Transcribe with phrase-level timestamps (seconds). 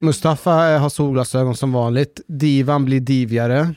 [0.00, 2.20] Mustafa eh, har solglasögon som vanligt.
[2.26, 3.74] Divan blir divigare.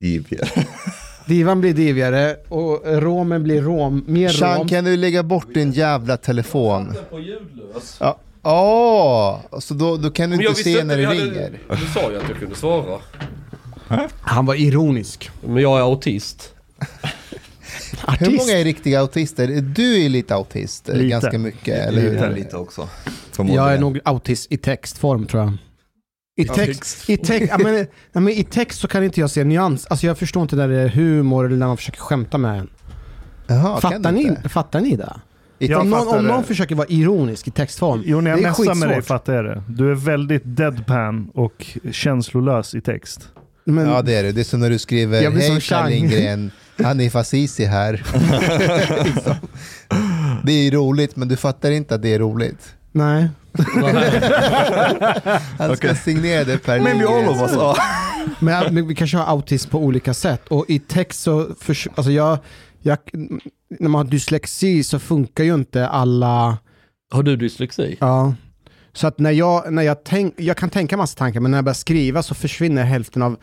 [0.00, 0.66] Divigare.
[1.26, 4.68] Divan blir divigare och romen blir rom, mer Sean, rom.
[4.68, 6.94] kan du lägga bort din jävla telefon?
[7.10, 8.00] på ljudlös.
[8.42, 9.42] Ja.
[9.50, 11.58] Åh, så då, då kan du Men inte se när det jag hade- ringer.
[11.68, 13.00] Du sa ju att jag kunde svara.
[14.20, 15.30] Han var ironisk.
[15.46, 16.54] Men jag är autist.
[18.04, 18.20] Artist.
[18.30, 19.60] Hur många är riktiga autister?
[19.60, 21.06] Du är lite autist, eh, Lite.
[21.08, 22.10] ganska mycket, eller hur?
[22.12, 22.80] Lite, lite också.
[22.80, 23.80] Jag är Förmodligen.
[23.80, 25.56] nog autist i textform tror jag.
[26.36, 29.44] I text, i, text, ja, men, ja, men I text så kan inte jag se
[29.44, 29.86] nyans.
[29.86, 32.70] Alltså jag förstår inte när det är humor eller när man försöker skämta med en.
[33.46, 34.48] Jaha, Fattar ni, inte?
[34.48, 35.20] fattar ni det?
[35.68, 38.02] Jag om, någon, om någon försöker vara ironisk i textform.
[38.06, 39.04] Jo, när jag det är messar med dig skitsvårt.
[39.18, 39.62] fattar jag det.
[39.68, 43.28] Du är väldigt deadpan och känslolös i text.
[43.64, 44.32] Men, Ja det är det.
[44.32, 46.50] Det är som när du skriver Jag blir som Hej Chang." Per Lindgren,
[46.84, 47.92] Hanif Azizi här.
[49.04, 49.34] Liksom.
[50.44, 52.74] Det är roligt men du fattar inte att det är roligt.
[52.92, 53.28] Nej.
[55.58, 57.24] Han ska signera det Per Men vi Lindgren.
[57.28, 57.76] all of us are.
[58.38, 60.42] Men, men vi kanske har autism på olika sätt.
[60.48, 62.38] Och i text så, förs- alltså jag,
[62.82, 62.98] jag,
[63.78, 66.58] när man har dyslexi så funkar ju inte alla,
[67.12, 67.96] Har du dyslexi?
[68.00, 68.34] ja.
[68.92, 71.64] Så att när jag, när jag tänk, jag kan tänka massa tankar men när jag
[71.64, 73.36] börjar skriva så försvinner hälften av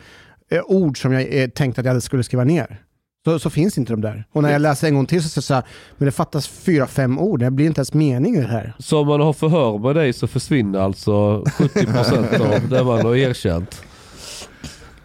[0.50, 2.82] eh, ord som jag eh, tänkte att jag skulle skriva ner.
[3.24, 4.24] Så, så finns inte de där.
[4.32, 5.64] Och när jag läser en gång till så säger jag så här,
[5.98, 8.72] men det fattas fyra, fem ord, det blir inte ens mening i det här.
[8.78, 11.10] Så om man har förhör med dig så försvinner alltså
[11.58, 13.82] 70% av det man har erkänt.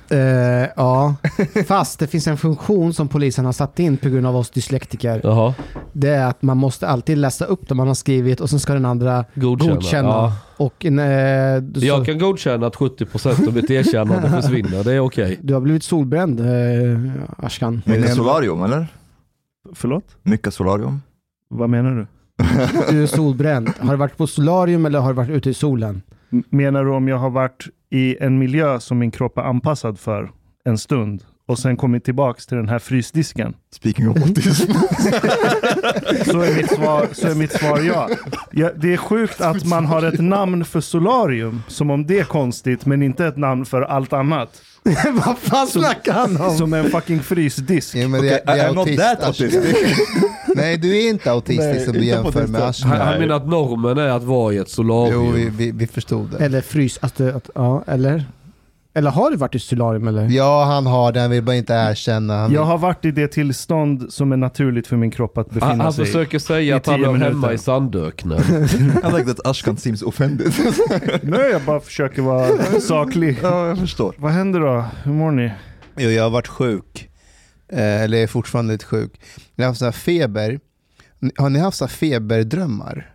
[0.09, 1.15] Eh, ja,
[1.67, 5.21] fast det finns en funktion som polisen har satt in på grund av oss dyslektiker.
[5.23, 5.53] Jaha,
[5.93, 8.73] Det är att man måste alltid läsa upp det man har skrivit och sen ska
[8.73, 9.73] den andra godkänna.
[9.73, 10.07] godkänna.
[10.09, 10.33] Ja.
[10.57, 15.39] Och eh, så, Jag kan godkänna att 70% av mitt erkännande försvinner, det är okej.
[15.41, 16.45] Du har blivit solbränd, eh,
[17.37, 17.81] Ashkan.
[17.85, 18.87] Mycket solarium eller?
[19.73, 20.05] Förlåt?
[20.23, 21.01] Mycket solarium?
[21.49, 22.07] Vad menar du?
[22.89, 23.69] Du är solbränd.
[23.79, 26.01] Har du varit på solarium eller har du varit ute i solen?
[26.49, 30.31] Menar du om jag har varit i en miljö som min kropp är anpassad för
[30.65, 33.53] en stund och sen kommit tillbaks till den här frysdisken?
[33.71, 34.71] Speaking of autism.
[36.25, 38.09] Så är mitt svar, så är mitt svar ja.
[38.51, 38.69] ja.
[38.75, 42.85] Det är sjukt att man har ett namn för solarium, som om det är konstigt,
[42.85, 44.61] men inte ett namn för allt annat.
[45.25, 46.57] Vad fan snackar han om?
[46.57, 47.95] Som en fucking frysdisk.
[47.95, 49.47] Ja, men det, Okay, det är I'm not autist, that Ashkan.
[49.47, 49.97] autistic.
[50.55, 52.91] Nej du är inte autistisk som du inte på jämför det med sättet.
[52.91, 55.25] Han, han menar att normen är att vara i ett solarium.
[55.25, 56.45] Jo, vi, vi, vi förstod det.
[56.45, 58.25] Eller frys, alltså, att, ja, eller?
[58.95, 60.27] Eller har du varit i solarium eller?
[60.29, 62.37] Ja, han har det, han vill bara inte erkänna.
[62.37, 65.65] Han Jag har varit i det tillstånd som är naturligt för min kropp att befinna
[65.65, 66.05] Han, han sig i.
[66.05, 67.25] försöker säga att han minuter.
[67.25, 68.39] hemma i Sandöknen.
[68.39, 70.53] I like that Ashkan seems offended.
[71.21, 72.47] Nej, jag bara försöker vara
[72.81, 73.39] saklig.
[73.43, 74.15] ja, jag förstår.
[74.17, 74.85] Vad händer då?
[75.03, 75.51] Hur mår ni?
[75.97, 77.09] Jo, jag har varit sjuk.
[77.73, 79.11] Eh, eller är fortfarande lite sjuk.
[79.55, 80.59] Jag har haft sån här feber.
[81.37, 83.12] Har ni haft så här feberdrömmar?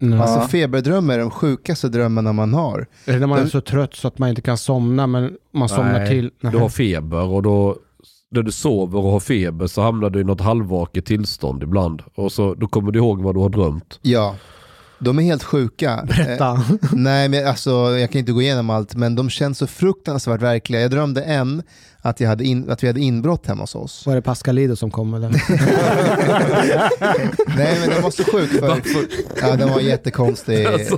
[0.00, 0.18] Nej.
[0.20, 2.86] Alltså feberdrömmar är de sjukaste drömmarna man har.
[3.04, 5.36] Är det när man är Den- så trött så att man inte kan somna men
[5.54, 6.30] man somnar Nej, till?
[6.40, 7.76] Du har feber och då
[8.30, 12.02] när du sover och har feber så hamnar du i något halvvaket tillstånd ibland.
[12.14, 13.98] Och så, då kommer du ihåg vad du har drömt.
[14.02, 14.34] Ja,
[14.98, 15.92] de är helt sjuka.
[15.92, 16.62] Eh, Berätta.
[16.92, 20.80] nej, men alltså, jag kan inte gå igenom allt, men de känns så fruktansvärt verkliga.
[20.80, 21.62] Jag drömde en
[22.00, 24.06] att, jag hade in, att vi hade inbrott hemma hos oss.
[24.06, 25.28] Var det Pascalido som kom eller?
[27.56, 28.50] Nej, men den var så sjuk.
[28.50, 28.80] För,
[29.40, 30.66] ja, den var jättekonstig.
[30.72, 30.96] Alltså,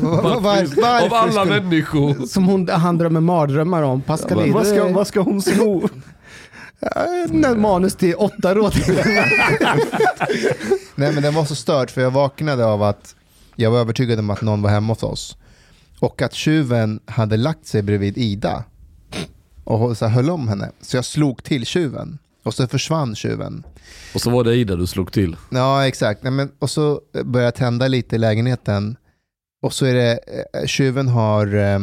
[0.00, 0.40] var,
[0.80, 2.26] var, Av alla skulle- människor.
[2.26, 4.02] Som hon, han drömmer mardrömmar om.
[4.02, 4.54] Pascalido.
[4.54, 5.88] Vad ska, vad ska hon sno?
[6.80, 8.74] Ja, manus till åtta råd.
[10.94, 13.14] Nej men den var så störd för jag vaknade av att
[13.60, 15.36] jag var övertygad om att någon var hemma hos oss.
[16.00, 18.64] Och att tjuven hade lagt sig bredvid Ida.
[19.64, 20.70] Och så här, höll om henne.
[20.80, 22.18] Så jag slog till tjuven.
[22.42, 23.66] Och så försvann tjuven.
[24.14, 25.36] Och så var det Ida du slog till.
[25.50, 26.22] Ja exakt.
[26.22, 28.96] Nej, men, och så började jag tända lite i lägenheten.
[29.62, 30.18] Och så är det,
[30.54, 31.78] eh, tjuven har eh,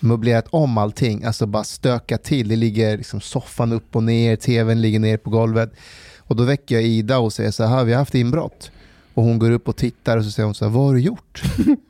[0.00, 1.24] möblerat om allting.
[1.24, 2.48] Alltså bara stökat till.
[2.48, 5.72] Det ligger liksom soffan upp och ner, tvn ligger ner på golvet.
[6.18, 8.70] Och då väcker jag Ida och säger så här, vi har haft inbrott.
[9.20, 11.00] Och hon går upp och tittar och så säger hon så här, vad har du
[11.00, 11.42] gjort?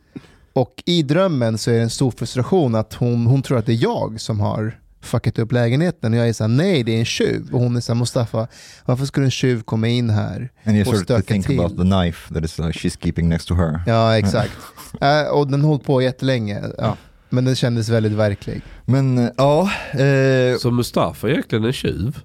[0.52, 3.72] och i drömmen så är det en stor frustration att hon, hon tror att det
[3.72, 6.12] är jag som har fuckat upp lägenheten.
[6.12, 7.48] Och jag är så här, nej det är en tjuv.
[7.52, 8.48] Och hon är så här, Mustafa,
[8.84, 11.60] varför skulle en tjuv komma in här And you och start to stöka think till?
[11.60, 13.82] about the knife that is uh, she's keeping next to her.
[13.86, 14.52] Ja, exakt.
[15.00, 16.62] Äh, och den höll på jättelänge.
[16.78, 16.96] Ja.
[17.28, 18.62] Men den kändes väldigt verklig.
[18.84, 22.18] Men eh, ja, eh, Så Mustafa är egentligen en tjuv.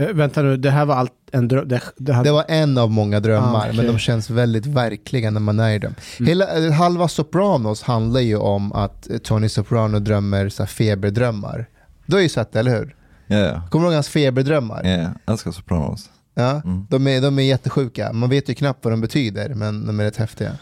[0.00, 1.68] Eh, vänta nu, det här var allt, en dröm.
[1.68, 3.76] Det, det hade, Det var en av många drömmar, Ah, okej.
[3.76, 5.94] men de känns väldigt verkliga när man är i dem.
[6.18, 6.28] Mm.
[6.28, 11.66] Hela, eh, halva Sopranos handlar ju om att eh, Tony Soprano drömmer så här feberdrömmar.
[12.06, 12.96] Du har ju sett det, eller hur?
[13.28, 14.86] Yeah, Kommer du ihåg hans feberdrömmar?
[14.86, 15.10] yeah.
[15.26, 16.10] Älskar Sopranos.
[16.34, 16.86] Ja, Mm.
[16.90, 18.12] de, är, de är jättesjuka.
[18.12, 20.52] Man vet ju knappt vad de betyder, men de är rätt häftiga.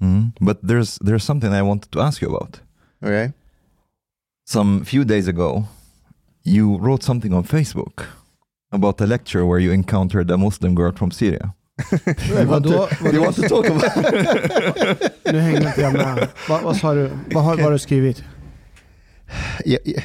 [0.00, 0.32] Mm.
[0.40, 2.60] But there's there's something I wanted to ask you about.
[3.04, 3.32] Okej?
[4.48, 5.64] Some few days ago,
[6.44, 8.00] you wrote something on Facebook
[8.72, 11.52] about a lecture where you encountered a Muslim girl from Syria.
[12.46, 12.88] vadå?
[13.02, 13.82] Do you want to talk about?
[15.32, 16.28] Nu hänger inte jag med.
[16.48, 17.10] Vad, vad sa du?
[17.34, 18.22] Vad har, vad har du skrivit?
[19.64, 20.02] Jag, jag-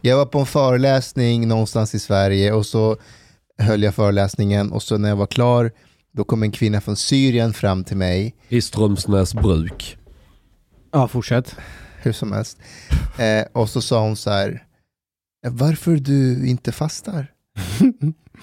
[0.00, 2.96] jag var på en föreläsning någonstans i Sverige och så
[3.58, 5.70] höll jag föreläsningen och så när jag var klar
[6.12, 9.98] då kom en kvinna från Syrien fram till mig, I Strömsnäs bruk.
[10.92, 11.56] Ja, fortsätt.
[12.02, 12.58] hur som helst.
[13.18, 14.62] Eh, och så sa hon så här,
[15.48, 17.26] varför du inte fastar?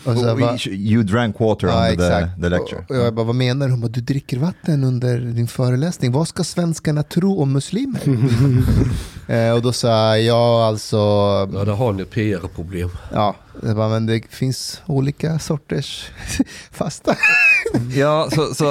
[0.05, 2.41] Och så bara, you drank water Ja, under the, exakt.
[2.41, 2.85] the lecture.
[2.89, 3.71] Och jag bara, vad menar du?
[3.73, 6.11] Hon bara, du dricker vatten under din föreläsning.
[6.11, 8.01] Vad ska svenskarna tro om muslimer?
[9.27, 12.89] eh, och då sa jag, ja alltså, Ja, där har ni PR-problem.
[13.13, 16.09] ja, jag bara, men det finns olika sorters
[16.71, 17.15] fasta.
[17.95, 18.65] Yeah, so so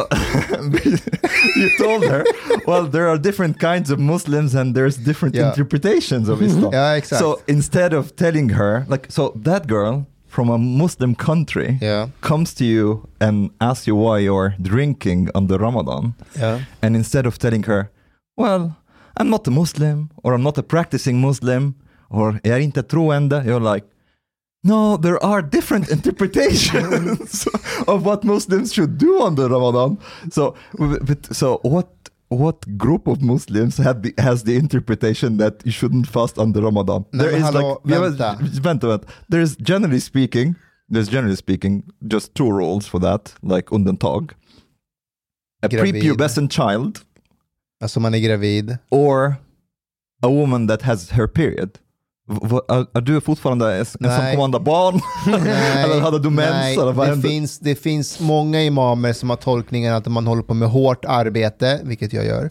[1.56, 2.24] you told her,
[2.66, 5.48] well, there are different kinds of Muslims and there's different Yeah.
[5.48, 6.72] interpretations of Islam.
[6.72, 7.20] ja, exakt.
[7.22, 10.02] So instead of telling her, like, so that girl
[10.34, 15.46] from a Muslim country ja, comes to you and asks you why you're drinking on
[15.46, 16.58] the Ramadan, ja.
[16.82, 17.90] and instead of telling her,
[18.36, 18.76] well,
[19.16, 21.74] I'm not a Muslim or I'm not a practicing Muslim
[22.10, 23.86] or jag är inte troende, you're like,
[24.64, 27.46] no, there are different interpretations
[27.86, 29.98] of what Muslims should do on the Ramadan.
[30.30, 31.93] So, but, so what?
[32.34, 37.04] What group of Muslims the, has the interpretation that you shouldn't fast the Ramadan?
[37.12, 38.38] Nej, men hallå, Ja, vänta.
[38.62, 39.06] vänta, vänta.
[39.30, 40.54] There's generally speaking,
[40.92, 41.82] there's generally speaking
[42.12, 44.32] just two rules for that, like undantag.
[45.62, 45.94] A Gravid.
[45.94, 46.98] prepubescent child
[47.82, 48.78] Alltså man är gravid.
[48.90, 49.36] or
[50.22, 51.78] a woman that has her period.
[52.28, 54.36] Är, du fortfarande en, en som Nej.
[54.60, 55.00] barn?
[55.84, 56.50] Eller hade du mens?
[56.50, 60.26] nej eller vad det, finns, det finns många imamer som har tolkningen att om man
[60.26, 62.50] håller på med hårt arbete, vilket jag gör,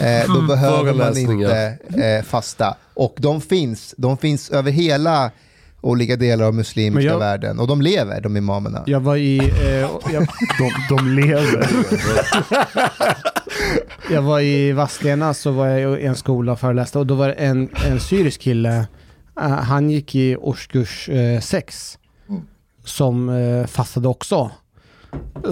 [0.00, 1.78] eh, då behöver man inte
[2.18, 2.76] eh, fasta.
[2.94, 5.30] Och de finns, de finns över hela
[5.80, 7.58] olika delar av muslimska jag- världen.
[7.58, 8.82] Och de lever, de imamerna.
[8.86, 9.90] Jag var i, eh, jag,
[10.58, 11.68] De, de lever.
[14.10, 17.28] jag var i Vadstena så var jag i en skola och föreläste och då var
[17.28, 18.86] det en, en syrisk kille.
[19.40, 21.08] Eh, han gick i årskurs
[21.42, 21.98] 6
[22.28, 22.42] Mm.
[22.84, 24.50] som eh, fastade också.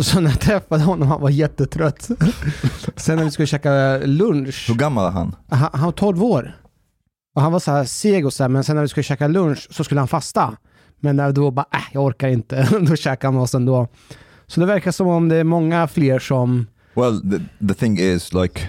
[0.01, 2.03] Så när jag träffade honom han var jättetrött.
[2.97, 5.37] Sen när vi skulle käka lunch, Hur gammal är han?
[5.49, 6.57] han, han var 12 år.
[7.35, 9.29] Och han var så här seg och så här, men sen när vi skulle käka
[9.29, 10.57] lunch så skulle han fasta.
[11.01, 12.69] Men när då bara, äh, jag orkar inte.
[12.89, 13.89] då käkade han med oss ändå.
[14.47, 18.33] Så det verkar som om det är många fler som Well, the, the thing is
[18.33, 18.61] like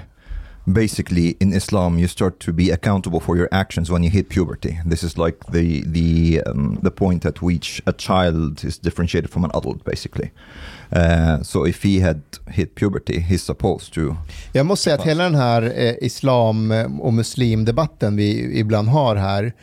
[0.66, 4.80] basically in Islam you start to be accountable for your actions when you hit puberty.
[4.86, 9.44] This is like the the um, the point at which a child is differentiated from
[9.44, 10.32] an adult basically.
[10.92, 14.16] Uh, so if he had hit puberty, he's supposed to
[14.54, 19.16] Jag måste säga att hela den här eh, islam eh, och muslimdebatten vi ibland har
[19.16, 19.54] här,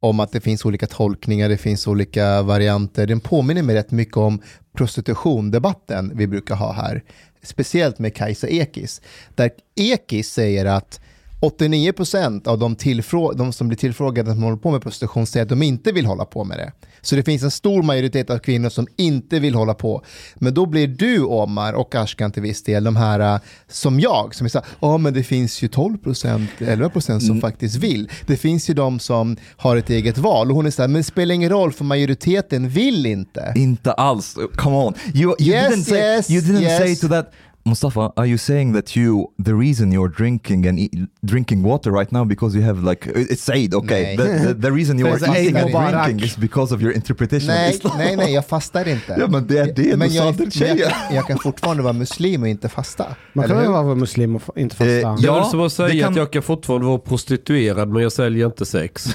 [0.00, 4.16] om att det finns olika tolkningar, det finns olika varianter, den påminner mig rätt mycket
[4.16, 4.40] om
[4.76, 7.02] prostitutiondebatten vi brukar ha här.
[7.42, 9.00] Speciellt med Kajsa Ekis.
[9.34, 11.00] Där Ekis säger att
[11.40, 15.48] 89% av de, tillfrå- de som blir tillfrågade som håller på med prostitution säger att
[15.48, 16.72] de inte vill hålla på med det.
[17.00, 20.02] Så det finns en stor majoritet av kvinnor som inte vill hålla på.
[20.34, 24.34] Men då blir du, Omar, och Ashkan till viss del, de här äh, som jag,
[24.34, 28.10] som är så ja men det finns ju 12%, 11% som faktiskt vill.
[28.26, 30.50] Det finns ju de som har ett eget val.
[30.50, 33.52] Och hon är så här, men det spelar ingen roll för majoriteten vill inte.
[33.56, 34.36] inte alls.
[34.56, 36.78] Come on, you you Yes, didn't say yes, you didn't yes.
[36.78, 37.32] say to that.
[37.68, 42.12] Mustafa, are you saying that you the reason you're drinking and eat, drinking water right
[42.12, 45.56] now because you have like it's said okay the, the, the reason you are eating
[45.56, 47.98] and drinking is because of your interpretation of Nej, Islam.
[47.98, 49.16] nej, nej, jag fastar inte.
[49.18, 51.92] Ja, men det är det men du jag, sa till jag, jag kan fortfarande vara
[51.92, 53.06] muslim och inte fasta.
[53.32, 54.90] Man kan vara muslim och inte fasta?
[54.92, 58.02] Eh, Jag Ja, vill som att säga kan- att jag kan fortfarande vara prostituerad men
[58.02, 59.14] jag säljer inte sex.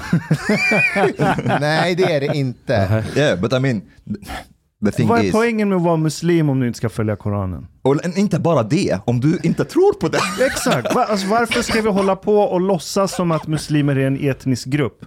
[1.60, 3.04] Nej, det är det inte.
[3.16, 3.82] Yeah, but I mean,
[5.08, 7.66] Vad är is, poängen med att vara muslim om du inte ska följa Koranen?
[7.82, 10.18] och inte bara det, om du inte tror på det.
[10.46, 10.96] Exakt.
[10.96, 15.04] Alltså, varför ska vi hålla på och låtsas som att muslimer är en etnisk grupp?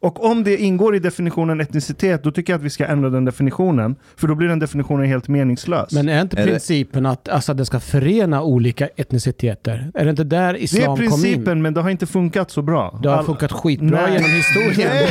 [0.00, 3.24] Och om det ingår i definitionen etnicitet, då tycker jag att vi ska ändra den
[3.24, 3.96] definitionen.
[4.16, 5.92] För då blir den definitionen helt meningslös.
[5.92, 9.90] Men är inte Är det- principen att alltså, det ska förena olika etniciteter?
[9.94, 11.10] Är det inte där det är islam kom in?
[11.10, 13.00] principen, men det har inte funkat så bra.
[13.02, 14.12] Det har All- funkat skitbra Nej.
[14.12, 14.90] genom historien.
[14.94, 15.08] Nej!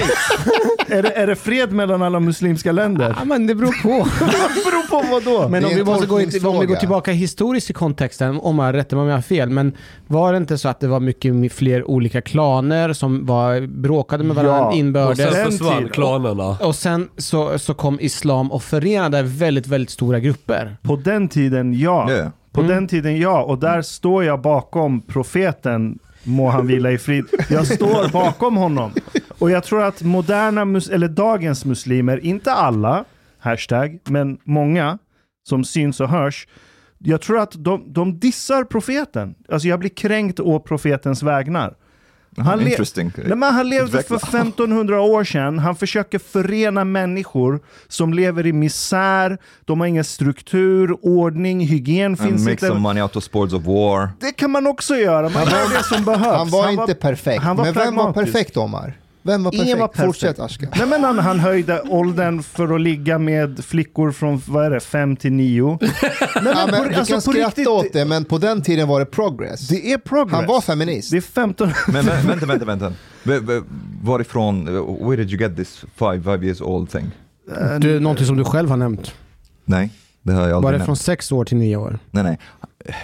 [0.99, 3.15] är, det, är det fred mellan alla muslimska länder?
[3.19, 3.89] Ja, men det beror på.
[4.55, 5.49] Det beror på vad då?
[5.49, 6.79] Men Det om är vi, en måste gå in, om vi går tolkningsfråga.
[6.79, 9.73] tillbaka historiskt i kontexten, om jag rättar mig om jag har fel, men
[10.07, 14.35] var det inte så att det var mycket fler olika klaner som var, bråkade med
[14.35, 15.33] varandra Ja, Och inbördes?
[15.33, 16.57] sen försvann klanerna.
[16.61, 20.77] Och sen så, så kom islam och förenade väldigt, väldigt stora grupper.
[20.83, 22.11] På den tiden, ja.
[22.11, 22.29] Yeah.
[22.51, 22.73] På Mm.
[22.75, 23.43] den tiden, ja.
[23.43, 27.25] Och där står jag bakom profeten, må han vila i frid.
[27.49, 28.91] Jag står bakom honom.
[29.39, 33.03] Och jag tror att moderna, mus- eller dagens muslimer, inte alla,
[33.39, 34.97] hashtag, men många
[35.49, 36.47] som syns och hörs,
[36.99, 39.35] jag tror att de, de dissar profeten.
[39.51, 41.73] Alltså jag blir kränkt å profetens vägnar.
[42.37, 42.77] Han, le-.
[43.15, 44.17] Nej, men han levde för Utveckla.
[44.39, 45.59] 1500 år sedan.
[45.59, 49.37] Han försöker förena människor som lever i misär.
[49.65, 52.67] De har ingen struktur, ordning, hygien And finns make inte.
[52.67, 54.09] some money out of sports of war.
[54.19, 55.29] Det kan man också göra.
[55.29, 56.37] Man gör det som behövs.
[56.37, 57.43] Han var inte perfekt.
[57.43, 58.93] han var men vem var perfekt Omar?
[59.27, 59.65] Vem var perfekt?
[59.67, 60.05] Ingen var perfekt.
[60.05, 60.69] Fortsätt Ashkan.
[60.77, 64.79] Nej, men han, han höjde åldern för att ligga med flickor från vad är det,
[64.79, 65.77] 5 till 9.
[65.81, 65.91] Nej,
[66.35, 68.61] men Ja, men på, du alltså, kan på skratta riktigt, åt det, men på den
[68.61, 69.67] tiden var det progress.
[69.67, 70.35] Det är progress.
[70.35, 71.11] Han var feminist.
[71.11, 71.67] Det är 15...
[71.87, 72.93] Men vä- vänta, vänta, vänta.
[74.03, 74.65] Varifrån,
[75.09, 77.11] where did you get this five, five years old thing?
[77.81, 79.11] Det är någonting som du själv har nämnt.
[79.65, 79.89] Nej,
[80.27, 80.85] det har jag Var det nämnt.
[80.85, 81.99] från sex år till nio år?
[82.11, 82.37] Nej, nej.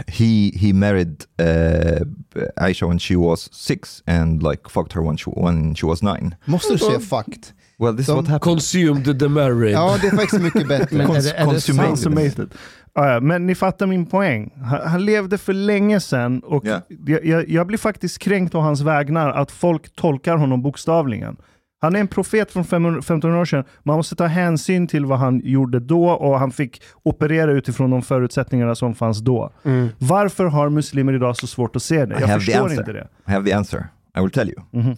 [0.08, 2.08] He, he married uh,
[2.56, 6.36] Aisha when she was six and like fucked her when she, when she was nine.
[6.46, 7.54] Måste du säga fakt?
[7.80, 8.42] Well, this De- is what happened.
[8.42, 9.74] Consumed the married.
[9.74, 10.98] Ja, det är faktiskt mycket bättre.
[10.98, 12.50] Men är det, är det Consumated.
[12.96, 14.52] Ja, ja, men ni fattar min poäng.
[14.64, 16.82] Han, han levde för länge sedan och Ja.
[17.08, 21.38] jag, jag, jag blir faktiskt kränkt av hans vägnar att folk tolkar honom bokstavligen.
[21.84, 23.64] Han är en profet från 500 1500 år sedan.
[23.84, 28.02] Man måste ta hänsyn till vad han gjorde då och han fick operera utifrån de
[28.02, 29.52] förutsättningarna som fanns då.
[29.64, 29.90] Mm.
[29.98, 32.16] Varför har muslimer idag så svårt att se det?
[32.16, 32.80] I Jag have the förstår answer.
[32.80, 33.08] inte det.
[33.28, 33.88] I have the answer.
[34.18, 34.62] I will tell you.
[34.72, 34.96] Mhm.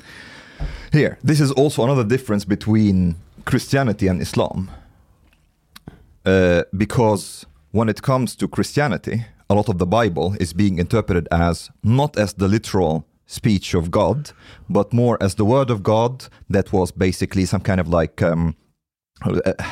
[0.92, 3.16] Here, this is also another difference between
[3.50, 4.70] Christianity and Islam.
[6.28, 11.28] Uh, because when it comes to Christianity, a lot of the Bible is being interpreted
[11.32, 14.32] as not as the literal speech of God,
[14.70, 18.56] but more as the word of God that was basically some kind of like um,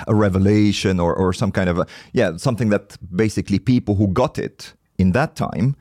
[0.08, 4.38] a, revelation or, or some kind of a, yeah, something that basically people who got
[4.38, 5.76] it in that time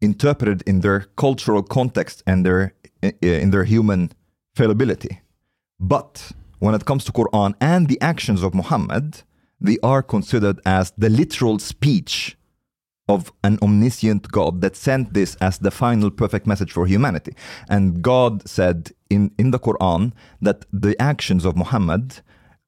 [0.00, 2.74] interpreted in their cultural context and their
[3.20, 4.10] in their human
[4.54, 5.20] fallibility.
[5.80, 9.22] But when it comes to Quran and the actions of Muhammad,
[9.60, 12.36] they are considered as the literal speech
[13.08, 17.34] of an omniscient God that sent this as the final perfect message for humanity.
[17.68, 22.20] And God said in, in the Quran that the actions of Muhammad,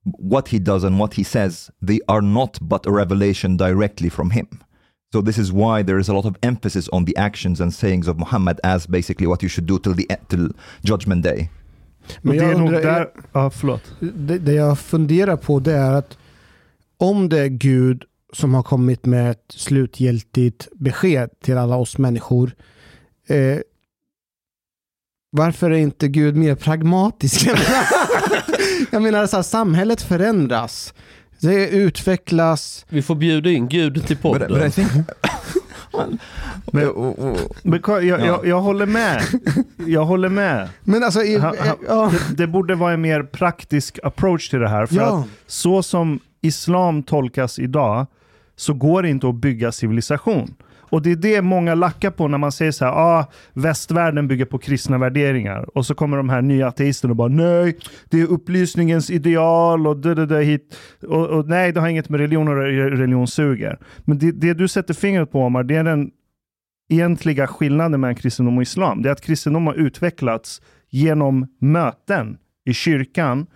[0.03, 4.31] what he does and what he says, they are not but a revelation directly from
[4.31, 4.49] him.
[5.13, 8.09] So this is why there is a lot of emphasis on the actions and sayings
[8.09, 10.49] of Muhammad as basically what you should do till the till
[10.83, 11.51] Judgment Day.
[12.09, 13.09] Och Men det är jag nog undrar, där...
[13.33, 13.83] Ja, förlåt.
[14.01, 16.19] det, det jag funderar på det är att
[16.97, 22.55] om det är Gud som har kommit med ett slutgiltigt besked till alla oss människor.
[23.29, 23.59] Eh,
[25.31, 27.47] varför är inte Gud mer pragmatisk?
[28.91, 30.95] jag menar, så här, samhället förändras.
[31.41, 32.87] Det utvecklas.
[32.89, 34.53] Vi får bjuda in Gud till podden.
[34.53, 34.89] but I think...
[36.73, 39.23] Men- oh, Men jag, jag, jag, jag håller med.
[39.87, 40.69] Jag håller med.
[40.85, 44.59] Men alltså, i, Han- han- ja, Det, det borde vara en mer praktisk approach till
[44.59, 44.87] det här.
[44.87, 45.19] För ja.
[45.19, 48.07] att så som islam tolkas idag
[48.57, 50.55] så går det inte att bygga civilisation.
[50.95, 54.45] Och det är det många lackar på när man säger så här, ah, västvärlden bygger
[54.45, 55.77] på kristna värderingar.
[55.79, 57.79] Och så kommer de här nya ateisterna och bara, nej,
[58.11, 60.77] det är upplysningens ideal och det, det, det hit.
[61.09, 63.79] Och, och nej, det har inget med religion och religion suger.
[64.05, 66.11] Men det, det du sätter fingret på, Omar, det är den
[66.89, 69.03] egentliga skillnaden mellan kristendom och islam.
[69.03, 73.47] Det är att kristendom har utvecklats genom möten i kyrkan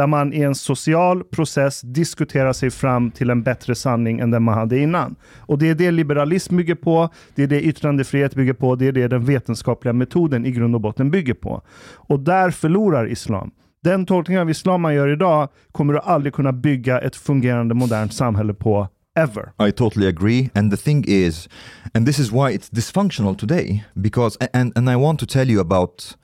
[0.00, 4.42] där man i en social process diskuterar sig fram till en bättre sanning än den
[4.42, 5.16] man hade innan.
[5.38, 8.92] Och det är det liberalism bygger på, det är det yttrandefrihet bygger på, det är
[8.92, 11.62] det den vetenskapliga metoden i grund och botten bygger på.
[11.94, 13.50] Och där förlorar islam.
[13.82, 18.14] Den tolkning av islam man gör idag kommer du aldrig kunna bygga ett fungerande modernt
[18.14, 18.88] samhälle på,
[19.18, 19.68] ever.
[19.68, 20.50] I totally agree.
[20.54, 21.48] And the thing is,
[21.94, 25.60] and this is why it's dysfunctional today, because, and, and I want to tell you
[25.60, 26.16] about,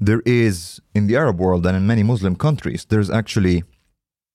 [0.00, 3.64] there is, in the Arab world and in many Muslim countries, there's actually,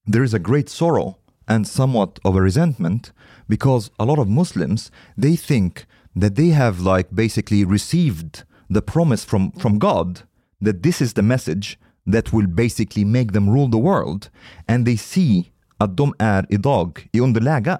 [0.06, 1.18] there is a great sorrow
[1.48, 3.12] and somewhat of a resentment
[3.48, 9.24] because a lot of Muslims, they think that they have like basically received the promise
[9.24, 10.24] from, from God
[10.62, 14.30] that this is the message that will basically make them rule the world.
[14.68, 17.78] And they see de är idag i underläge.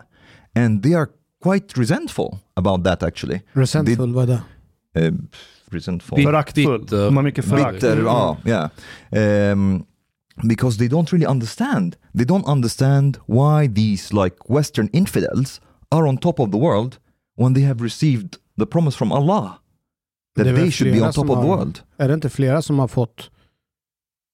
[0.56, 1.10] And they are
[1.42, 3.42] quite resentful about that actually.
[3.54, 4.42] Resentful, vad
[5.74, 6.24] resentful.
[6.24, 6.80] Föraktfull.
[6.82, 7.06] Bitter.
[7.06, 7.74] De har mycket förakt.
[7.74, 9.52] bitter, ja, yeah.
[9.52, 9.86] Um,
[10.44, 11.96] because they don't really understand.
[12.18, 15.62] They don't understand why these like Western infidels
[15.92, 16.98] are on top of the world
[17.38, 19.60] when they have received the promise from Allah
[20.36, 21.80] that they should be on top som of the har- world.
[21.98, 23.30] Är det inte flera som har fått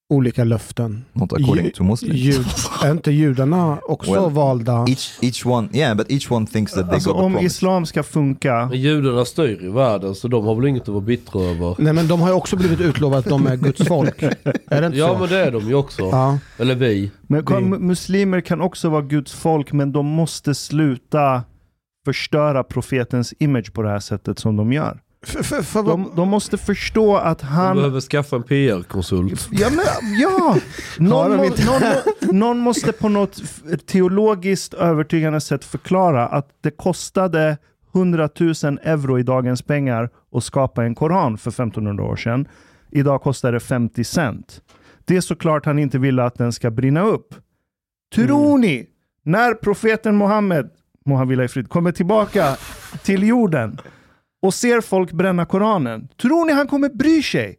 [0.09, 1.05] olika löften?
[1.13, 2.15] Not according Ju- to Muslims.
[2.19, 2.45] Jud,
[2.83, 4.85] är inte judarna också Well, valda?
[4.87, 7.45] Each each one, yeah, but each one thinks that they Alltså got the om promise.
[7.45, 11.01] islam ska funka, Men judarna styr i världen så de har väl inget att vara
[11.01, 11.75] bittra över.
[11.79, 14.23] Nej men de har ju också blivit utlovade att de är Guds folk.
[14.23, 15.19] Är det inte Ja så?
[15.19, 16.01] men det är de ju också.
[16.01, 16.37] Ja.
[16.57, 17.11] Eller vi.
[17.27, 21.43] men Det- muslimer kan också vara Guds folk, men de måste sluta
[22.05, 24.99] förstöra profetens image på det här sättet som de gör.
[25.25, 27.75] För, för, för, De, de måste förstå att De han...
[27.75, 29.47] behöver skaffa en PR-konsult.
[29.51, 30.57] Ja, men, ja.
[30.99, 33.41] Någon, de må, någon, någon måste på något
[33.85, 37.57] teologiskt övertygande sätt förklara att det kostade
[37.95, 42.47] 100 000 euro i dagens pengar att skapa en koran för 1500 år sedan.
[42.91, 44.61] Idag kostar det 50 cent.
[45.05, 47.35] Det är såklart han inte vill att den ska brinna upp.
[48.15, 48.88] Tror ni,
[49.23, 50.69] när profeten Muhammed,
[51.05, 52.57] må han vila i frid, kommer tillbaka
[53.03, 53.79] till jorden
[54.41, 57.55] och ser folk bränna koranen, tror ni han kommer bry sig?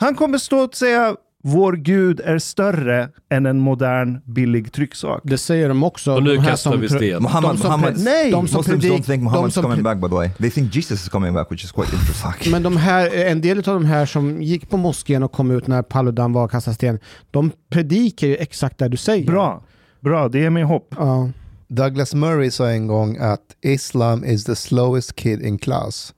[0.00, 5.20] Han kommer stå och säga vår gud är större än en modern billig trycksak.
[5.24, 6.14] det säger de också.
[6.14, 7.22] Och nu de kastar vi sten.
[7.22, 8.30] Muhammad, de som Muhammad, Nej!
[8.30, 10.30] de som Muslims predik- don't think Muhammad's som coming back by the way.
[10.38, 12.52] They think Jesus is coming back which is quite interesting.
[12.52, 15.66] Men de här, en del av de här som gick på moskén och kom ut
[15.66, 16.98] när Paludan var och kastade sten,
[17.30, 19.26] de predikar ju exakt det du säger.
[19.26, 19.62] Bra,
[20.00, 20.94] bra, det ger mig hopp.
[20.98, 21.30] Ja.
[21.68, 26.14] Douglas Murray sa en gång att Islam is the slowest kid in class.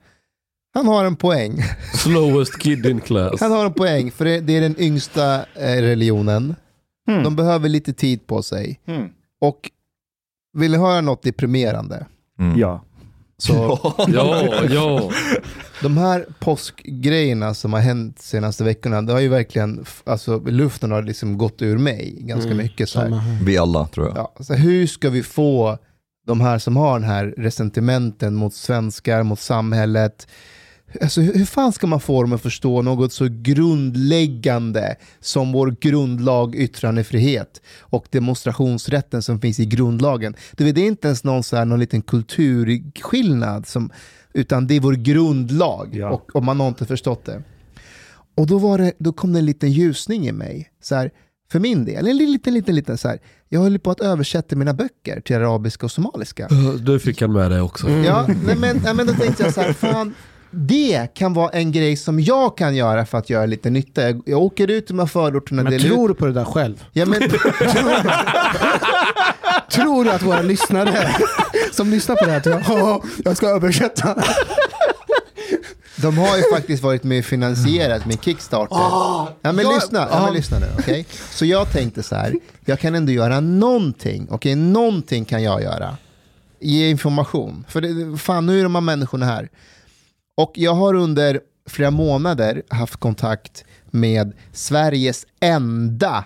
[0.75, 1.63] Han har en poäng.
[1.95, 3.41] Slowest kid in class.
[3.41, 6.55] Han har en poäng, för det det är den yngsta eh, religionen.
[7.07, 7.23] Hmm.
[7.23, 8.81] De behöver lite tid på sig.
[8.87, 9.09] Hmm.
[9.41, 9.71] Och
[10.53, 12.07] vill ni höra något deprimerande?
[12.39, 12.59] Mm.
[12.59, 12.85] Ja.
[13.41, 13.79] Så
[14.09, 15.11] Ja, ja.
[15.83, 21.03] de här påskgrejerna som har hänt senaste veckorna, det har ju verkligen, alltså luften har
[21.03, 22.89] liksom gått ur mig ganska Mm, mycket.
[22.89, 23.23] Så här.
[23.45, 24.17] Vi alla tror jag.
[24.17, 25.79] Ja, så hur ska vi få
[26.27, 30.27] de här som har den här resentimenten mot svenskar, mot samhället,
[31.03, 36.55] Alltså, hur, fan ska man få dem att förstå något så grundläggande som vår grundlag
[36.55, 40.35] yttrandefrihet och demonstrationsrätten som finns i grundlagen?
[40.53, 43.91] Det är inte ens någon, så här, någon liten kulturskillnad, som,
[44.35, 46.11] utan det är vår grundlag Ja.
[46.11, 47.43] och, och man har inte förstått det.
[48.37, 50.71] Och då, var det, då kom det en liten ljusning i mig.
[50.83, 51.11] Så här,
[51.53, 53.19] för min del, en liten, liten, liten så här.
[53.49, 56.49] Jag höll på att översätta mina böcker till arabiska och somaliska.
[56.81, 57.89] Du fick han med det också.
[57.89, 58.05] Mm.
[58.05, 60.15] Ja, nej, men, nej, men då tänkte jag så här, fan,
[60.51, 64.03] det kan vara en grej som jag kan göra för att göra lite nytta.
[64.03, 65.63] Jag, jag åker ut i de här förorterna.
[65.63, 66.85] Men tror du på det där själv?
[66.93, 67.21] ja, men,
[69.71, 71.17] Tror du att våra lyssnare
[71.73, 72.63] som lyssnar på det här tror
[73.25, 74.23] jag, ska översätta.
[75.97, 78.77] de har ju faktiskt varit med och finansierat min Kickstarter.
[78.77, 80.67] ja, men lyssna, ja, men lyssna nu.
[80.79, 81.07] okej?
[81.31, 82.35] Så jag tänkte så här,
[82.65, 84.27] jag kan ändå göra någonting.
[84.31, 85.97] Okej, någonting kan jag göra.
[86.61, 87.65] Ge information.
[87.69, 89.49] För det, fan, nu är de här människorna här.
[90.41, 96.25] Och jag har under flera månader haft kontakt med Sveriges enda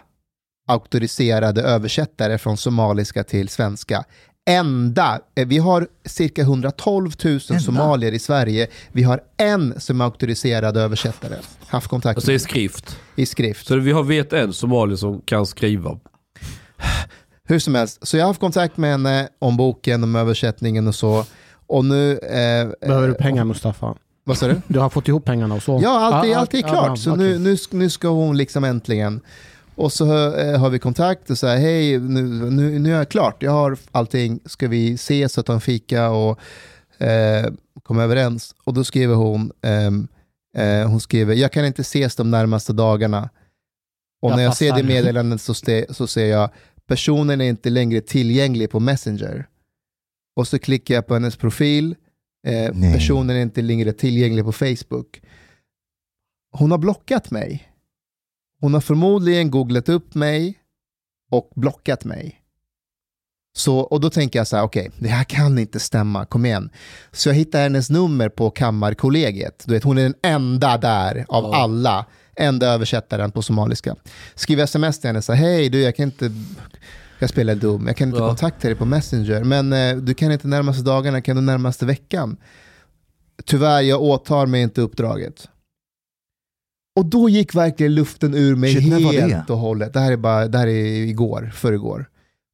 [0.69, 4.05] auktoriserade översättare från somaliska till svenska.
[4.51, 5.21] Enda.
[5.37, 8.69] Eh, Vi har cirka 112 000 somalier i Sverige.
[8.93, 11.35] Vi har en som är auktoriserad översättare.
[11.67, 12.99] Haft kontakt Alltså i med skrift.
[13.17, 13.67] i skrift.
[13.67, 15.99] Så vi har vet en somalier som kan skriva.
[17.49, 20.95] Hur som helst, så jag har haft kontakt med henne om boken, om översättningen och
[20.95, 21.25] så.
[21.67, 22.13] Och nu...
[22.19, 23.95] Eh, Behöver du eh, pengar Mustafa?
[24.25, 24.61] Vad sa du?
[24.69, 25.81] Du har fått ihop pengarna och så?
[25.83, 26.99] Ja, allt är, allt är klart.
[26.99, 29.21] så nu, nu, nu ska hon liksom äntligen.
[29.75, 33.43] Och så eh, har vi kontakt och säger hej, nu, nu, nu är jag klart.
[33.43, 34.41] Jag har allting.
[34.45, 36.39] Ska vi ses och ta en fika och
[37.03, 38.55] eh, komma överens?
[38.65, 40.09] Och då skriver hon, ehm,
[40.57, 43.31] eh, hon skriver, jag kan inte ses de närmaste dagarna.
[44.23, 44.83] Och Jag när jag ser fattar.
[44.83, 46.51] det meddelandet så, ste, så ser jag,
[46.87, 49.47] personen är inte längre tillgänglig på Messenger.
[50.37, 51.95] Och så klickar jag på hennes profil.
[52.45, 55.23] Eh, personen är inte längre tillgänglig på Facebook.
[56.53, 57.69] Hon har blockat mig.
[58.61, 60.59] Hon har förmodligen googlat upp mig
[61.31, 62.41] och blockat mig.
[63.57, 66.71] Så, och då tänker jag så här, okej, det här kan inte stämma, kom igen.
[67.13, 69.65] Så jag hittar hennes nummer på Kammarkollegiet.
[69.67, 71.57] Du vet, hon är den enda där av Ja.
[71.57, 73.97] alla, enda översättaren på somaliska.
[74.35, 76.33] Skriver sms till henne, så här, hej du, jag kan inte,
[77.25, 78.29] jag spelar dum, jag kan inte Ja.
[78.29, 82.37] kontakta dig på Messenger, men eh, du kan inte närmaste dagarna, kan du närmaste veckan?
[83.45, 85.49] Tyvärr, jag åtar mig inte uppdraget.
[86.97, 89.93] Och då gick verkligen luften ur mig Shit, helt och hållet.
[89.93, 92.07] Det här är bara, det här är igår, förrgår.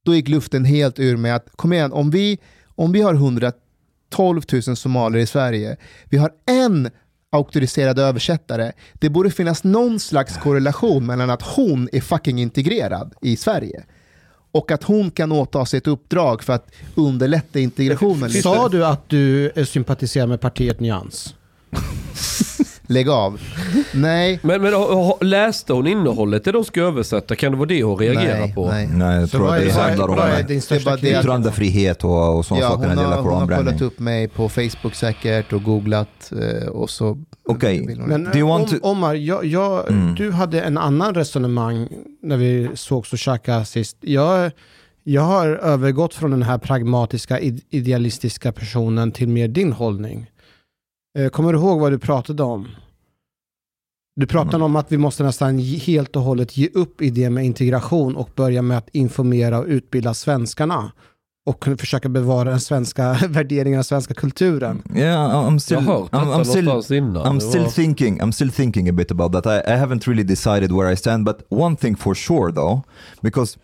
[0.05, 4.43] Då gick luften helt ur mig att, kom igen, om vi, om vi har 112
[4.53, 6.91] 000 somalier i Sverige, vi har en
[7.33, 13.37] auktoriserad översättare, det borde finnas någon slags korrelation mellan att hon är fucking integrerad i
[13.37, 13.85] Sverige
[14.53, 18.31] och att hon kan åta sig ett uppdrag för att underlätta integrationen.
[18.31, 21.35] Sa du att du sympatiserar med partiet Nyans?
[22.91, 23.41] Lägg av.
[23.95, 24.39] Nej.
[24.43, 24.73] Men, men
[25.21, 27.37] läste hon innehållet det de ska översätta?
[27.37, 28.69] Kan det vara det hon reagerar nej, på?
[28.69, 28.87] Nej.
[28.93, 30.23] Nej, jag tror att det handlar om Det
[30.93, 33.49] att- yttrandefrihet och, och sådana Ja, saker när hon, det har, gäller hon har kollat
[33.59, 33.83] koranbränning.
[33.87, 37.19] upp mig på Facebook säkert och googlat eh, och så...
[37.49, 37.87] Okej.
[37.99, 40.15] hon- Men om, to- Omar, jag, jag, Mm.
[40.15, 41.89] du hade en annan resonemang
[42.23, 43.97] när vi sågs och käkade sist.
[44.01, 44.51] Jag,
[45.05, 50.31] jag har övergått från den här pragmatiska, id- idealistiska personen till mer din hållning.
[51.19, 52.69] Eh, Kommer du ihåg vad du pratade om?
[54.17, 54.63] Du pratade Mm.
[54.65, 58.63] om att vi måste nästan helt och hållet ge upp idén med integration och börja
[58.63, 60.93] med att informera och utbilda svenskarna
[61.47, 64.83] och försöka bevara den svenska värderingen, den svenska kulturen.
[64.95, 66.69] Yeah, I'm Jag still, har hört I'm, I'm still.
[66.69, 68.21] I'm Det still thinking.
[68.21, 69.47] I'm still thinking a bit about that.
[69.47, 72.81] I, I haven't really decided where I stand, but one thing for sure though,
[73.23, 73.59] because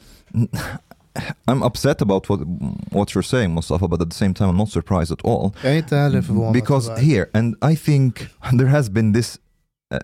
[1.47, 2.41] I'm upset about what
[2.93, 5.55] what you're saying, Mustafa, but at the same time I'm not surprised at all.
[5.63, 6.53] Jag är inte heller förvånad.
[6.53, 7.03] because tyvärr.
[7.03, 9.39] here, and I think there has been this
[9.95, 9.99] uh,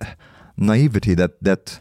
[0.56, 1.80] naivety that that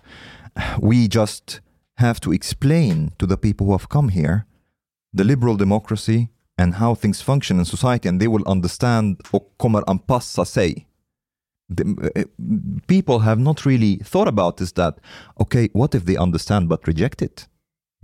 [0.82, 1.62] we just
[1.98, 4.46] have to explain to the people who have come here
[5.18, 9.84] the liberal democracy and how things function in society, and they will understand och kommer
[9.88, 10.88] anpassa sig.
[11.78, 12.24] The, uh,
[12.88, 15.00] people have not really thought about this that,
[15.40, 17.48] okay, what if they understand but reject it?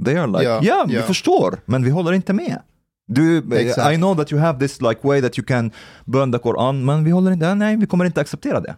[0.05, 1.01] They are like, Ja, ja, vi ja.
[1.01, 2.62] förstår, men vi håller inte med.
[3.07, 3.93] Du, Exakt.
[3.93, 5.71] I know that you have this like way that you can
[6.05, 8.75] burn the Koran, men vi håller inte, nej, vi kommer inte acceptera det.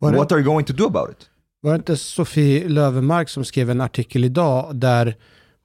[0.00, 1.30] Var det- What are you going to do about it?
[1.62, 5.16] Var det inte Sofie Lövenmark som skrev en artikel idag där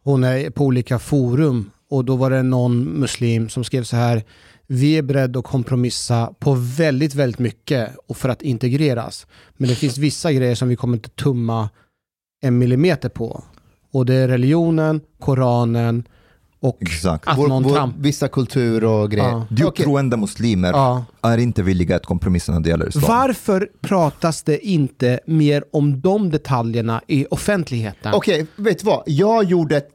[0.04, 4.24] hon är på olika forum och då var det någon muslim som skrev så här
[4.68, 9.28] vi är beredda att kompromissa på väldigt, väldigt mycket och för att integreras.
[9.58, 11.70] Men det finns vissa grejer som vi kommer inte tumma
[12.42, 13.44] en millimeter på.
[13.94, 16.04] Och det är religionen, Koranen
[16.60, 17.28] och Exakt.
[17.28, 17.94] att Vår- någon vår-.
[17.98, 19.30] Vissa kulturer och grejer.
[19.30, 19.46] Ja.
[19.50, 19.84] Djupt Okej.
[19.86, 21.06] troende muslimer Ja.
[21.22, 23.04] är inte villiga att kompromissa när det gäller islam.
[23.08, 28.14] Varför pratas det inte mer om de detaljerna i offentligheten?
[28.14, 29.04] Okej, vet du vad?
[29.06, 29.90] Jag gjorde ett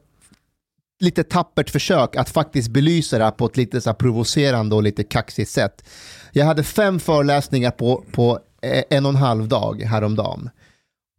[0.99, 5.03] lite tappert försök att faktiskt belysa det här på ett lite så provocerande och lite
[5.03, 5.83] kaxigt sätt.
[6.31, 10.49] Jag hade fem föreläsningar på, på eh, en och en halv dag häromdagen.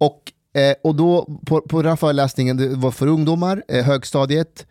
[0.00, 0.20] Och,
[0.56, 4.66] eh, och då på, på den här föreläsningen, det var för ungdomar, eh, högstadiet,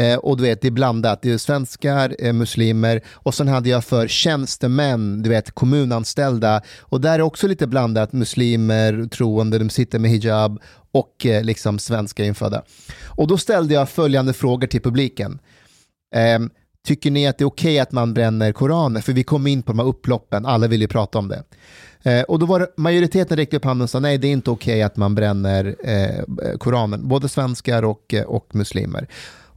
[0.00, 1.22] eh, och du vet, det är blandat.
[1.22, 6.62] Det är svenskar, eh, muslimer och sen hade jag för tjänstemän, du vet, kommunanställda.
[6.80, 11.78] Och där är också lite blandat, muslimer, troende, de sitter med hijab och eh, liksom
[11.78, 12.62] svenska infödda.
[13.04, 15.38] Och då ställde jag följande frågor till publiken.
[16.14, 16.50] Ehm,
[16.86, 19.00] Tycker ni att det är okej att man bränner koraner?
[19.00, 21.42] För vi kom in på de här upploppen, alla vill ju prata om det.
[22.02, 24.50] Eh, och då var det, majoriteten räckte upp handen och sa nej, det är inte
[24.50, 29.08] okej att man bränner eh, koranen, både svenskar och, eh, och muslimer.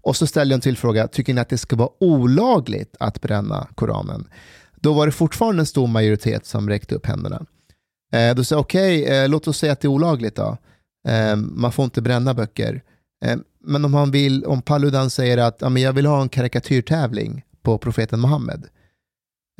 [0.02, 3.22] Och så ställde jag en till fråga, tycker ni att det ska vara olagligt att
[3.22, 4.28] bränna koranen?
[4.76, 7.46] Då var det fortfarande en stor majoritet som räckte upp händerna.
[8.14, 10.58] Eh, då sa jag, okej, eh, låt oss säga att det är olagligt då.
[11.08, 12.82] Eh, man får inte bränna böcker.
[13.26, 13.36] Eh,
[13.68, 17.44] men om han vill, om Paludan säger att ja, men jag vill ha en karikatyrtävling
[17.62, 18.66] på profeten Muhammed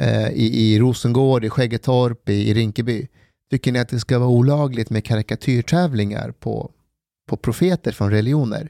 [0.02, 3.08] eh, i, i Rosengård, i Skäggetorp, i, i Rinkeby.
[3.52, 6.72] Tycker ni att det ska vara olagligt med karikatyrtävlingar på,
[7.30, 8.70] på profeter från religioner?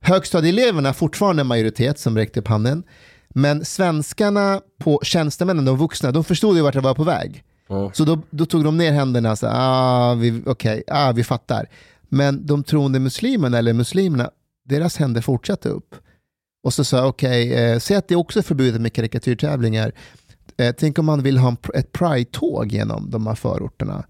[0.00, 2.82] Högstadieeleverna fortfarande en majoritet som räckte upp handen.
[3.28, 7.44] Men svenskarna på tjänstemännen, de vuxna, de förstod ju vart det var på väg.
[7.68, 7.90] Ja.
[7.94, 11.68] Så då, då tog de ner händerna och sa, ah, vi, okej, ah, vi fattar.
[12.08, 14.30] Men de troende muslimerna, eller muslimerna,
[14.70, 15.94] deras händer fortsatte upp.
[16.64, 19.92] Och så sa jag, okej, eh, säg att det också är förbjudet med karikatyrtävlingar.
[20.56, 24.04] Eh, tänk om man vill ha en, ett pride-tåg genom de här förorterna.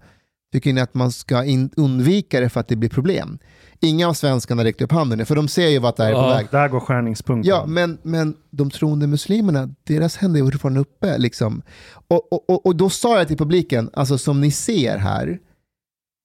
[0.53, 3.39] Tycker ni att man ska in, undvika det för att det blir problem?
[3.79, 6.19] Inga av svenskarna räckte upp handen, för de ser ju vart det här är på
[6.21, 6.29] Ja.
[6.35, 6.47] väg.
[6.51, 7.49] Där går skärningspunkten.
[7.49, 11.17] Ja, men, men de troende muslimerna, deras händer är fortfarande uppe.
[11.17, 11.61] Liksom.
[12.07, 15.39] Och, och, och, och då sa jag till publiken, alltså som ni ser här,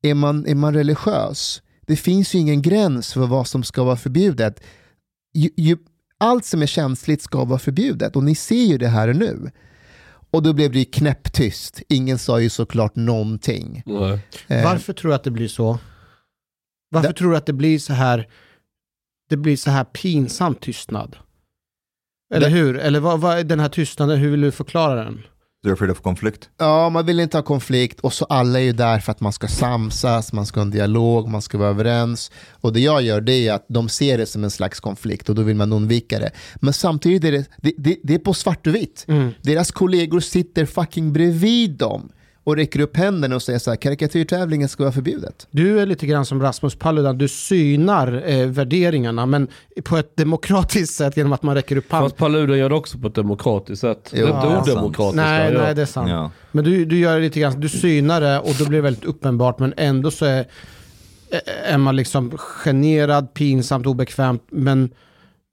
[0.03, 3.96] är man, är man religiös, det finns ju ingen gräns för vad som ska vara
[3.96, 4.61] förbjudet.
[5.35, 5.77] Ju, ju,
[6.18, 9.51] allt som är känsligt ska vara förbjudet och ni ser ju det här nu.
[10.31, 11.83] Och då blev det ju knäpptyst.
[11.88, 13.83] Ingen sa ju såklart någonting.
[13.87, 14.20] Nej.
[14.46, 15.79] Eh, Varför tror du att det blir så?
[16.90, 18.29] Varför Det- tror du att det blir så här
[19.29, 21.16] det blir så här pinsam tystnad?
[22.35, 22.77] Eller Det- hur?
[22.79, 25.22] Eller vad, vad är den här tystnaden, hur vill du förklara den?
[25.66, 26.48] They're afraid of conflict.
[26.59, 29.33] Ja, man vill inte ha konflikt och så alla är ju där för att man
[29.33, 32.31] ska samsas, man ska ha en dialog, man ska vara överens.
[32.50, 35.35] Och det jag gör det är att de ser det som en slags konflikt och
[35.35, 36.31] då vill man undvika det.
[36.57, 39.07] Men samtidigt är det, det, det, det är på svart och vitt.
[39.42, 42.09] Deras kollegor sitter fucking bredvid dem
[42.47, 45.47] och räcker upp händerna och säger så här, karikatyrtävlingen ska vara förbjudet.
[45.51, 49.49] Du är lite grann som Rasmus Paludan, du synar eh, värderingarna men
[49.85, 52.11] på ett demokratiskt sätt genom att man räcker upp handen.
[52.11, 54.13] Fast Paludan gör det också på ett demokratiskt sätt.
[54.15, 54.79] Jo, det är ja, inte sant.
[54.79, 55.17] odemokratiskt.
[55.17, 56.11] Nej, nej, det är sant.
[56.11, 56.31] Ja.
[56.53, 59.05] Men du, du gör det lite grann, du synar det och då blir det väldigt
[59.05, 60.45] uppenbart men ändå så är,
[61.67, 64.91] är man liksom generad, pinsamt, obekvämt men,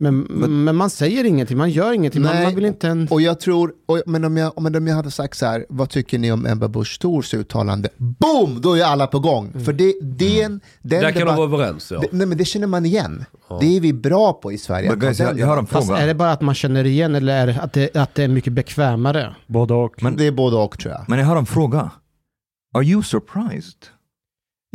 [0.03, 2.43] men, men man säger ingenting, man gör ingenting, man, Nej.
[2.43, 3.07] man vill inte en...
[3.11, 5.89] Och jag tror, och, men, om jag, men om jag hade sagt så här, vad
[5.89, 7.89] tycker ni om Ebba Busch Thors uttalande?
[7.97, 8.61] Boom!
[8.61, 9.53] Då är alla på gång.
[9.65, 11.99] För det, det är en, den Där kan de vara överens ja.
[11.99, 13.25] det, nej, men det känner man igen.
[13.59, 14.89] Det är vi bra på i Sverige.
[14.89, 16.01] Ta guys, jag, den jag har en Fast fråga.
[16.01, 18.27] är det bara att man känner igen eller är det att det, att det är
[18.27, 19.35] mycket bekvämare?
[19.47, 20.03] Både och.
[20.03, 21.05] Men- Det är både och tror jag.
[21.07, 21.91] Men jag har en fråga.
[22.75, 23.77] Are you surprised?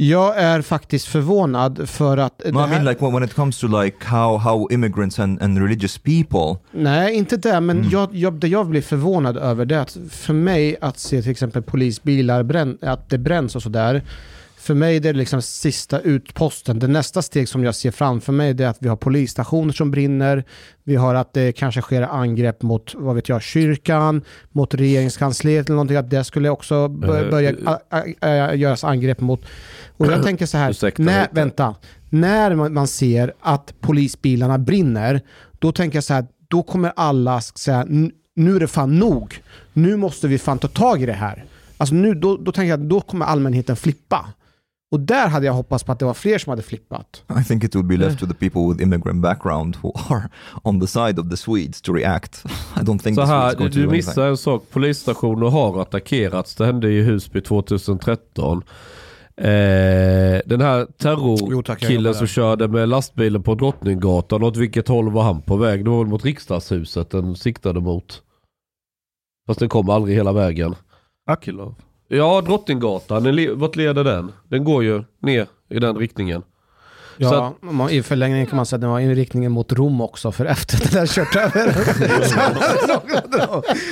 [0.01, 2.43] Jag är faktiskt förvånad för att...
[2.45, 5.59] No, I här- mean like when it comes to like how, how immigrants and, and
[5.59, 7.91] religious people Nej, inte det, men Mm.
[7.91, 11.31] jag, jag, det jag blir förvånad över det är att för mig att se till
[11.31, 14.03] exempel polisbilar, bränn, att det bränns och sådär.
[14.69, 16.79] För mig det är det liksom sista utposten.
[16.79, 19.91] Det nästa steg som jag ser framför mig det är att vi har polisstationer som
[19.91, 20.45] brinner.
[20.85, 25.75] Vi har att det kanske sker angrepp mot, vad vet jag, kyrkan, mot regeringskansliet eller
[25.75, 25.97] någonting.
[25.97, 26.89] Att det skulle också Eh,
[27.31, 27.53] börja
[28.21, 29.41] a, göras angrepp mot.
[29.97, 31.75] Och jag tänker så här, Ursäkta när, vänta,
[32.11, 35.21] när man, ser att polisbilarna brinner,
[35.59, 39.43] då tänker jag så här, då kommer alla säga, "N- nu är det fan nog.
[39.73, 41.45] Nu måste vi fan ta tag i det här.
[41.77, 44.27] Alltså nu, då, då tänker jag att då kommer allmänheten flippa.
[44.91, 47.25] Och där hade jag hoppats på att det var fler som hade flippat.
[47.41, 50.29] I think it would be left to the people with immigrant background who are
[50.63, 52.45] on the side of the Swedes to react.
[52.77, 54.65] I don't think Så the Swedes här, to du missar en sak.
[54.71, 56.55] Polisstationer har attackerats.
[56.55, 58.63] Det hände i Husby 2013.
[59.37, 59.45] Eh,
[60.47, 65.57] den här terrorkillen som körde med lastbilen på Drottninggatan, åt vilket håll var han på
[65.57, 65.85] väg?
[65.85, 68.23] Det var väl mot riksdagshuset den siktade mot.
[69.47, 70.75] Fast den kom aldrig hela vägen.
[71.27, 71.75] Akilov.
[72.11, 74.33] Ja, Drottninggatan, den vart leder den?
[74.49, 76.43] Den går ju ner i den riktningen.
[77.17, 80.01] Ja, Så man, I förlängningen kan man säga att den var i riktningen mot Rom
[80.01, 81.73] också, för efter att den där kört över.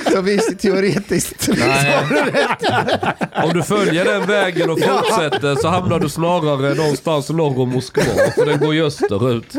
[0.05, 1.49] så, så visst, teoretiskt.
[3.43, 8.03] Om du följer den vägen och fortsätter så hamnar du snarare någonstans norr om Moskva.
[8.35, 9.53] För den går ju österut.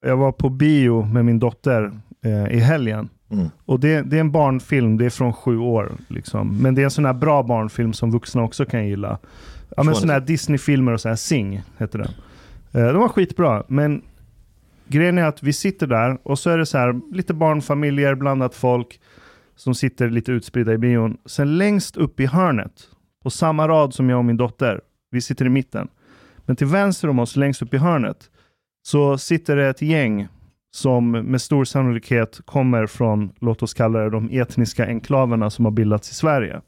[0.00, 1.92] Jag var på bio med min dotter
[2.24, 3.08] eh, i helgen.
[3.34, 3.50] Mm.
[3.64, 5.92] Och det, det är en barnfilm, det är från sju år.
[6.08, 6.62] Liksom.
[6.62, 9.18] Men det är en sån här bra barnfilm som vuxna också kan gilla.
[9.76, 12.10] Ja, men sån här Disney-filmer och så här, Sing heter den.
[12.72, 14.02] Eh, de var skitbra, men
[14.86, 18.54] grejen är att vi sitter där och så är det så här lite barnfamiljer, blandat
[18.54, 19.00] folk
[19.56, 21.16] som sitter lite utspridda i bion.
[21.26, 22.88] Sen längst upp i hörnet,
[23.22, 25.88] på samma rad som jag och min dotter, vi sitter i mitten.
[26.46, 28.30] Men till vänster om oss, längst upp i hörnet,
[28.86, 30.28] så sitter det ett gäng
[30.74, 35.72] som med stor sannolikhet kommer från, låt oss kalla det de etniska enklaverna som har
[35.72, 36.60] bildats i Sverige.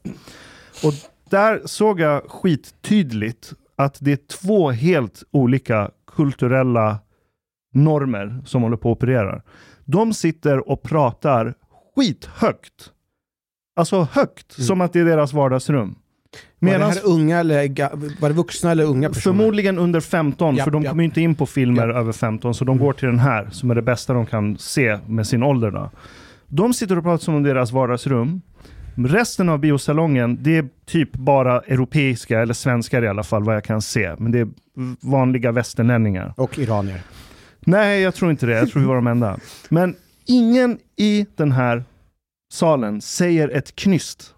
[0.83, 0.93] Och
[1.29, 6.99] där såg jag skittydligt att det är två helt olika kulturella
[7.73, 9.41] normer som håller på att operera.
[9.85, 11.53] De sitter och pratar
[11.95, 12.91] skithögt.
[13.75, 15.95] Alltså högt, som att det är deras vardagsrum.
[16.59, 19.21] Var det här unga eller, var det vuxna eller unga personer?
[19.21, 20.91] Förmodligen under 15, Japp, för de japp.
[20.91, 23.75] kommer inte in på filmer över 15, så de går till den här som är
[23.75, 25.71] det bästa de kan se med sin ålder.
[25.71, 25.91] Då.
[26.47, 28.41] De sitter och pratar som om deras vardagsrum.
[28.95, 33.63] Resten av biosalongen, det är typ bara europeiska, eller svenskar i alla fall, vad jag
[33.63, 34.15] kan se.
[34.17, 34.47] Men det är
[34.99, 36.33] vanliga västerlänningar.
[36.37, 37.01] Och iranier.
[37.59, 38.57] Nej, jag tror inte det.
[38.57, 39.39] Jag tror vi var de enda.
[39.69, 39.95] Men
[40.25, 41.83] ingen i den här
[42.53, 44.33] salen säger ett knyst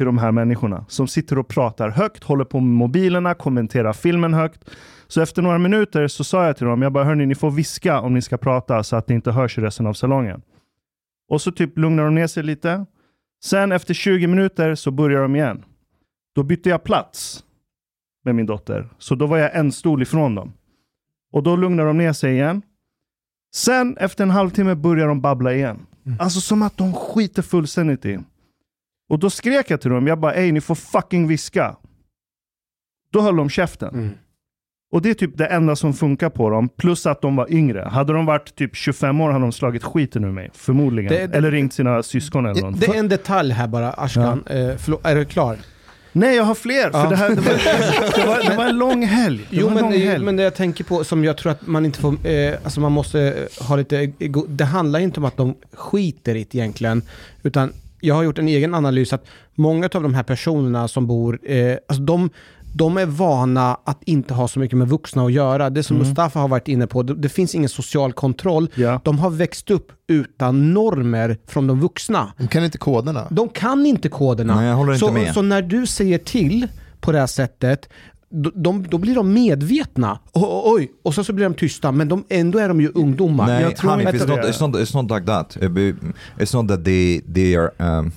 [0.00, 4.34] till de här människorna som sitter och pratar högt, håller på med mobilerna, kommenterar filmen
[4.34, 4.70] högt.
[5.06, 8.00] Så efter några minuter så sa jag till dem, jag bara hörni, ni får viska
[8.00, 10.42] om ni ska prata så att det inte hörs i resten av salongen.
[11.28, 12.86] Och så typ lugnar de ner sig lite.
[13.44, 15.64] Sen efter 20 minuter så börjar de igen.
[16.34, 17.44] Då bytte jag plats
[18.24, 18.88] med min dotter.
[18.98, 20.52] Så då var jag en stol ifrån dem.
[21.32, 22.62] Och då lugnar de ner sig igen.
[23.54, 25.86] Sen efter en halvtimme börjar de babbla igen.
[26.18, 28.18] Alltså som att de skiter fullständigt i.
[29.10, 31.76] Och då skrek jag till dem, jag bara ej ni får fucking viska.
[33.12, 33.94] Då höll de käften.
[33.94, 34.10] Mm.
[34.92, 37.80] Och det är typ det enda som funkar på dem, plus att de var yngre.
[37.92, 41.12] Hade de varit typ 25 år hade de slagit skiten ur mig, förmodligen.
[41.12, 42.80] Det- det- eller ringt sina syskon eller Det, något.
[42.80, 44.44] det är en detalj här bara, Ashkan.
[44.46, 45.56] Eh, förlåt, är du klar?
[46.12, 46.90] Nej, jag har fler.
[46.90, 47.10] För Ja.
[47.10, 47.44] det, här, det, var,
[48.22, 49.46] det, var, det var en lång helg.
[49.50, 50.24] Det Jo, men, lång helg.
[50.24, 52.92] men det jag tänker på som jag tror att man inte får, eh, alltså man
[52.92, 54.06] måste eh, ha lite,
[54.48, 57.02] det handlar inte om att de skiter i det egentligen,
[57.42, 61.38] utan jag har gjort en egen analys att många av de här personerna som bor,
[61.50, 62.30] eh, alltså de,
[62.74, 65.70] de är vana att inte ha så mycket med vuxna att göra.
[65.70, 66.08] Det som Mm.
[66.08, 68.68] Mustafa har varit inne på, det, det finns ingen social kontroll.
[68.74, 69.00] Ja.
[69.04, 72.32] De har växt upp utan normer från de vuxna.
[72.38, 73.26] De kan inte koderna.
[73.30, 74.54] De kan inte koderna.
[74.56, 75.34] Nej, jag håller inte så, med.
[75.34, 76.68] så när du säger till
[77.00, 77.88] på det här sättet,
[78.54, 80.18] de, då blir de medvetna.
[80.32, 82.88] O- o- oj, och så, så blir de tysta, men de, ändå är de ju
[82.94, 83.46] ungdomar.
[83.46, 84.50] Nej, Jag tror Hanif, inte it's not, det.
[84.50, 85.56] it's, not, it's not like that.
[86.38, 88.12] It's not that they, they are, um,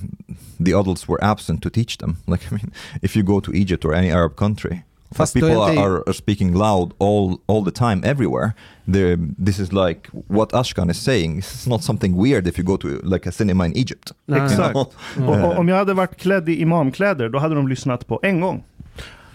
[0.65, 2.15] the adults were absent to teach them.
[2.27, 2.71] Like, I mean,
[3.01, 4.83] if you go to Egypt or any Arab country,
[5.15, 8.51] Fast people are, are, are speaking loud all, all the time, everywhere.
[8.85, 11.37] They're, this is like what Ashkan is saying.
[11.39, 14.11] It's not something weird if you go to like a cinema in Egypt.
[14.27, 14.75] Exakt.
[14.75, 14.93] Och,
[15.27, 18.63] och, om jag hade varit klädd i imamkläder, då hade de lyssnat på en gång.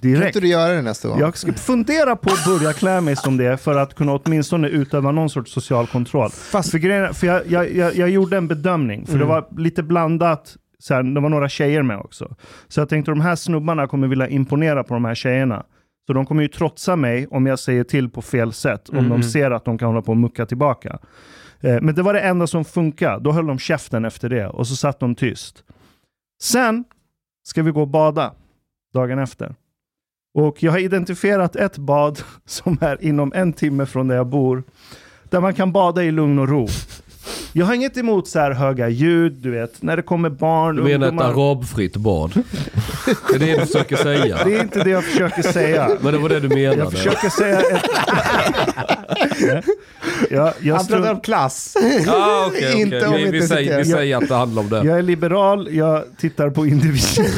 [0.00, 0.26] Kan Direkt.
[0.26, 1.20] inte du göra det nästa gång?
[1.20, 5.12] Jag ska fundera på att börja klä mig som det för att kunna åtminstone utöva
[5.12, 6.30] någon sorts social kontroll.
[6.30, 9.28] Fast, För, grejen, för jag, jag, jag, jag gjorde en bedömning, för det Mm.
[9.28, 10.56] var lite blandat.
[10.78, 12.36] Så här, det var några tjejer med också.
[12.68, 15.64] Så jag tänkte de här snubbarna kommer vilja imponera på de här tjejerna.
[16.06, 19.10] Så de kommer ju trotsa mig om jag säger till på fel sätt, om Mm.
[19.10, 20.98] de ser att de kan hålla på och mucka tillbaka.
[21.60, 23.24] Eh, men det var det enda som funkade.
[23.24, 25.64] Då höll de käften efter det och så satt de tyst.
[26.42, 26.84] Sen
[27.48, 28.32] ska vi gå och bada
[28.94, 29.54] dagen efter.
[30.38, 34.62] Och jag har identifierat ett bad som är inom en timme från där jag bor.
[35.24, 36.68] Där man kan bada i lugn och ro.
[37.58, 40.82] Jag har inget emot så här höga ljud, du vet, när det kommer barn, Du
[40.82, 41.32] menar ett ungdomar.
[41.50, 42.32] arabfritt bad?
[43.28, 44.38] Det är det du försöker säga?
[44.44, 45.90] Det är inte det jag försöker säga.
[46.00, 46.76] Men det var det du menade?
[46.78, 47.82] Jag försöker säga ett...
[50.30, 51.76] jag, jag, han pratar strunt- om klass.
[52.08, 52.80] Ah, okay, okay.
[52.82, 54.76] Inte om vi, vi, inte säger, vi säger att det handlar om det.
[54.76, 57.24] jag är liberal, jag tittar på individen.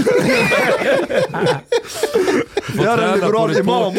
[2.77, 3.95] Får träna på ditt språk.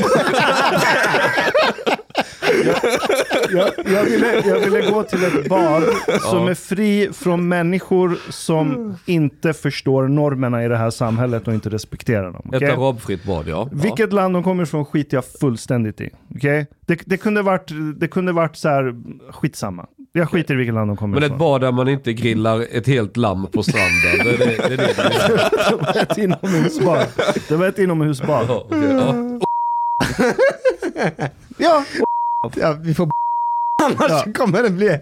[3.52, 5.84] Jag, jag, ville, jag ville gå till ett bad
[6.21, 11.69] som är fri från människor som inte förstår normerna i det här samhället och inte
[11.69, 12.41] respekterar dem.
[12.50, 12.71] Ett okej?
[12.71, 13.69] arabfritt bad, ja.
[13.71, 16.10] Vilket land de kommer ifrån skiter jag fullständigt i.
[16.36, 16.67] okej?
[16.86, 18.95] Det, det kunde varit, det kunde varit så här,
[19.32, 19.86] skitsamma.
[20.13, 21.39] Jag skiter i vilket land de kommer Men ett ifrån.
[21.39, 23.91] bad där man inte grillar ett helt lamm på stranden.
[24.24, 24.93] Det är det, det, är det
[25.69, 27.06] det var ett inomhusbad.
[27.50, 28.45] Det var ett inomhusbad.
[28.50, 29.39] Ja, okej, ja.
[31.58, 31.86] Ja,
[32.56, 33.10] Ja, vi får
[33.84, 34.34] annars Ja.
[34.34, 35.00] kommer det bli...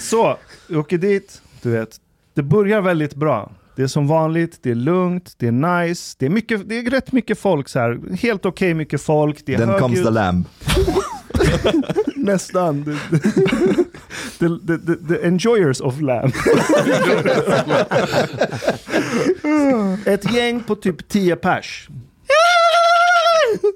[0.00, 0.36] så.
[0.68, 1.96] Vi åker dit, du vet.
[2.34, 3.52] Det börjar väldigt bra.
[3.76, 6.90] Det är som vanligt, det är lugnt, det är nice, det är, mycket, det är
[6.90, 8.16] rätt mycket folk så här.
[8.16, 10.04] Helt okej mycket folk, det är Then comes högljutt.
[10.06, 10.44] the lamb.
[12.16, 12.84] Nästan.
[14.38, 16.32] The, the, the, the enjoyers of lamb.
[20.06, 21.88] Ett gäng på typ 10 pers.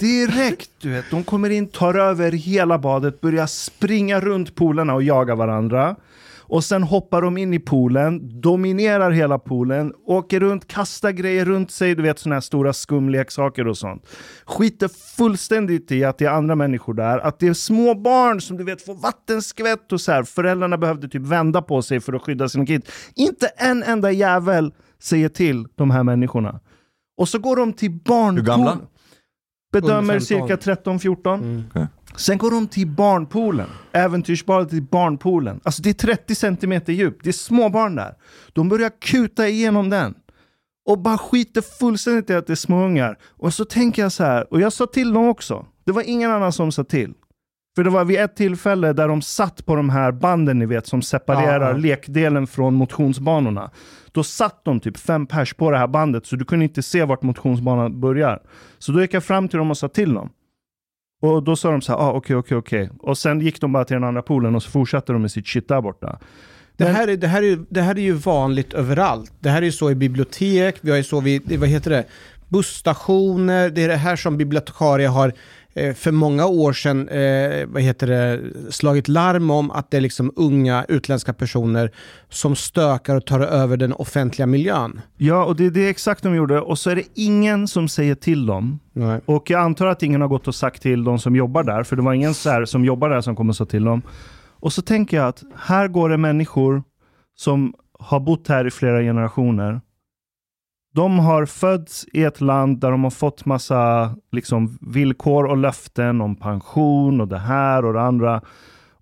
[0.00, 1.04] Direkt, du vet.
[1.10, 5.96] De kommer in, tar över hela badet, börjar springa runt poolerna och jaga varandra.
[6.46, 11.70] Och sen hoppar de in i poolen, dominerar hela poolen, åker runt, kastar grejer runt
[11.70, 14.06] sig, du vet sådana här stora skumleksaker och sånt.
[14.44, 18.56] Skiter fullständigt i att det är andra människor där, att det är små barn som
[18.56, 20.22] du vet får vattenskvätt och så här.
[20.22, 22.90] Föräldrarna behövde typ vända på sig för att skydda sina kids.
[23.14, 26.60] Inte en enda jävel säger till de här människorna.
[27.16, 28.36] Och så går de till barnpool.
[28.36, 28.78] Hur gamla?
[29.74, 30.58] Bedömer Under 15.
[30.58, 31.34] cirka 13-14.
[31.34, 31.86] Mm.
[32.16, 33.68] Sen går de till barnpoolen.
[33.92, 35.60] Äventyrsbadet till barnpoolen.
[35.64, 37.18] Alltså det är 30 centimeter djup.
[37.22, 38.14] Det är små barn där.
[38.52, 40.14] De börjar kuta igenom den.
[40.86, 43.18] Och bara skiter fullständigt i att det är småungar.
[43.38, 45.66] Och så tänker jag så här, och jag sa till dem också.
[45.84, 47.14] Det var ingen annan som sa till.
[47.76, 50.86] För det var vid ett tillfälle där de satt på de här banden ni vet
[50.86, 53.70] som separerar Ja, lekdelen från motionsbanorna.
[54.12, 57.04] Då satt de typ fem pers på det här bandet så du kunde inte se
[57.04, 58.42] vart motionsbanan börjar.
[58.78, 60.30] Så då gick jag fram till dem och sa till dem.
[61.22, 62.90] Och då sa de så här, ah, okej, okej, okej.
[62.98, 65.46] Och sen gick de bara till den andra poolen och så fortsatte de med sitt
[65.46, 66.18] shit där borta.
[66.76, 69.32] Det här, är, det, här är, det här är ju vanligt överallt.
[69.40, 72.04] Det här är ju så i bibliotek, vi har ju så vid, vad heter det,
[72.48, 73.70] busstationer.
[73.70, 75.32] Det är det här som bibliotekarie har
[75.74, 78.40] för många år sedan eh, vad heter det,
[78.72, 81.90] slagit larm om att det är liksom unga utländska personer
[82.28, 85.00] som stökar och tar över den offentliga miljön.
[85.16, 86.60] Ja, och det är det exakt de gjorde.
[86.60, 88.80] Och så är det ingen som säger till dem.
[88.92, 89.20] Nej.
[89.26, 91.96] Och jag antar att ingen har gått och sagt till de som jobbar där, för
[91.96, 94.02] det var ingen så som jobbar där som kommer säga till dem.
[94.60, 96.82] Och så tänker jag att här går det människor
[97.36, 99.80] som har bott här i flera generationer.
[100.94, 106.20] De har fötts i ett land där de har fått massa liksom, villkor och löften
[106.20, 108.42] om pension och det här och det andra.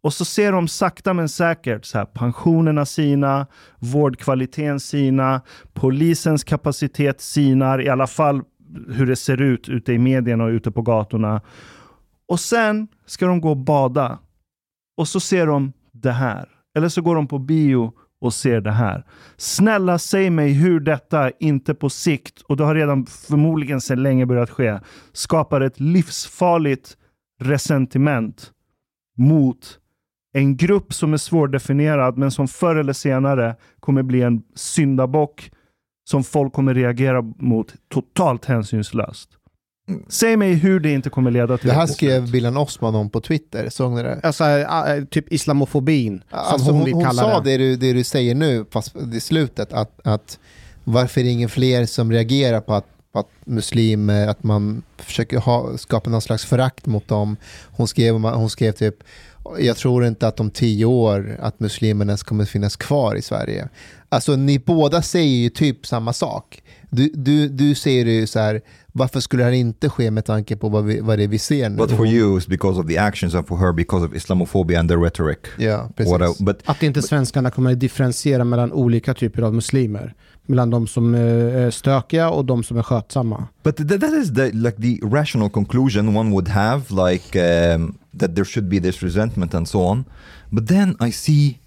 [0.01, 3.47] Och så ser de sakta men säkert så här, pensionerna sina,
[3.79, 5.41] vårdkvaliteten sina,
[5.73, 8.43] polisens kapacitet sinar, i alla fall
[8.89, 11.41] hur det ser ut ute i medierna och ute på gatorna.
[12.29, 14.19] Och sen ska de gå och bada.
[14.97, 16.49] Och så ser de det här.
[16.77, 19.05] Eller så går de på bio och ser det här.
[19.37, 24.27] Snälla säg mig hur detta inte på sikt, och det har redan förmodligen sedan länge
[24.27, 24.81] börjat ske,
[25.13, 26.97] skapar ett livsfarligt
[27.41, 28.53] resentiment
[29.19, 29.79] mot
[30.33, 35.51] en grupp som är svårdefinierad men som förr eller senare kommer bli en syndabock
[36.05, 39.29] som folk kommer reagera mot totalt hänsynslöst.
[40.09, 42.31] Säg mig hur det inte kommer leda till Det här skrev.
[42.31, 44.21] Bilan Osman om på Twitter, såg ni det?
[44.23, 47.51] Alltså, äh, typ islamofobin, som Alltså, hon, hon, vill hon kalla sa det.
[47.51, 50.39] det du, det du säger nu, fast i slutet, att, att
[50.85, 55.39] varför är det ingen fler som reagerar på att, på att muslimer, att man försöker
[55.39, 57.37] ha, skapa någon slags förakt mot dem.
[57.71, 58.95] Hon skrev, hon skrev typ,
[59.59, 63.69] jag tror inte att om tio år att muslimerna kommer finnas kvar i Sverige.
[64.09, 66.63] Alltså ni båda säger ju typ samma sak.
[66.95, 68.61] Du, du, du säger ju så här,
[68.93, 71.39] varför skulle det här inte ske med tanke på vad, vi, vad det är vi
[71.39, 71.77] ser nu?
[71.77, 74.89] But for you, it's because of the actions, and for her, because of Islamophobia and
[74.89, 75.39] the rhetoric.
[75.59, 76.13] Ja, precis.
[76.13, 80.15] What I, but Att inte svenskarna kommer att differentiera mellan olika typer av muslimer.
[80.47, 81.21] Mellan de som eh,
[81.67, 83.47] är stökiga och de som är skötsamma.
[83.63, 87.39] But th- that is the like the rational conclusion one would have, like
[87.75, 90.05] um, that there should be this resentment and so on.
[90.51, 91.59] But then I see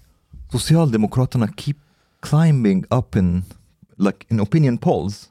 [0.52, 1.76] Socialdemokraterna keep
[2.20, 3.44] climbing up in
[3.98, 5.28] like in opinion polls,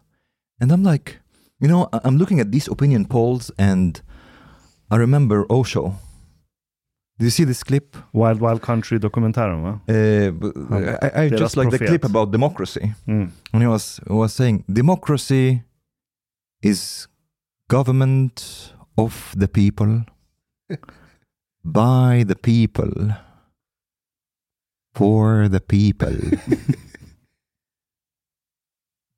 [0.62, 1.20] and I'm like,
[1.60, 4.02] you know, I'm looking at these opinion polls, and
[4.92, 5.94] I remember Osho.
[7.18, 7.96] Do you see this clip?
[8.14, 9.80] Wild Wild Country-dokumentären va?
[9.88, 10.52] Uh, b-
[11.02, 12.94] I, I just like the clip about democracy.
[13.08, 13.30] Mm.
[13.52, 15.62] when he was was saying democracy
[16.62, 17.08] is
[17.70, 20.04] government of the people
[21.64, 23.16] by the people
[24.94, 26.16] for the people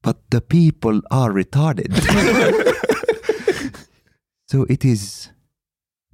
[0.07, 1.91] but the people are retarded
[4.51, 5.31] so it is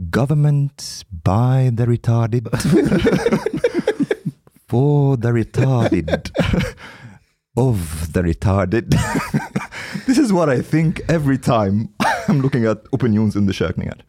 [0.10, 2.50] government by the retarded
[4.70, 6.32] for the retarded
[7.56, 8.90] of the retarded.
[10.08, 11.90] this is what I think every time
[12.28, 14.06] I'm looking at opinionsundersökningar.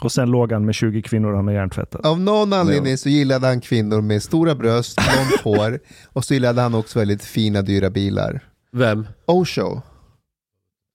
[0.00, 2.06] Och sen låg han med 20 kvinnor han har hjärntvättat.
[2.06, 5.80] Av någon anledning så gillade han kvinnor med stora bröst, långt hår
[6.12, 8.51] och så gillade han också väldigt fina dyra bilar.
[8.76, 9.06] Vem?
[9.26, 9.80] Osho.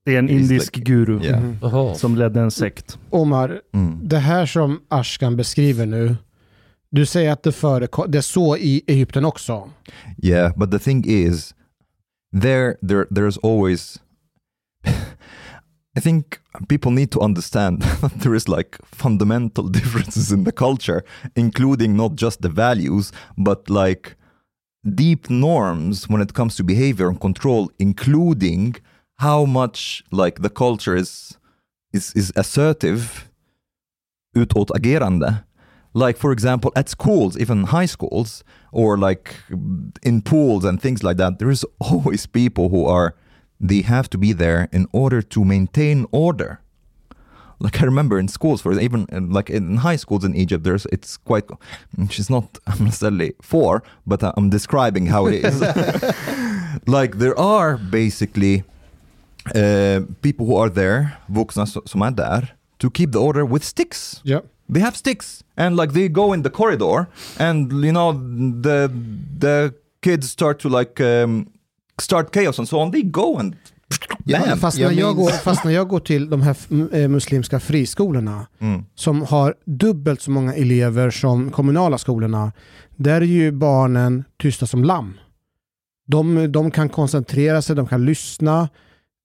[0.05, 1.53] Det är en He's indisk like- guru Yeah.
[1.61, 1.95] Jaha.
[1.95, 2.97] som ledde en sekt.
[3.09, 3.99] Omar, Mm.
[4.07, 6.15] det här som Ashkan beskriver nu,
[6.91, 9.69] du säger att det, förekom, det är så i Egypten också.
[10.23, 11.55] Yeah, but the thing is,
[12.41, 13.99] there, there, there's always.
[15.97, 16.25] I think
[16.69, 21.01] people need to understand that there is like fundamental differences in the culture,
[21.35, 24.09] including not just the values, but like
[24.95, 28.75] deep norms when it comes to behavior and control, including
[29.19, 31.37] how much like the culture is
[31.93, 33.29] is is assertive
[34.35, 35.43] utåtagerande.
[35.93, 39.35] Like for example, at schools, even high schools, or like
[40.03, 43.15] in pools and things like that, there is always people who are
[43.59, 46.61] they have to be there in order to maintain order.
[47.59, 50.85] Like I remember in schools, for even uh, like in high schools in Egypt, there's
[50.91, 51.45] it's quite.
[52.09, 55.61] She's not necessarily for, but I'm describing how it is.
[56.87, 58.63] like there are basically
[59.55, 62.47] uh, people who are there, vuxna so- som är där,
[62.79, 64.21] to keep the order with sticks.
[64.23, 64.41] Yeah.
[64.69, 67.07] They have sticks, and like they go in the corridor,
[67.39, 68.11] and you know
[68.61, 68.91] the
[69.39, 71.47] the kids start to like um,
[71.99, 72.91] start chaos and so on.
[72.91, 73.55] They go and
[74.25, 74.57] Ja, bam.
[74.57, 76.55] Fast, när jag går, fast när jag går till de här
[76.95, 78.83] eh, muslimska friskolorna Mm.
[78.95, 82.51] som har dubbelt så många elever som kommunala skolorna,
[82.95, 85.13] där är ju barnen tysta som lamm.
[86.07, 88.69] De, de kan koncentrera sig, de kan lyssna.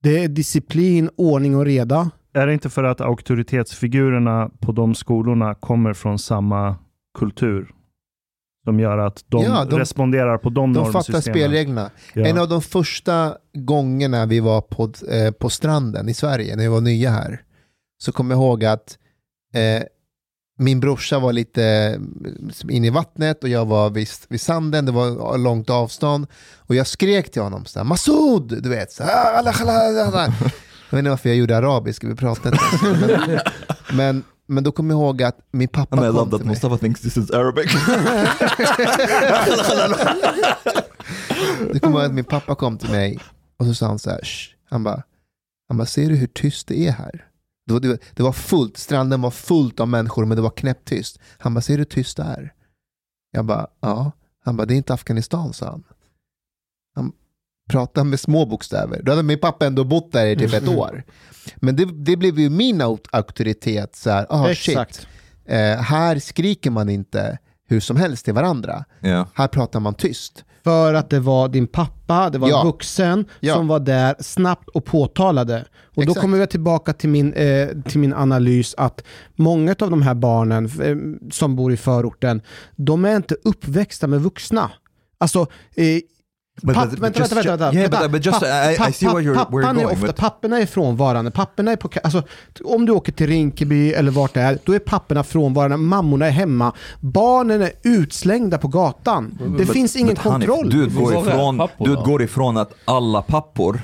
[0.02, 2.10] Det är disciplin, ordning och reda.
[2.34, 6.76] Är det inte för att auktoritetsfigurerna på de skolorna kommer från samma
[7.18, 7.70] kultur?
[8.64, 11.22] Som gör att de, Ja, de- responderar på de, De fattar normsystemen?
[11.38, 11.90] spelreglerna.
[12.14, 12.26] Ja.
[12.26, 16.68] En av de första gångerna vi var på, eh, på stranden i Sverige, när vi
[16.68, 17.42] var nya här,
[18.02, 18.98] så kommer jag ihåg att
[19.54, 19.82] eh,
[20.58, 24.92] min brorsa var lite eh, inne i vattnet och jag var vid, vid sanden, det
[24.92, 26.26] var långt avstånd.
[26.58, 28.62] Och jag skrek till honom så här, Masoud!
[28.62, 30.34] Du vet, så här, "Allah, Allah, Allah, Allah."
[30.90, 33.40] Jag vet inte varför jag gjorde arabiska, vi pratade inte men,
[33.96, 36.47] men, men då kommer jag ihåg att min pappa And I kom love till that
[36.47, 36.55] mig.
[36.55, 37.72] Mustafa thinks this is Arabic.
[41.72, 43.18] Det kommer ihåg att min pappa kom till mig
[43.57, 45.03] och så sa han så här, "Shh." han bara,
[45.68, 47.26] han bara, ser du hur tyst det är här?
[47.66, 50.51] Det var, det, var, det var fullt, stranden var fullt av människor men det var
[50.51, 51.18] knäpptyst.
[51.38, 52.53] Han bara, ser du hur tyst det är?
[53.30, 54.12] Jag bara, ja.
[54.45, 55.84] Han bara, det är inte Afghanistan, sa han.
[57.68, 59.02] Han pratade med små bokstäver.
[59.02, 61.02] Då hade min pappa ändå bott där i typ ett år.
[61.56, 62.80] Men det, det blev ju min
[63.12, 63.96] auktoritet.
[63.96, 65.06] Så här, ah, shit.
[65.46, 67.38] Eh, här skriker man inte
[67.68, 68.84] hur som helst till varandra.
[69.02, 69.26] Yeah.
[69.34, 70.44] Här pratar man tyst.
[70.64, 72.60] För att det var din pappa, det var Ja.
[72.60, 73.54] en vuxen Ja.
[73.54, 75.64] som var där snabbt och påtalade.
[75.84, 76.20] Och då Exakt.
[76.20, 79.04] kommer vi tillbaka till min, eh, till min analys att
[79.36, 82.42] många av de här barnen eh, som bor i förorten,
[82.76, 84.70] de är inte uppväxta med vuxna.
[85.18, 85.40] Alltså,
[85.76, 86.00] eh,
[86.62, 88.92] But- papp, but- vänta, just- vänta, vänta, vänta, yeah, but- but just, Papp- I- I
[88.92, 91.30] see where you're- pappan where you're är going, ofta, but- Papporna är frånvarande.
[91.30, 92.22] Papporna är på, alltså,
[92.64, 96.30] om du åker till Rinkeby eller vart det är, då är papporna frånvarande, mammorna är
[96.30, 96.72] hemma.
[97.00, 99.38] Barnen är utslängda på gatan.
[99.59, 100.70] Det finns ingen But kontroll.
[100.70, 103.80] Du är ifrån, du utgår ifrån att alla pappor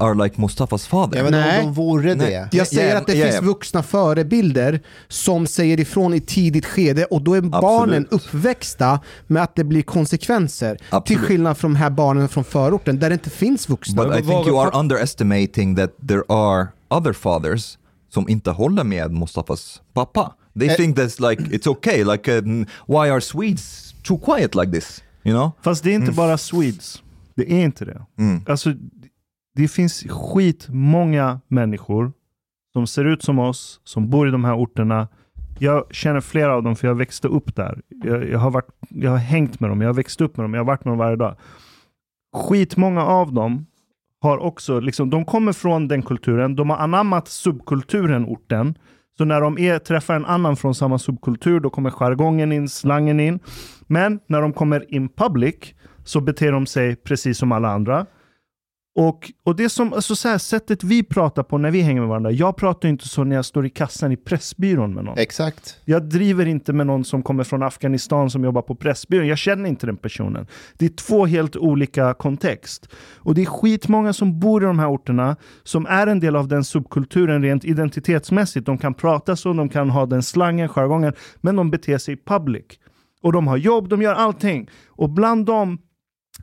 [0.00, 1.58] are like Mustafas vet inte Nej.
[1.60, 2.30] om de vore Nej.
[2.50, 2.56] det.
[2.56, 3.40] Jag säger Ja, att det ja, finns ja.
[3.42, 9.56] vuxna förebilder som säger ifrån i tidigt skede och då är barnen uppväxta med att
[9.56, 10.74] det blir konsekvenser.
[10.76, 11.22] Till Absolut.
[11.22, 14.04] skillnad från de här barnen från förorten där det inte finns vuxna.
[14.04, 17.78] But I think you are underestimating that there are other fathers
[18.12, 20.34] som inte håller med Mustafas pappa.
[20.58, 20.74] They Eh.
[20.74, 25.02] think that's like, it's okay, like um, why are Swedes too quiet like this?
[25.24, 25.50] You know?
[25.62, 27.02] Fast det är inte bara Swedes.
[27.34, 28.02] Det är inte det.
[28.18, 28.42] Mm.
[28.48, 28.72] Alltså,
[29.54, 32.12] det finns skitmånga människor
[32.72, 35.08] som ser ut som oss, som bor i de här orterna.
[35.58, 37.80] Jag känner flera av dem för jag växte upp där.
[37.88, 40.54] Jag, jag, har, varit, jag har hängt med dem, jag har växt upp med dem,
[40.54, 41.36] jag har varit med dem varje dag.
[42.36, 43.66] Skitmånga av dem
[44.20, 48.74] har också, liksom, de kommer från den kulturen, de har anammat subkulturen orten.
[49.18, 53.20] Så när de är, träffar en annan från samma subkultur, då kommer jargongen in, slangen
[53.20, 53.40] in.
[53.86, 55.74] Men när de kommer in public
[56.04, 58.06] så beter de sig precis som alla andra.
[59.00, 62.08] Och, och det som, alltså så här, sättet vi pratar på när vi hänger med
[62.08, 62.30] varandra.
[62.30, 65.18] Jag pratar inte så när jag står i kassan i Pressbyrån med någon.
[65.18, 65.80] Exakt.
[65.84, 69.26] Jag driver inte med någon som kommer från Afghanistan som jobbar på Pressbyrån.
[69.26, 70.46] Jag känner inte den personen.
[70.78, 72.88] Det är två helt olika kontext.
[73.16, 76.48] Och det är skitmånga som bor i de här orterna som är en del av
[76.48, 78.66] den subkulturen rent identitetsmässigt.
[78.66, 82.66] De kan prata så, de kan ha den slangen, jargongen, men de beter sig public.
[83.22, 84.70] Och de har jobb, de gör allting.
[84.88, 85.78] Och bland dem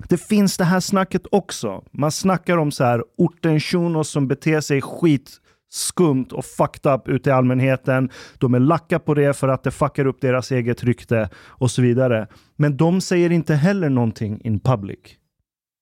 [0.10, 1.84] det finns det här snacket också.
[1.92, 5.32] Man snackar om så här orten shunos som beter sig skit
[5.70, 8.10] skumt och fucked up ute i allmänheten.
[8.38, 11.82] De är lacka på det för att det fuckar upp deras eget rykte och så
[11.82, 12.28] vidare.
[12.56, 15.00] Men de säger inte heller någonting in public.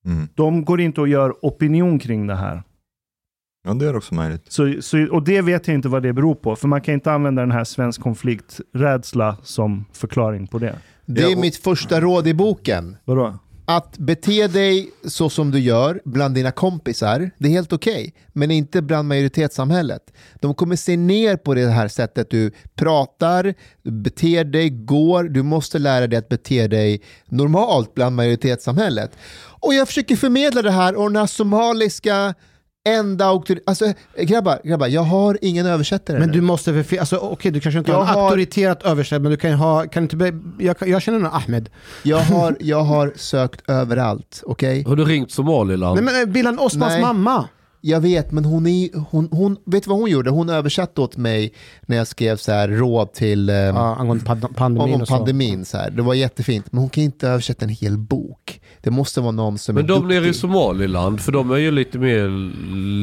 [0.05, 0.27] Mm.
[0.35, 2.63] De går inte och gör opinion kring det här.
[3.67, 4.45] Ja, det är också möjligt.
[4.51, 7.11] Så, så, och det vet jag inte vad det beror på, för man kan inte
[7.11, 10.75] använda den här svensk konflikträdsla som förklaring på det.
[11.05, 12.97] Det Ja, är och- mitt första råd i boken.
[13.05, 13.39] Vadå?
[13.67, 18.13] Att bete dig så som du gör bland dina kompisar, det är helt okej.
[18.33, 20.13] men inte bland majoritetssamhället.
[20.41, 23.53] De kommer se ner på det här sättet du pratar,
[23.83, 25.23] beter dig, går.
[25.23, 29.11] Du måste lära dig att bete dig normalt bland majoritetssamhället.
[29.37, 32.33] Och jag försöker förmedla det här och den här somaliska
[32.85, 33.59] enda auktor...
[33.65, 36.33] Alltså grabbar, grabbar, jag har ingen översättare Men nu.
[36.33, 39.19] du måste väl, fi- alltså okej du kanske inte Jag har en har- auktoriterat översättare,
[39.19, 41.69] men du kan ju ha, kan inte, be- jag, jag känner någon Ahmed.
[42.03, 44.83] Jag har, jag har sökt överallt, okej?
[44.87, 45.95] Har du ringt Somaliland?
[45.95, 47.01] Nej men eh, Billan Osmans Nej.
[47.01, 47.47] mamma.
[47.81, 50.29] Jag vet, men hon, är, hon, hon, vet du vad hon gjorde?
[50.29, 51.53] Hon översatte åt mig
[51.85, 55.15] när jag skrev så här råd till eh, Ja, angående pand- pandemin om och så.
[55.17, 55.65] pandemin.
[55.65, 55.89] Så här.
[55.91, 58.61] Det var jättefint, men hon kan inte översätta en hel bok.
[58.85, 60.15] Det måste vara någon som Men är de duktig.
[60.15, 62.27] nere i Somaliland, för de är ju lite mer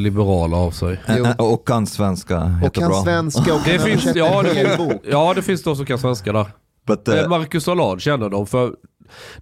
[0.02, 1.00] liberala av sig.
[1.18, 1.24] Jo.
[1.24, 2.88] Ä- Och kan svenska och jättebra.
[2.90, 5.02] kan svenska och Det kan finns, översätta ja, en hel det, bok.
[5.10, 6.46] ja, det finns de som kan svenska där.
[6.86, 8.70] But, Eh, uh, Marcus Allard känner de för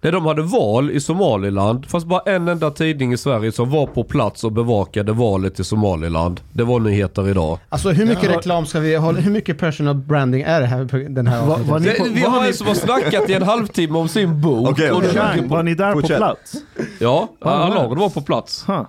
[0.02, 3.86] när de hade val i Somaliland, fast bara en enda tidning i Sverige som var
[3.86, 6.40] på plats och bevakade valet i Somaliland.
[6.52, 7.58] Det var nyheter idag.
[7.68, 8.36] Alltså hur mycket Ja.
[8.36, 9.12] reklam ska vi ha?
[9.12, 12.06] Hur mycket personal branding är det här på den här Va- vad ni- Det, på-
[12.14, 14.68] vi har en som har snackat i en halvtimme om sin bok.
[14.70, 16.10] Okej, och Chang, var ni där Fortsätt.
[16.10, 16.52] på plats?
[17.00, 17.28] Ja?
[17.40, 18.82] Allard var på plats Huh.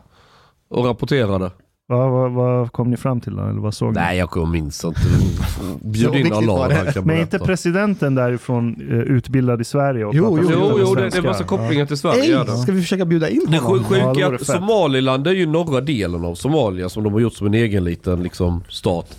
[0.69, 1.51] och rapporterade.
[1.91, 3.41] Vad, vad, vad kom ni fram till då?
[3.43, 3.99] Eller vad såg ni?
[3.99, 5.01] Nej, jag minns inte.
[5.01, 10.05] Så Bjud in var kan Men är inte presidenten därifrån eh, utbildad i Sverige?
[10.05, 11.21] Och Jo, jo, Jo, jo, det, det är svenska?
[11.29, 12.39] massa kopplingar till Sverige.
[12.39, 13.83] Ej, ska vi försöka bjuda in Det honom?
[13.83, 14.45] sju- Ja, det sjuka vore att.
[14.45, 18.23] Somaliland är ju norra delen av Somalia som de har gjort som en egen liten
[18.23, 19.17] liksom, stat.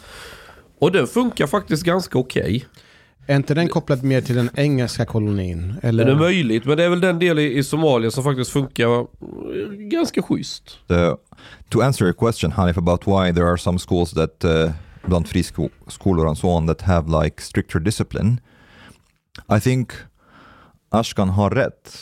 [0.79, 2.65] Och den funkar faktiskt ganska okej.
[3.27, 5.75] Är inte den kopplad mer till den engelska kolonin?
[5.83, 6.05] Eller?
[6.05, 9.07] Det är möjligt, men det är väl den del i, Somalia som faktiskt funkar eh,
[9.71, 10.79] ganska schysst.
[10.89, 11.17] the,
[11.69, 14.73] to answer your question, Hanif, about why there are some schools that, uh,
[15.07, 18.41] bland friskolor and so on, that have like stricter discipline,
[19.57, 19.93] I think
[20.91, 21.99] Ashkan har rätt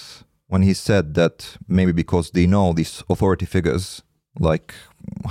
[0.48, 4.02] when he said that maybe because they know these authority figures
[4.38, 4.74] like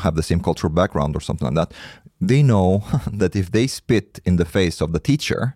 [0.04, 1.74] have the same cultural background or something like that,
[2.22, 5.56] they know that if they spit in the face of the teacher,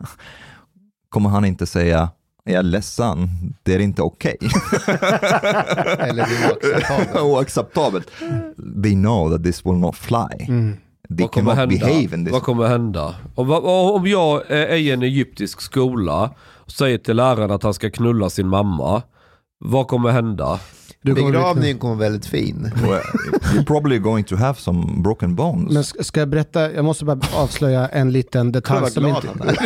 [1.08, 2.10] kommer han inte säga
[2.44, 3.28] jag är ledsen,
[3.62, 4.36] det är inte okej.
[5.98, 7.16] Eller det är oacceptabelt.
[7.20, 8.10] Oacceptabelt.
[8.82, 10.44] They know that this will not fly.
[10.48, 10.76] Mm.
[11.08, 11.86] They Vad kommer cannot hända?
[11.86, 12.32] behave in this.
[12.32, 13.14] Vad kommer hända?
[13.34, 13.50] Om,
[13.94, 18.30] om jag är i en egyptisk skola och säger till läraren att han ska knulla
[18.30, 19.02] sin mamma.
[19.64, 20.60] Vad kommer hända?
[21.02, 22.70] Du kommer bli- Begravningen kommer väldigt fin.
[22.82, 23.00] Well,
[23.54, 25.72] you're probably going to have some broken bones.
[25.72, 29.28] Men ska ska jag berätta, jag måste bara avslöja en liten detalj som inte...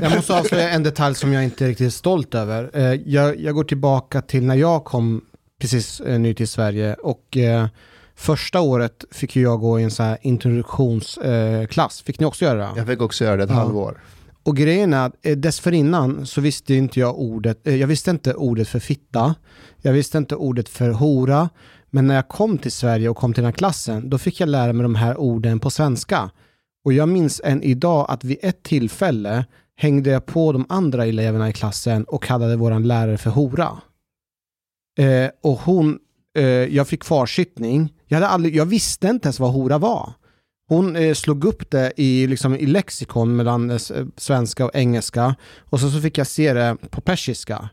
[0.00, 2.70] Jag måste avslöja en detalj som jag inte är riktigt stolt över.
[2.74, 5.20] Eh, Jag, jag går tillbaka till när jag kom
[5.60, 7.66] precis eh, ny till Sverige och eh,
[8.16, 12.02] första året fick ju jag gå i en sån här introduktionsklass.
[12.02, 12.68] Fick ni också göra det?
[12.76, 13.56] Jag fick också göra det ett Ja.
[13.56, 14.00] halvår.
[14.44, 18.34] Och grejen är att eh, dessförinnan så visste inte jag ordet, eh, jag visste inte
[18.34, 19.34] ordet för fitta,
[19.82, 21.48] jag visste inte ordet för hora,
[21.90, 24.48] men när jag kom till Sverige och kom till den här klassen, då fick jag
[24.48, 26.30] lära mig de här orden på svenska.
[26.84, 29.44] Och jag minns än idag att vid ett tillfälle
[29.76, 33.78] hängde jag på de andra eleverna i klassen och kallade vår lärare för hora.
[34.98, 35.98] Eh, och hon,
[36.36, 40.12] eh, jag fick kvarsittning, jag, hade aldrig, jag visste inte ens vad hora var.
[40.74, 43.78] Hon eh, slog upp det i, liksom, i lexikon mellan eh,
[44.16, 47.68] svenska och engelska och så, så fick jag se det på persiska.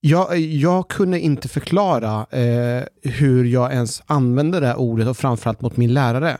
[0.00, 5.76] Jag, jag kunde inte förklara eh, hur jag ens använde det ordet och framförallt mot
[5.76, 6.38] min lärare.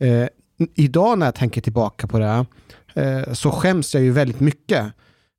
[0.00, 0.26] Eh,
[0.74, 2.46] idag när jag tänker tillbaka på det
[2.94, 4.84] eh, så skäms jag ju väldigt mycket.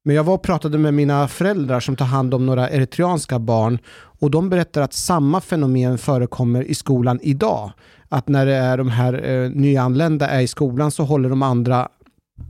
[0.05, 3.79] Men jag var och pratade med mina föräldrar som tar hand om några eritreanska barn
[4.19, 7.71] och de berättar att samma fenomen förekommer i skolan idag
[8.09, 11.89] att när det är de här eh, nyanlända är i skolan så håller de andra,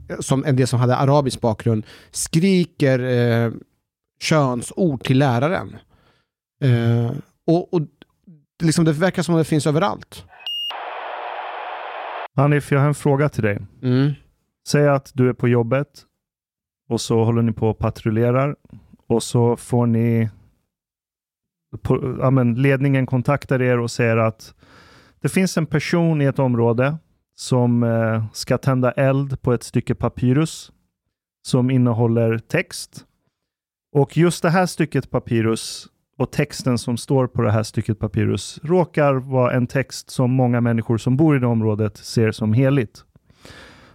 [0.08, 3.52] eh, som en del som hade arabisk bakgrund, skriker eh,
[4.20, 5.76] könsord till läraren.
[6.64, 7.12] Eh,
[7.46, 7.80] och, och
[8.62, 10.24] liksom det verkar som att det finns överallt.
[12.36, 13.58] Hanif, jag har en fråga till dig.
[13.82, 14.12] Mm.
[14.68, 15.88] Säg att du är på jobbet
[16.88, 18.56] och så håller ni på och patrullerar
[19.06, 20.28] och så får ni
[21.82, 24.54] på, ja, men ledningen kontaktar er och säger att
[25.20, 26.96] det finns en person i ett område
[27.34, 30.72] som eh, ska tända eld på ett stycke papyrus
[31.46, 33.04] som innehåller text.
[33.92, 35.86] Och just det här stycket papyrus
[36.18, 40.60] och texten som står på det här stycket papyrus råkar vara en text som många
[40.60, 43.04] människor som bor i det området ser som heligt.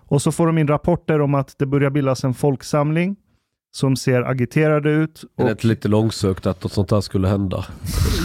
[0.05, 3.15] Och så får de in rapporter om att det börjar bildas en folksamling
[3.75, 5.23] som ser agiterade ut.
[5.37, 7.65] Det är Och, lite långsökt att något sånt här skulle hända.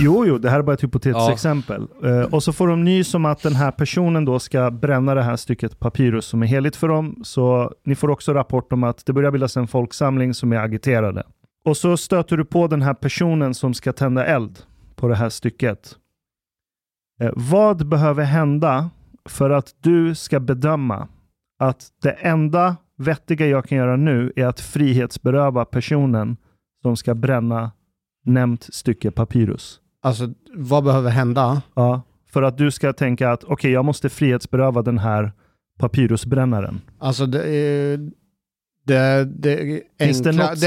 [0.00, 1.32] jo, jo, det här är bara ett hypotetiskt Ja.
[1.32, 1.86] exempel.
[2.04, 5.22] Eh, och så får de nys om att den här personen då ska bränna det
[5.22, 7.20] här stycket papyrus som är heligt för dem.
[7.24, 11.22] Så ni får också rapport om att det börjar bildas en folksamling som är agiterade.
[11.64, 14.58] Och så stöter du på den här personen som ska tända eld
[14.96, 15.96] på det här stycket.
[17.20, 18.90] Eh, vad behöver hända
[19.28, 21.08] för att du ska bedöma
[21.58, 26.36] att det enda vettiga jag kan göra nu är att frihetsberöva personen
[26.82, 27.70] som ska bränna
[28.24, 29.80] nämnt stycke papyrus.
[30.02, 31.62] Alltså, vad behöver hända?
[31.74, 35.32] Ja, för att du ska tänka att okej, jag måste frihetsberöva den här
[35.78, 36.80] papyrusbrännaren.
[36.98, 38.10] Alltså, det, är-
[38.84, 40.60] det, det enkla, något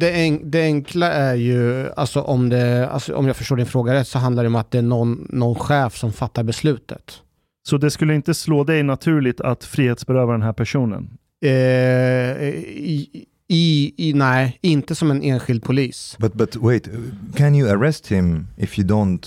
[0.00, 3.94] det, det, det enkla är ju, alltså om, det, alltså om jag förstår din fråga
[3.94, 7.22] rätt, så handlar det om att det är någon, någon chef som fattar beslutet.
[7.68, 11.18] Så det skulle inte slå dig naturligt att frihetsberöva den här personen?
[11.42, 16.16] Eh, i, i, i, nej, inte som en enskild polis.
[16.18, 16.88] But but wait,
[17.34, 19.26] can you arrest him if you don't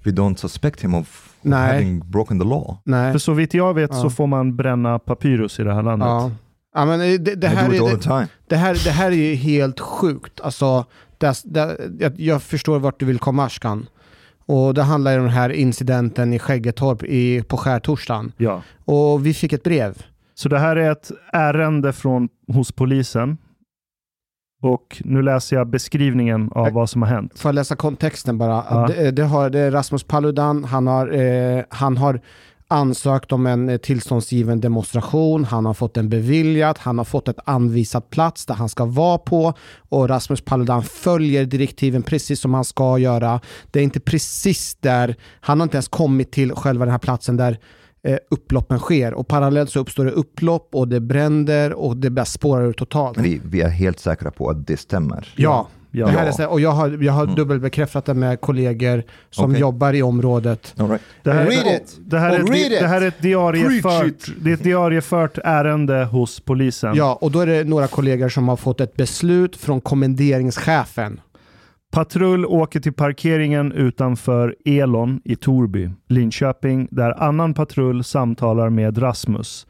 [0.00, 1.72] if you don't suspect him of Nej.
[1.72, 2.76] having broken the law?
[2.84, 3.12] Nej.
[3.12, 4.02] För så vitt jag vet Ja.
[4.02, 6.08] så får man bränna papyrus i det här landet.
[6.08, 6.30] Ja.
[6.74, 8.26] Ja, men det, det, I här är, time.
[8.48, 10.40] det, här, det här är ju helt sjukt.
[10.40, 10.84] Alltså,
[11.18, 13.86] det, det, jag, jag förstår vart du vill komma Ashkan.
[14.46, 18.32] Och det handlar ju om den här incidenten i Skäggetorp i, på skärtorsdagen.
[18.36, 18.62] Ja.
[18.84, 20.02] Och vi fick ett brev.
[20.38, 23.38] Så det här är ett ärende från, hos polisen.
[24.62, 27.38] Och nu läser jag beskrivningen av Jag- vad som har hänt.
[27.38, 28.64] Får jag läsa kontexten bara?
[28.70, 28.86] Ja.
[28.86, 32.20] Det, det, har, det är Rasmus Paludan, han har, eh, han har
[32.68, 37.38] ansökt om en eh, tillståndsgiven demonstration, han har fått den beviljad, han har fått ett
[37.44, 39.54] anvisat plats där han ska vara på
[39.88, 43.40] och Rasmus Paludan följer direktiven precis som han ska göra.
[43.70, 47.36] Det är inte precis där, han har inte ens kommit till själva den här platsen
[47.36, 47.58] där eh,
[48.30, 52.62] upploppen sker och parallellt så uppstår det upplopp och det bränder och det bara spårar
[52.66, 53.18] ur totalt.
[53.18, 55.32] Vi, vi är helt säkra på att det stämmer.
[55.36, 56.06] Ja, Ja.
[56.06, 57.34] det här är så, och jag har, jag har Mm.
[57.34, 59.60] dubbelbekräftat det med kollegor som Okej.
[59.60, 60.74] jobbar i området.
[60.76, 61.00] Right.
[61.22, 61.96] Det här, Read är, it.
[61.98, 62.80] det, här är, Och ett- read it.
[62.80, 66.94] det här är ett diariefört, det är ett diariefört ärende hos polisen.
[66.96, 71.20] Ja, och då är det några kollegor som har fått ett beslut från kommenderingschefen.
[71.92, 79.66] Patrull åker till parkeringen utanför Elon i Torby, Linköping, där annan patrull samtalar med Rasmus.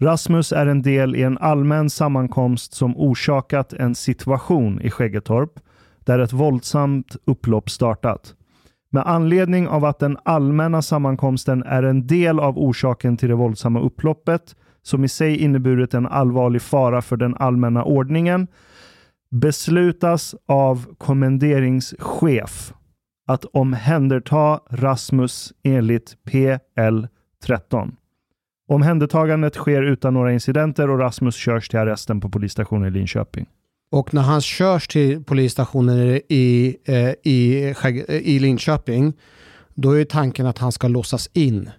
[0.00, 5.52] Rasmus är en del i en allmän sammankomst som orsakat en situation i Skäggetorp
[6.04, 8.34] där ett våldsamt upplopp startat.
[8.90, 13.80] Med anledning av att den allmänna sammankomsten är en del av orsaken till det våldsamma
[13.80, 18.46] upploppet, som i sig inneburit en allvarlig fara för den allmänna ordningen,
[19.34, 22.72] beslutas av kommenderingschef
[23.26, 27.06] att omhänderta Rasmus enligt PL
[27.44, 27.96] 13.
[28.68, 33.46] Omhändertagandet sker utan några incidenter och Rasmus körs till arresten på polisstationen i Linköping.
[33.92, 39.12] Och när han körs till polisstationen i, eh, i, Skägg- eh, i Linköping,
[39.74, 41.70] då är tanken att han ska låsas in.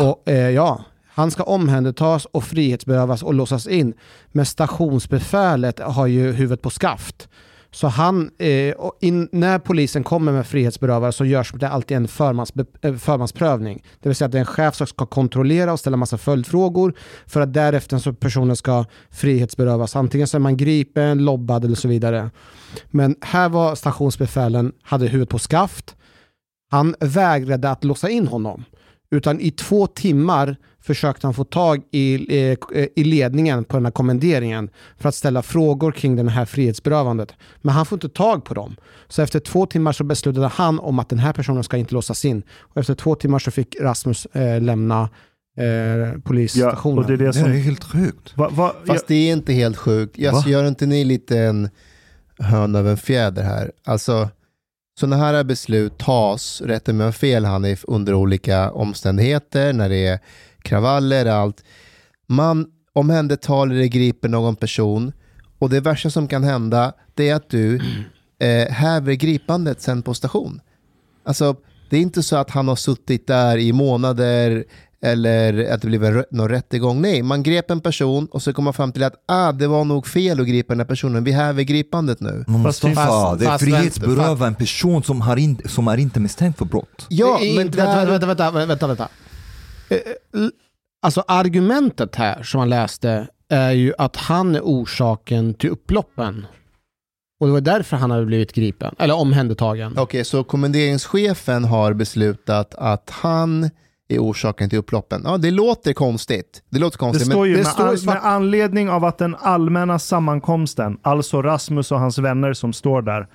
[0.00, 0.84] Och, eh, ja,
[1.16, 3.94] han ska omhändertas och frihetsberövas och låsas in.
[4.32, 7.28] Men stationsbefälet har ju huvudet på skaft.
[7.70, 12.52] Så han, eh, in, när polisen kommer med frihetsberövare så görs det alltid en förmans,
[12.82, 13.82] eh, förmansprövning.
[14.00, 16.94] Det vill säga att det är en chef som ska kontrollera och ställa massa följdfrågor
[17.26, 19.96] för att därefter så personen ska frihetsberövas.
[19.96, 22.30] Antingen så är man gripen, lobbad eller så vidare.
[22.90, 25.96] Men här var stationsbefälen, hade huvudet på skaft.
[26.70, 28.64] Han vägrade att låsa in honom.
[29.10, 30.56] Utan i två timmar
[30.86, 32.58] försökte han få tag i, eh,
[32.96, 37.32] i ledningen på den här kommenderingen för att ställa frågor kring det här frihetsberövandet.
[37.62, 38.76] Men han får inte tag på dem.
[39.08, 42.24] Så efter två timmar så beslutade han om att den här personen ska inte låsas
[42.24, 42.42] in.
[42.60, 45.08] Och efter två timmar så fick Rasmus eh, lämna
[45.58, 46.98] eh, Ja, polisstationen.
[46.98, 47.52] och det är det Det är som...
[47.52, 48.36] helt sjukt.
[48.36, 50.26] Va, va, Fast det är inte helt sjukt.
[50.26, 51.68] Alltså, gör inte ni lite en
[52.38, 53.72] hön av en fjäder här?
[53.84, 54.28] Alltså,
[55.00, 60.06] sådana här beslut tas, rätta mig om jag fel Hanif, under olika omständigheter, när det
[60.06, 60.18] är
[60.66, 61.64] kravaller, allt.
[62.28, 65.12] Man omhändertar eller griper någon person
[65.58, 67.76] och det värsta som kan hända det är att du
[68.40, 70.60] eh, häver gripandet sen på station.
[71.24, 71.56] Alltså,
[71.90, 74.64] det är inte så att han har suttit där i månader
[75.02, 77.00] eller att det blev någon rättegång.
[77.02, 79.84] Nej, man grep en person och så kom man fram till att ah, det var
[79.84, 81.24] nog fel att gripa den här personen.
[81.24, 82.44] Vi häver gripandet nu.
[82.64, 86.64] Fast fast- det är frihetsberöva en person som, har in, som är inte misstänkt för
[86.64, 87.06] brott.
[87.08, 88.06] Ja, men inte- där...
[88.06, 89.08] vänta, vänta, vänta, vänta, vänta.
[91.02, 96.46] Alltså argumentet här som han läste är ju att han är orsaken till upploppen.
[97.40, 99.94] Och det var därför han hade blivit gripen, eller omhändertagen.
[99.98, 103.70] Okej, så kommenderingschefen har beslutat att han
[104.08, 105.22] är orsaken till upploppen.
[105.24, 106.62] Ja, det låter konstigt.
[106.70, 109.18] Det låter Det konstigt, står men ju det med, står svart- med anledning av att
[109.18, 113.26] den allmänna sammankomsten, alltså Rasmus och hans vänner som står där,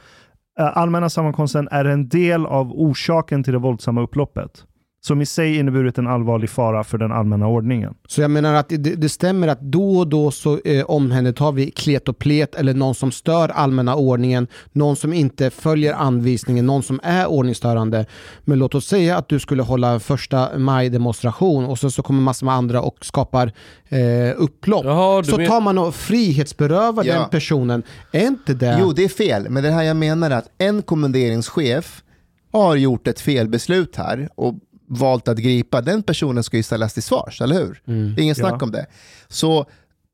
[0.60, 4.66] eh, allmänna sammankomsten är en del av orsaken till det våldsamma upploppet.
[5.04, 7.94] Som i sig inneburit en allvarlig fara för den allmänna ordningen.
[8.08, 11.72] Så jag menar att det, det stämmer att då och då så eh, omhändertar vi
[11.72, 16.84] klet och plet eller någon som stör allmänna ordningen, någon som inte följer anvisningen, någon
[16.84, 18.06] som är ordningsstörande.
[18.42, 22.22] Men låt oss säga att du skulle hålla en första maj-demonstration och sen så kommer
[22.22, 23.52] massor med andra och skapar
[23.90, 24.00] eh,
[24.38, 24.86] upplopp.
[24.86, 27.14] Jaha, så men- tar man och frihetsberövar Ja.
[27.20, 27.84] den personen.
[28.12, 28.78] Är inte det...
[28.82, 29.50] Jo, det är fel.
[29.50, 32.04] Men det här jag menar är att en kommenderingschef
[32.52, 34.54] har gjort ett felbeslut här och
[35.00, 35.82] valt att gripa.
[35.82, 37.82] Den personen ska ju ställas till svars, eller hur?
[37.88, 38.16] Mm.
[38.20, 38.64] Ingen snack Ja.
[38.66, 38.86] om det.
[39.28, 39.66] Så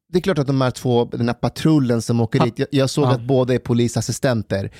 [0.10, 2.46] det är klart att de här två, den här patrullen som åker Ja.
[2.46, 3.12] dit, jag, jag såg Ja.
[3.12, 4.72] att båda är polisassistenter.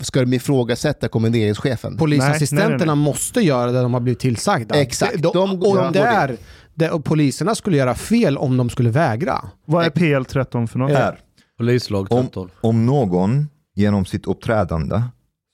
[0.00, 1.96] Ska de ifrågasätta kommenderingschefen?
[1.96, 4.74] Polisassistenterna Nej, nej, måste göra det de har blivit tillsagda.
[4.80, 5.22] Exakt.
[5.22, 6.36] De, De- och de- där,
[6.74, 9.44] där, och poliserna skulle göra fel om de skulle vägra.
[9.66, 10.90] Vad är PL13 för något?
[10.90, 11.18] Här.
[11.58, 12.50] Polislag Om, 13.
[12.60, 15.02] om någon genom sitt uppträdande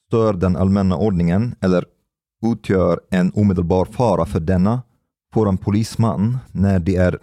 [0.08, 1.84] stör den allmänna ordningen eller
[2.46, 4.82] utgör en omedelbar fara för denna
[5.34, 7.18] får en polisman, när det är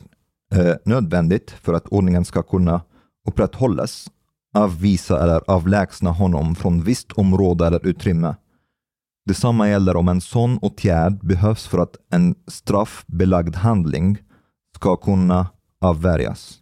[0.55, 2.81] eh, nödvändigt för att ordningen ska kunna
[3.27, 4.07] upprätthållas,
[4.55, 8.35] avvisa eller avlägsna honom från visst område eller utrymme.
[9.25, 14.17] Detsamma gäller om en sån åtgärd behövs för att en straffbelagd handling
[14.75, 15.47] ska kunna
[15.81, 16.59] avvärjas.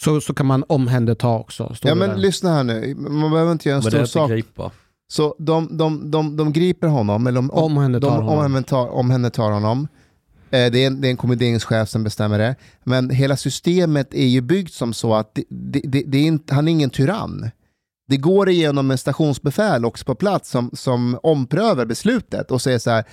[0.00, 1.74] Så, så kan man omhänderta också.
[1.74, 2.16] står Ja men där.
[2.16, 4.30] lyssna här nu, man behöver inte göra en Men stor sak.
[4.30, 4.70] gripa.
[5.12, 8.28] Så de, de, de, de griper honom, eller de, Omhändertar de honom.
[8.38, 9.88] omhändertar, omhändertar honom.
[10.50, 12.56] Eh, Det är, en, det är en kommenderingschef som bestämmer det.
[12.84, 16.54] Men hela systemet är ju byggt som så att det, det, det, det är inte,
[16.54, 17.50] han är ingen tyrann.
[18.08, 22.90] Det går igenom en stationsbefäl också på plats som, som omprövar beslutet och säger så
[22.90, 23.04] här,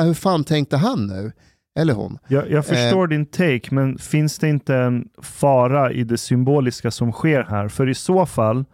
[0.00, 1.32] äh, hur fan tänkte han nu?
[1.78, 2.18] Eller hon.
[2.28, 7.12] Jag, jag förstår din take, men finns det inte en fara i det symboliska som
[7.12, 7.68] sker här?
[7.68, 8.64] För i så fall,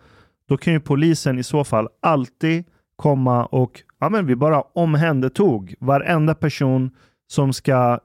[0.50, 2.64] då kan ju polisen i så fall alltid
[2.96, 6.90] komma och, ja men vi bara omhändertog varenda person
[7.26, 7.98] som ska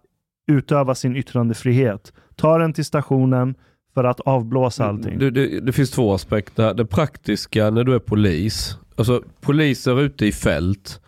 [0.51, 2.13] utöva sin yttrandefrihet.
[2.35, 3.55] Ta den till stationen
[3.93, 5.19] för att avblåsa allting.
[5.19, 6.73] Det, det, det finns två aspekter.
[6.73, 8.77] Det praktiska när du är polis.
[8.95, 11.01] Alltså poliser ute i fält.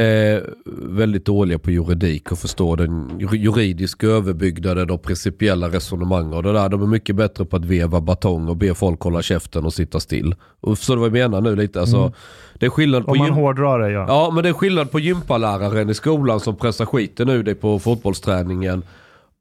[0.00, 6.52] Är väldigt dåliga på juridik och förstår den juridiska överbyggnaden och principiella resonemang och det
[6.52, 6.68] där.
[6.68, 10.00] De är mycket bättre på att veva batong och be folk hålla käften och sitta
[10.00, 10.34] still.
[10.60, 11.80] Och förstår du vad jag menar nu lite?
[11.80, 12.12] Alltså, Mm.
[12.58, 14.04] Det är skillnad på Om man gym- hårdrar det ja.
[14.08, 17.78] Ja, men det är skillnad på gympaläraren i skolan som pressar skiten ur dig på
[17.78, 18.82] fotbollsträningen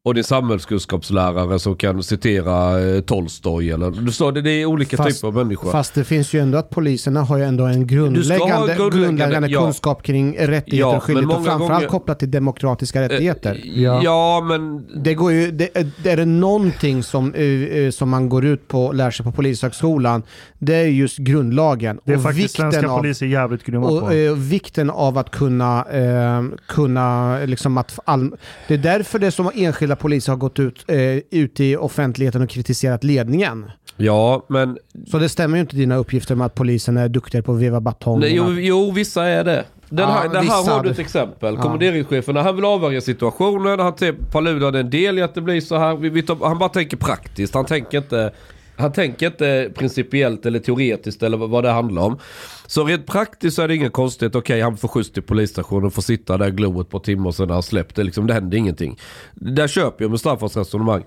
[0.05, 3.91] och din samhällskunskapslärare som kan citera eh, Tolstoj eller...
[3.91, 5.71] Du sa det, det är olika Fast- typer av människor.
[5.71, 9.61] Fast det finns ju ändå att poliserna har ju ändå en grundläggande, grundläggande, grundläggande ja.
[9.61, 11.37] kunskap kring rättigheter Ja, och skyldigheter.
[11.39, 13.61] Och framförallt gånger- kopplat till demokratiska rättigheter.
[13.63, 14.01] Eh, ja.
[14.03, 14.41] Ja.
[14.47, 14.85] men...
[15.03, 15.69] Det går ju, det,
[16.03, 19.23] det är det någonting som, eh, eh, som man går ut på och lär sig
[19.25, 20.23] på Polishögskolan,
[20.59, 21.99] det är just grundlagen.
[22.03, 24.11] Det är och faktiskt svenska av, poliser jävligt grymma och, på.
[24.11, 28.31] eh, vikten av att kunna, eh, kunna liksom att all,
[28.67, 32.41] Det är därför det är som enskilda poliser har gått ut, eh, ut i offentligheten
[32.41, 33.71] och kritiserat ledningen.
[33.97, 34.77] Ja, men...
[35.11, 37.81] Så det stämmer ju inte dina uppgifter med att polisen är duktigare på att veva
[37.81, 38.19] batong.
[38.19, 39.65] Nej, jo, jo, vissa är det.
[39.89, 41.55] Den Ja, här, den här har du ett exempel.
[41.55, 41.61] Ja.
[41.61, 45.61] Kommenderingschefen, när han vill avvärja situationen, han ser Paludan en del i att det blir
[45.61, 45.95] så här.
[45.95, 47.53] Vi, vi tar, han bara tänker praktiskt.
[47.53, 48.31] Han tänker inte...
[48.77, 52.19] Han tänker inte principiellt eller teoretiskt eller vad- det handlar om.
[52.67, 54.35] Så rent praktiskt så är det inget konstigt.
[54.35, 57.27] Okej, han får skjuts till polisstationen och får sitta där i glo ett par timmar
[57.27, 57.95] och sen har han släppt.
[57.95, 58.99] Det, liksom, det händer ingenting.
[59.33, 61.03] Där köper jag Mustafas resonemang.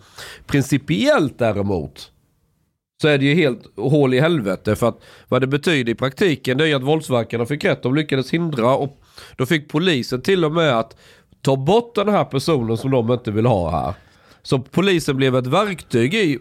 [0.47, 2.11] Principiellt däremot
[3.03, 4.77] så är det ju helt hål i helvete.
[4.77, 7.83] För att vad det betyder i praktiken det är ju att våldsverkarna fick rätt.
[7.83, 8.99] De lyckades hindra och
[9.37, 10.97] då fick polisen till och med att
[11.43, 13.95] ta bort den här personen som de inte vill ha här.
[14.43, 16.39] Så polisen blev ett verktyg i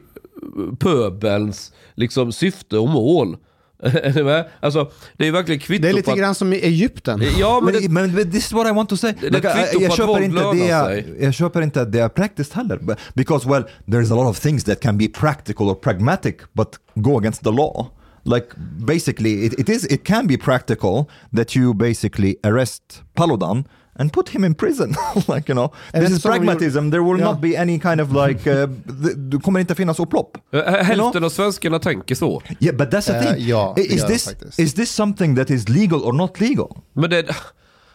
[0.80, 3.38] pöbelns liksom, syfte och mål.
[4.60, 6.18] Alltså, det är verkligen kvitto Det är lite att...
[6.18, 7.24] grann som i Egypten.
[7.38, 9.14] Ja, men det, men, men this is what I want to say.
[9.22, 11.16] Det är Like, I, jag, köper inte det, sig.
[11.20, 12.80] jag köper inte att det är praktiskt heller.
[13.14, 17.18] Because well, there's a lot of things that can be practical or pragmatic but go
[17.18, 17.88] against the law.
[18.24, 18.48] Like
[18.88, 23.66] basically it, it is it can be practical that you basically arrest Paludan
[24.00, 24.90] and put him in prison.
[25.16, 26.90] like you know, det this is pragmatism.
[26.92, 27.32] There will Ja.
[27.32, 30.38] not be any kind of like, uh, det det kommer inte finnas upplopp.
[30.54, 32.42] Eh, hälften av svenskarna tänker så.
[32.60, 33.48] Yeah, but that's the thing.
[33.48, 34.60] ja, det is this faktiskt.
[34.60, 36.78] is this something that is legal or not legal?
[36.94, 37.26] Men det...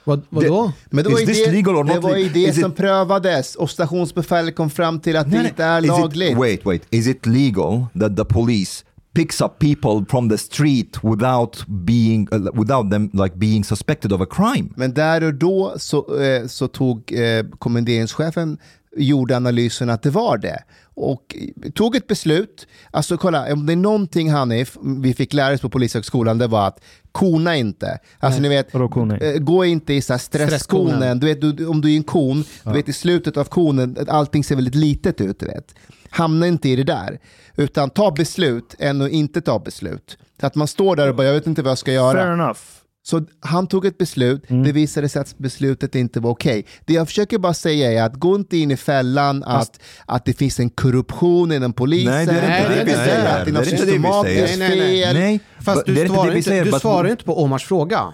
[0.05, 0.73] Vad, vadå?
[0.91, 2.33] Men det var ju this det, legal or det, not var ju legal?
[2.33, 5.85] det Is it- som prövades och stationsbefälet kom fram till att det inte är Is
[5.85, 6.39] it- lagligt.
[6.39, 6.83] wait, wait.
[6.91, 8.85] Is it legal that the police
[9.15, 14.21] picks up people from the street without being uh, without them like being suspected of
[14.21, 14.73] a crime?
[14.77, 18.59] Men där och då så, eh, så tog eh, kommenderingschefen
[18.97, 20.63] gjorde analysen att det var det.
[20.95, 21.37] Och
[21.75, 22.67] tog ett beslut.
[22.91, 26.67] Alltså kolla, om det är någonting Hanif, vi fick lära oss på polishögskolan, det var
[26.67, 26.81] att
[27.13, 27.99] kona inte.
[28.19, 31.21] Alltså ni vet, eh, gå inte i så här stresskonen.
[31.21, 34.45] Du vet, du, om du är en kon, du vet i slutet av konen, allting
[34.45, 35.41] ser väldigt litet ut.
[35.41, 35.75] Du vet.
[36.11, 37.19] Hamna inte i det där.
[37.57, 40.19] Utan ta beslut än att inte ta beslut.
[40.41, 42.23] Så att man står där och bara, jag vet inte vad jag ska göra.
[42.23, 42.59] Fair enough.
[43.05, 44.63] Så han tog ett beslut, Mm.
[44.65, 46.67] det visade sig att beslutet inte var okej.
[46.85, 50.33] Det jag försöker bara säga är att gå inte in i fällan att, att det
[50.33, 52.13] finns en korruption inom polisen.
[52.15, 53.25] Nej, det är inte det vi säger.
[53.25, 53.85] Det är inte det vi säger.
[53.87, 55.05] systematiskt Nej, nej, nej.
[55.05, 55.15] fel.
[55.17, 58.13] Nej, Fast du svarar inte, du svarar inte på Omars fråga.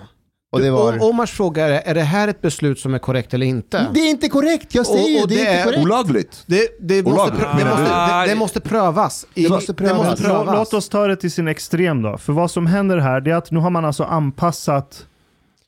[0.52, 0.98] Och det var...
[0.98, 3.86] O- Omars fråga är, är det här ett beslut som är korrekt eller inte?
[3.94, 5.82] Det är inte korrekt, jag säger Och- ju och det, det är inte korrekt.
[5.84, 6.44] Olagligt.
[6.46, 9.26] Det, det, måste, Olagligt, prö- det, måste, det, det måste prövas.
[9.34, 9.98] I, Det måste prövas.
[10.02, 10.54] Det måste prövas.
[10.58, 12.18] Låt oss ta det till sin extrem då.
[12.18, 15.06] För vad som händer här det är att nu har man alltså anpassat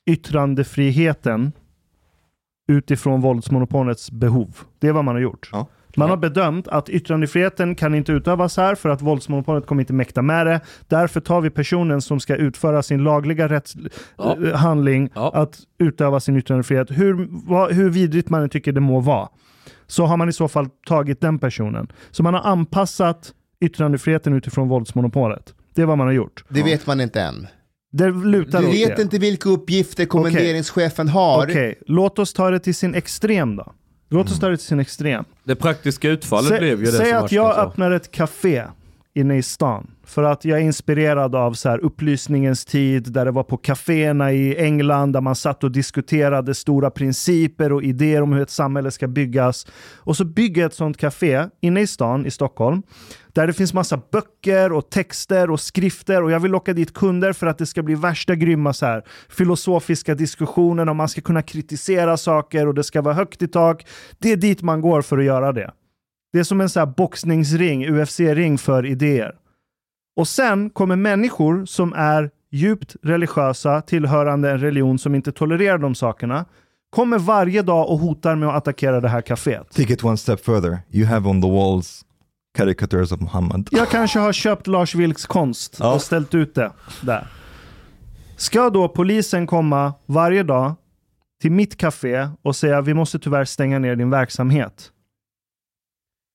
[0.05, 1.51] yttrandefriheten
[2.71, 4.57] utifrån våldsmonopolets behov.
[4.79, 5.49] Det är vad man har gjort.
[5.51, 5.67] Ja.
[5.97, 10.21] Man har bedömt att yttrandefriheten kan inte utövas här för att våldsmonopolet kommer inte mäkta
[10.21, 10.61] med det.
[10.87, 13.75] Därför tar vi personen som ska utföra sin lagliga rätts,
[14.17, 14.37] Ja.
[14.47, 15.31] eh, handling Ja.
[15.33, 16.87] att utöva sin yttrandefrihet.
[16.91, 19.27] Hur, vad, hur vidrigt man än tycker det må vara.
[19.87, 21.87] Så har man i så fall tagit den personen.
[22.11, 25.53] Så man har anpassat yttrandefriheten utifrån våldsmonopolet.
[25.75, 26.43] Det är vad man har gjort.
[26.49, 27.47] Det vet man inte än.
[27.93, 29.01] Det lutar Du vet det.
[29.01, 31.43] inte vilka uppgifter kommenderingschefen har.
[31.43, 33.73] Okej, låt oss ta det till sin extrem då.
[34.13, 35.25] Låt oss ta det till sin extrem.
[35.43, 38.63] Det praktiska utfallet Sä, blev ju det säg som att jag öppnar ett café
[39.13, 39.91] inne i stan.
[40.03, 44.31] För att jag är inspirerad av så här upplysningens tid där det var på kaféerna
[44.31, 48.91] i England där man satt och diskuterade stora principer och idéer om hur ett samhälle
[48.91, 49.67] ska byggas.
[49.97, 52.83] Och så bygger jag ett sånt café inne i stan i Stockholm
[53.33, 57.33] där det finns massa böcker och texter och skrifter och jag vill locka dit kunder
[57.33, 61.41] för att det ska bli värsta grymma så här filosofiska diskussioner och man ska kunna
[61.41, 63.85] kritisera saker och det ska vara högt i tak.
[64.19, 65.71] Det är dit man går för att göra det.
[66.33, 69.35] Det är som en så här boxningsring, UFC-ring för idéer.
[70.15, 75.95] Och sen kommer människor som är djupt religiösa, tillhörande en religion som inte tolererar de
[75.95, 76.45] sakerna,
[76.89, 79.69] kommer varje dag och hotar med att attackera det här kaféet.
[79.75, 80.79] Take it one step further.
[80.91, 82.05] You have on the walls
[82.57, 83.69] caricatures of Muhammad.
[83.71, 86.71] Jag kanske har köpt Lars Vilks konst och ställt ut det
[87.01, 87.27] där.
[88.37, 90.75] Ska då polisen komma varje dag
[91.41, 94.91] till mitt café och säga vi måste tyvärr stänga ner din verksamhet.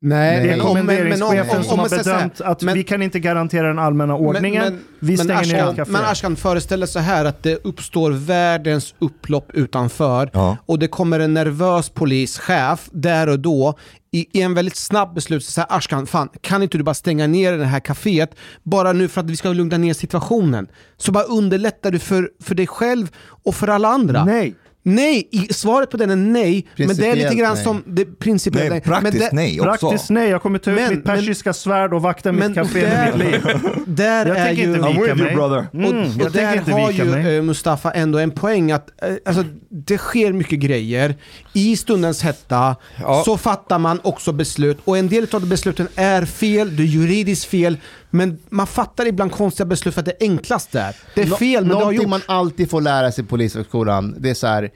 [0.02, 2.62] Nej, Det är men om- men- men om- kommenderingschefen om- som om har bedömt att
[2.62, 4.62] men- vi kan inte garantera den allmänna ordningen.
[4.64, 5.90] Men, men, vi stänger ner Ashkan, café.
[5.92, 10.56] men Ashkan föreställer så här att det uppstår världens upplopp utanför Ja.
[10.66, 13.74] och det kommer en nervös polischef där och då
[14.12, 17.26] i, i en väldigt snabb beslut så säger Ashkan, fan kan inte du bara stänga
[17.26, 18.28] ner det här kaféet
[18.62, 20.66] bara nu för att vi ska lugna ner situationen?
[20.96, 23.10] Så bara underlättar du för, för dig själv
[23.44, 24.24] och för alla andra.
[24.24, 24.54] Nej.
[24.88, 27.64] Nej, i, svaret på den är nej, men det är lite grann nej.
[27.64, 28.92] som det principiellt Nej, nej.
[29.02, 29.86] Men praktiskt det- nej också.
[29.88, 32.80] Praktiskt nej, jag kommer ta ut Men- mitt persiska svärd och vakta Men mitt café
[32.82, 33.42] med mitt liv.
[33.86, 34.74] där Jag är tänker ju...
[34.76, 35.34] inte vika mig.
[35.34, 35.66] brother.
[35.74, 37.36] Mm, Och, och tänker där har ju mig.
[37.36, 41.14] eh, Mustafa ändå en poäng att eh, alltså, det sker mycket grejer.
[41.52, 43.22] I stundens hetta Ja.
[43.24, 46.86] så fattar man också beslut och en del av de besluten är fel, det är
[46.86, 47.76] juridiskt fel,
[48.10, 50.96] men man fattar ibland konstiga beslut för att det är enklast där.
[51.14, 52.10] Det är Nå- fel, men det har Någonting gjort.
[52.10, 54.70] man alltid får lära sig på polishögskolan, det är så här,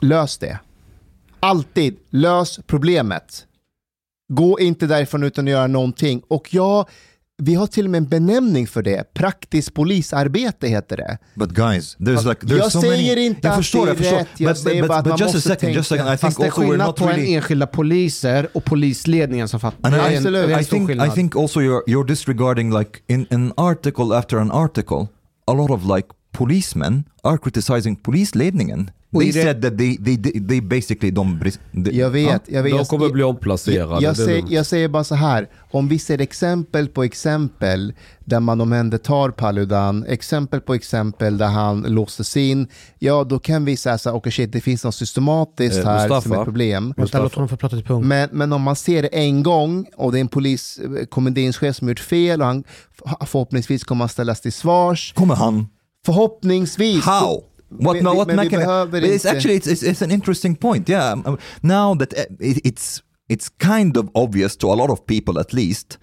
[0.00, 0.58] lös det.
[1.40, 3.46] Alltid, lös problemet.
[4.32, 6.22] Gå inte därifrån utan att göra någonting.
[6.28, 6.86] Och ja,
[7.38, 9.14] vi har till och med en benämning för det.
[9.14, 11.18] Praktiskt polisarbete heter det.
[11.34, 13.26] But guys, there's like there's Jag so säger many...
[13.26, 15.18] inte jag att förstår, det är jag rätt, jag But, säger but, bara att man
[15.18, 16.04] just a måste second, just a tänka.
[16.04, 16.14] second.
[16.14, 17.34] I Fast det är skillnad på en really...
[17.34, 19.90] enskilda poliser och polisledningen som fattar.
[19.90, 23.26] Det är en- I, en I, think, I think also you're, you're disregarding like in
[23.30, 25.06] an article after an article,
[25.46, 28.90] a lot of like policemen are criticizing polisledningen.
[29.18, 30.16] They det- said that they, they,
[30.48, 31.40] they basically de...
[31.72, 32.72] de- Jag vet, jag vet.
[32.72, 33.78] De jag- kommer bli omplacerade.
[33.92, 37.92] Jag, jag, är säger, jag säger bara så här, om vi ser exempel på exempel
[38.24, 42.66] där man omhändertar Paludan, exempel på exempel där han låstes in,
[42.98, 46.08] ja då kan vi säga så här, okej shit det finns något systematiskt Eh, här
[46.08, 46.40] som Mustafa?
[46.40, 46.94] är problem.
[46.96, 48.06] Vänta, låt honom få prata till punkt.
[48.06, 51.76] Men, men om man ser det en gång och det är en polis, eh, kommenderingschef
[51.76, 52.64] som gjort fel och han
[53.26, 55.12] förhoppningsvis kommer att ställas till svars.
[55.16, 55.66] Kommer han?
[56.06, 57.04] Förhoppningsvis.
[57.04, 57.44] How?
[57.68, 60.88] What, vi- what men vi behöver It's inte- actually it's, it's, it's an interesting point.
[60.88, 65.06] Yeah, um, now that uh, it, it's it's kind of obvious to a lot of
[65.06, 65.98] people at least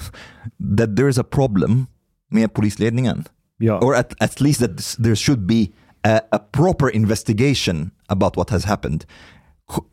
[0.76, 1.86] that there is a problem
[2.30, 3.24] med polisledningen.
[3.58, 3.78] Ja.
[3.78, 5.72] Or at, at least that there should be
[6.04, 9.06] a, a proper investigation about what has happened.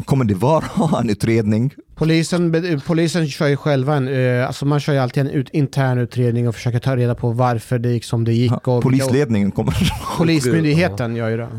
[0.06, 0.64] Kommer det vara
[1.02, 1.74] en utredning?
[1.96, 5.98] Polisen, polisen kör ju själva en, eh, alltså man kör ju alltid en ut, intern
[5.98, 8.68] utredning och försöker ta reda på varför det gick som det gick.
[8.68, 9.92] Och, och Polisledningen kommer...
[10.18, 11.50] Polismyndigheten gör ju det.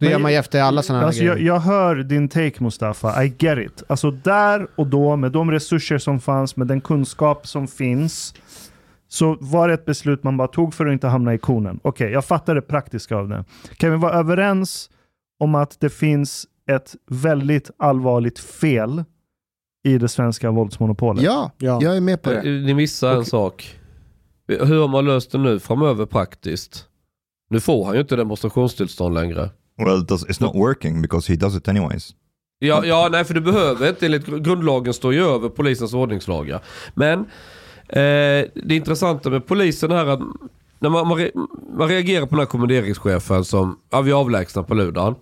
[0.00, 1.46] Det gör man ju efter alla sådana här Alltså jag, grejer.
[1.46, 3.82] jag hör din take Mustafa, I get it.
[3.86, 8.34] Alltså där och då med de resurser som fanns, med den kunskap som finns,
[9.08, 11.80] så var det ett beslut man bara tog för att inte hamna i konen.
[11.82, 13.44] Okej, jag fattar det praktiska av det.
[13.76, 14.90] Kan vi vara överens
[15.40, 19.04] om att det finns ett väldigt allvarligt fel
[19.84, 21.22] i det svenska våldsmonopolet?
[21.24, 21.78] Ja, Ja.
[21.82, 22.36] jag är med på det.
[22.36, 23.78] Eh, Ni missar en sak.
[24.48, 26.84] Hur har man löst det nu framöver praktiskt?
[27.50, 29.50] Nu får han ju inte demonstrationstillstånd längre.
[29.78, 32.14] Well, it's not working because he does it anyways.
[32.58, 34.06] Ja, ja, nej för du behöver inte.
[34.06, 36.60] Enligt gr- grundlagen står ju över polisens ordningslagar.
[36.94, 37.18] Men
[37.88, 40.20] eh, det intressanta med polisen är att
[40.78, 41.30] när man, man,
[41.78, 45.14] man reagerar på den här kommenderingschefen som, ja vi avlägsnar på ludan.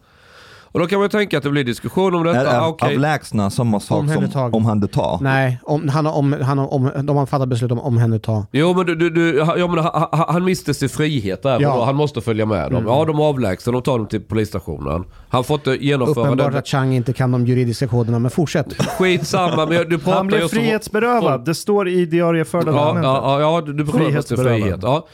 [0.73, 2.59] Och då kan man ju tänka att det blir diskussion om detta.
[2.59, 2.95] Av, Ah, okej.
[2.95, 5.19] Avlägsna samma sak som omhänderta.
[5.21, 8.47] Nej, om, han om, han om, de har fattat beslut om omhänderta.
[8.53, 11.85] Jo men, du, du, du, ja, men han, han- miste sin frihet där Ja.
[11.85, 12.85] han måste följa med dem.
[12.87, 15.05] Ja de avlägsnar, de tar dem till polisstationen.
[15.29, 18.67] Han får inte genomföra Uppenbart att Chang inte kan de juridiska koderna, men fortsätt.
[18.99, 21.45] Skitsamma men du pratar Han blev frihetsberövad.
[21.45, 24.61] Det står i diarieförda Ja, ja, ja, du du berövas din Frihetsberövad.
[24.63, 24.81] frihet.
[24.83, 25.07] Ja.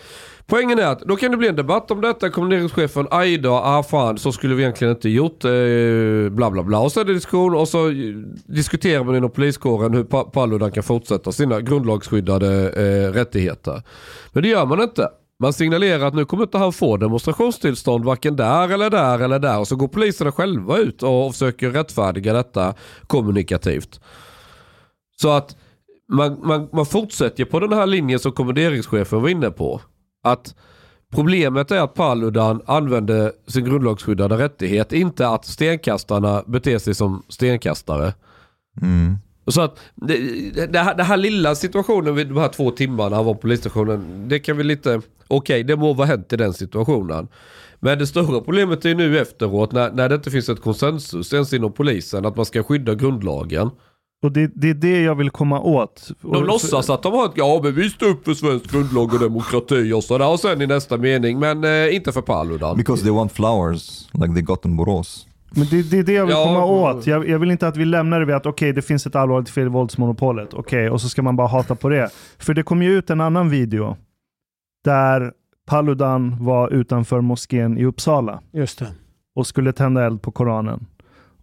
[0.50, 2.30] Poängen är att då kan det bli en debatt om detta.
[2.30, 5.44] Kommenderingschefen, aj då, ah fan, så skulle vi egentligen inte gjort.
[5.44, 5.50] Eh,
[6.30, 6.78] bla bla bla.
[6.78, 7.94] Och så är det diskussion och så eh,
[8.46, 13.82] diskuterar man inom poliskåren hur Pa- Paludan kan fortsätta sina grundlagsskyddade eh, rättigheter.
[14.32, 15.08] Men det gör man inte.
[15.42, 19.58] Man signalerar att nu kommer inte han få demonstrationstillstånd varken där eller där eller där.
[19.58, 22.74] Och så går poliserna själva ut och, och försöker rättfärdiga detta
[23.06, 24.00] kommunikativt.
[25.20, 25.56] Så att
[26.12, 29.80] man, man, man fortsätter på den här linjen som kommenderingschefen var inne på.
[30.22, 30.54] Att
[31.14, 34.92] problemet är att Paludan använde sin grundlagsskyddade rättighet.
[34.92, 38.14] Inte att stenkastarna beter sig som stenkastare.
[38.82, 39.16] Mm.
[39.46, 43.24] Så att det, det, här, det här lilla situationen vid de här två timmarna han
[43.24, 44.28] var på polisstationen.
[44.28, 47.28] Det kan vi lite, okej det må vara hänt i den situationen.
[47.80, 51.52] Men det stora problemet är nu efteråt när, när det inte finns ett konsensus ens
[51.52, 53.70] inom polisen att man ska skydda grundlagen.
[54.22, 56.10] Och det, det är det jag vill komma åt.
[56.22, 59.14] De Och- låtsas att de har ett, ja men vi står upp för svensk grundlag
[59.14, 60.28] och demokrati och sådär.
[60.32, 62.76] Och sen i nästa mening, men eh, inte för Paludan.
[62.76, 65.26] Because they want flowers like they got in Borås.
[65.50, 66.44] Men det, det är det jag vill Ja.
[66.44, 67.06] komma åt.
[67.06, 69.50] Jag, jag vill inte att vi lämnar det vid att okej, det finns ett allvarligt
[69.50, 70.54] fel i våldsmonopolet.
[70.54, 72.10] Okej, och så ska man bara hata på det.
[72.38, 73.96] För det kom ju ut en annan video
[74.84, 75.32] där
[75.66, 78.40] Paludan var utanför moskén i Uppsala.
[78.52, 78.86] Just det.
[79.34, 80.86] och skulle tända eld på Koranen.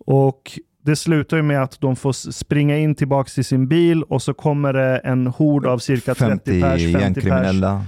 [0.06, 4.22] Och det slutar ju med att de får springa in tillbaka till sin bil och
[4.22, 7.02] så kommer det en hord av cirka 30 50 pers, 50 pers.
[7.02, 7.86] gängkriminella.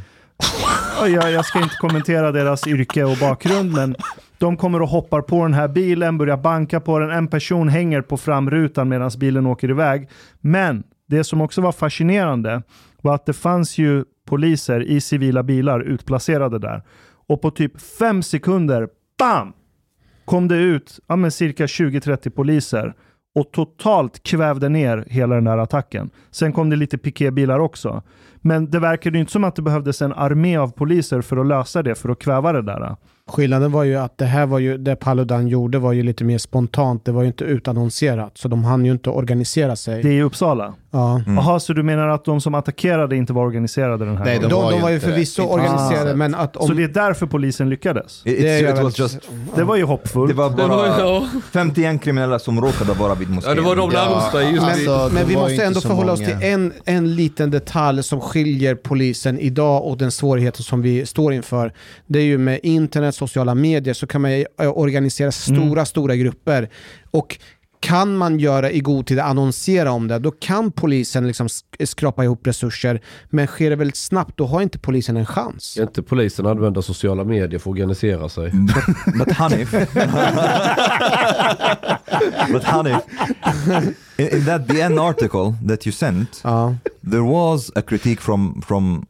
[1.00, 3.96] Ja, Jag, jag ska inte kommentera deras yrke och bakgrund, men
[4.38, 7.12] de kommer och hoppar på den här bilen, börjar banka på den.
[7.12, 10.10] En person hänger på framrutan medan bilen åker iväg.
[10.42, 12.62] Men det som också var fascinerande
[13.02, 16.84] var att det fanns ju poliser i civila bilar utplacerade där.
[17.28, 18.88] Och på typ fem sekunder,
[19.20, 19.54] BAM!
[20.28, 22.94] Kom det ut ja, men cirka 20-30 poliser
[23.36, 26.10] och totalt kvävde ner hela den där attacken.
[26.32, 28.04] Sen kom det lite piketbilar också.
[28.36, 31.48] Men det verkade ju inte som att det behövdes en armé av poliser för att
[31.48, 32.96] lösa det, för att kväva det där.
[33.28, 36.38] Skillnaden var ju att det här var ju, det Paludan gjorde var ju lite mer
[36.38, 37.06] spontant.
[37.06, 38.38] Det var ju inte utannonserat.
[38.38, 40.04] Så de hann ju inte organisera sig.
[40.04, 40.74] Det är i Uppsala.
[40.92, 41.22] ja.
[41.28, 44.50] Jaha, så du menar att de som attackerade inte var organiserade den här Nej, gången?
[44.50, 46.18] De, var de ju var ju förvisso inte organiserade, alls.
[46.18, 46.68] men att om...
[46.68, 48.22] Så det är därför polisen lyckades?
[48.26, 49.20] It, det it väl- was just,
[49.56, 50.30] Det var ju hoppfullt.
[50.30, 51.28] det var Det bara ja.
[51.52, 53.50] 50 gängkriminella som råkade vara vid moskén.
[53.50, 56.36] ja, det var de Ja, närmsta just alltså, Men vi måste ändå förhålla oss till
[56.42, 61.74] en, en liten detalj som skiljer polisen idag och den svårigheten som vi står inför.
[62.08, 66.70] Det är ju med internet, sociala medier så kan man eh, organisera stora, stora grupper.
[67.12, 67.38] Och
[67.80, 72.24] kan man göra i god tid, annonsera om det, då kan polisen liksom sk- skrapa
[72.24, 73.02] ihop resurser.
[73.30, 75.64] Men sker det väldigt snabbt, då har inte polisen en chans.
[75.64, 78.52] Ska inte polisen använda sociala medier för att organisera sig?
[79.18, 79.72] But Hanif,
[82.52, 83.02] but Hanif,
[84.18, 86.76] in, in that the end article that you sent, Ja,
[87.12, 89.06] there was a critique from from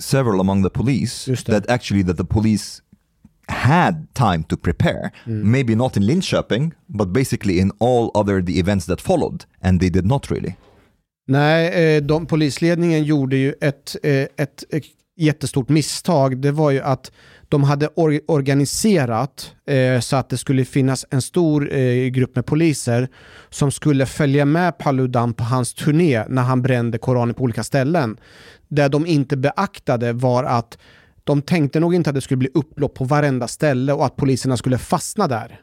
[0.00, 2.82] several among the police that actually that the police
[3.48, 5.10] had time to prepare.
[5.24, 9.90] Maybe not in Linköping, but basically in all other the events that followed, and they
[9.90, 10.54] did not really.
[11.28, 14.84] Nej, eh, de, polisledningen gjorde ju ett, eh, ett, ett
[15.16, 16.38] jättestort misstag.
[16.38, 17.12] Det var ju att
[17.48, 22.46] de hade or organiserat eh, så att det skulle finnas en stor eh, grupp med
[22.46, 23.08] poliser
[23.50, 28.16] som skulle följa med Paludan på hans turné när han brände Koranen på olika ställen.
[28.68, 30.78] Det de inte beaktade var att
[31.26, 34.56] de tänkte nog inte att det skulle bli upplopp på varenda ställe och att poliserna
[34.56, 35.60] skulle fastna där.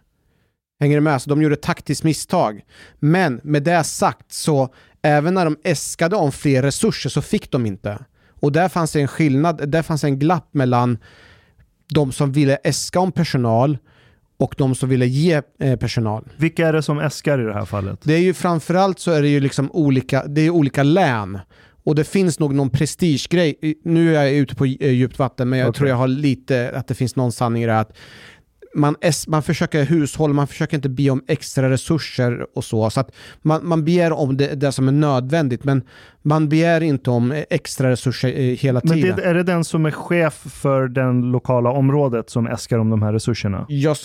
[0.80, 1.22] Hänger du med?
[1.22, 2.61] Så de gjorde ett taktiskt misstag.
[2.99, 7.66] Men med det sagt så även när de äskade om fler resurser så fick de
[7.66, 7.99] inte.
[8.30, 10.97] Och där fanns det en skillnad, där fanns en glapp mellan
[11.93, 13.78] de som ville äska om personal
[14.38, 16.28] och de som ville ge eh, personal.
[16.38, 17.99] Vilka är det som äskar i det här fallet?
[18.03, 21.39] Det är ju framförallt så är det ju liksom olika, det är olika län.
[21.84, 23.56] Och det finns nog någon prestigegrej.
[23.84, 25.78] Nu är jag ute på eh, djupt vatten, men jag Okej.
[25.78, 27.82] tror jag har lite, att det finns någon sanning i det här.
[27.82, 27.98] Att
[28.76, 28.96] man,
[29.28, 32.90] man försöker hushålla, man försöker inte be om extra resurser och så.
[32.90, 33.12] Så att
[33.42, 35.84] man, man begär om det, det som är nödvändigt, men
[36.26, 39.15] man begär inte om extra resurser eh, hela Men tiden.
[39.15, 43.01] det, är det den som är chef för den lokala området som äskar om de
[43.01, 43.65] här resurserna?
[43.69, 43.97] Jag,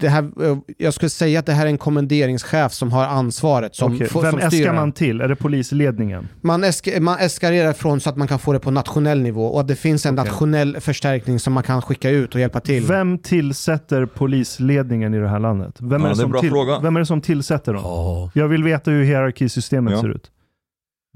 [0.00, 3.74] det här, eh, jag skulle säga att det här är en kommenderingschef som har ansvaret.
[3.76, 4.72] Som, får- Vem som äskar styr det.
[4.72, 5.20] man till?
[5.20, 6.28] Är det polisledningen?
[6.40, 9.60] Man, esk man eskarerar från så att man kan få det på nationell nivå och
[9.60, 10.30] att det finns en Okej.
[10.30, 12.84] nationell förstärkning som man kan skicka ut och hjälpa till.
[12.86, 15.74] Vem tillsätter polisledningen i det här landet?
[15.80, 16.78] Vem, Ja, är, det det är som en bra till, fråga.
[16.82, 17.82] vem är det som tillsätter dem?
[17.84, 18.30] Ja.
[18.34, 20.00] Jag vill veta hur hierarkisystemet Ja.
[20.00, 20.30] ser ut.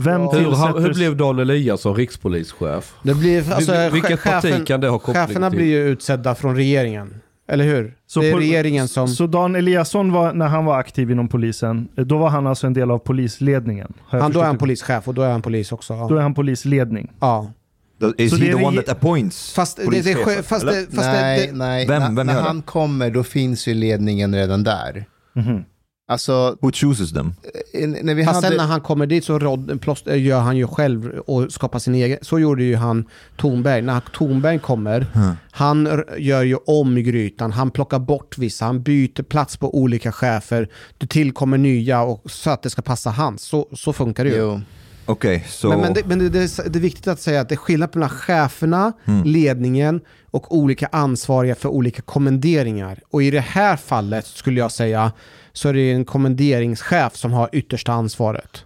[0.04, 0.30] Vem Ja.
[0.32, 2.94] Hur, hur blev Dan Eliasson rikspolischef?
[3.02, 5.56] Det blir, alltså, Vil- Vilket che- chefen- parti kan det ha koppling Cheferna till?
[5.58, 7.14] blir ju utsedda från regeringen.
[7.48, 7.94] Eller hur?
[8.06, 9.08] Så det är regeringen som...
[9.08, 12.72] Så Dan Eliasson, var, när han var aktiv inom polisen, då var han alltså en
[12.74, 13.92] del av polisledningen?
[14.08, 15.94] Han, då är han polischef och då är han polis också.
[15.94, 16.06] Ja.
[16.08, 17.10] Då är han polisledning.
[17.20, 17.50] ja.
[18.18, 20.72] Is Så he det är the one that appoints Fast, det, det, fast, eller?
[20.72, 21.86] det, fast nej, det, det, nej.
[21.86, 22.40] Vem- när vem när det?
[22.40, 25.04] han kommer då finns ju ledningen redan där.
[25.32, 25.64] Mhm.
[26.12, 27.34] Alltså, Who chooses them?
[27.74, 28.72] eh, när vi Fast sen när hade...
[28.72, 32.18] han kommer dit så rod, plåst, gör han ju själv och skapar sin egen.
[32.22, 33.04] Så gjorde ju han
[33.36, 33.82] Tornberg.
[33.82, 35.06] När Tornberg kommer,
[35.50, 37.52] han r- gör ju om grytan.
[37.52, 40.68] Han plockar bort vissa, han byter plats på olika chefer.
[40.98, 43.42] Det tillkommer nya och, så att det ska passa hans.
[43.42, 44.36] Så, så funkar det ju.
[44.36, 44.60] Jo.
[45.06, 45.68] Okej, så...
[45.68, 47.56] Men, men, det, men det, det, är, det är viktigt att säga att det är
[47.56, 48.92] skillnad mellan cheferna,
[49.24, 50.00] ledningen
[50.30, 52.98] och olika ansvariga för olika kommenderingar.
[53.10, 55.12] Och i det här fallet skulle jag säga
[55.52, 58.64] så är det en kommenderingschef som har yttersta ansvaret.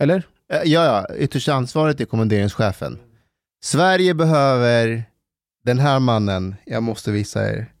[0.00, 0.16] Eller?
[0.52, 2.98] Eh, Ja, ja, ytterst ansvaret är kommenderingschefen.
[3.64, 5.04] Sverige behöver
[5.64, 7.72] den här mannen, jag måste visa er,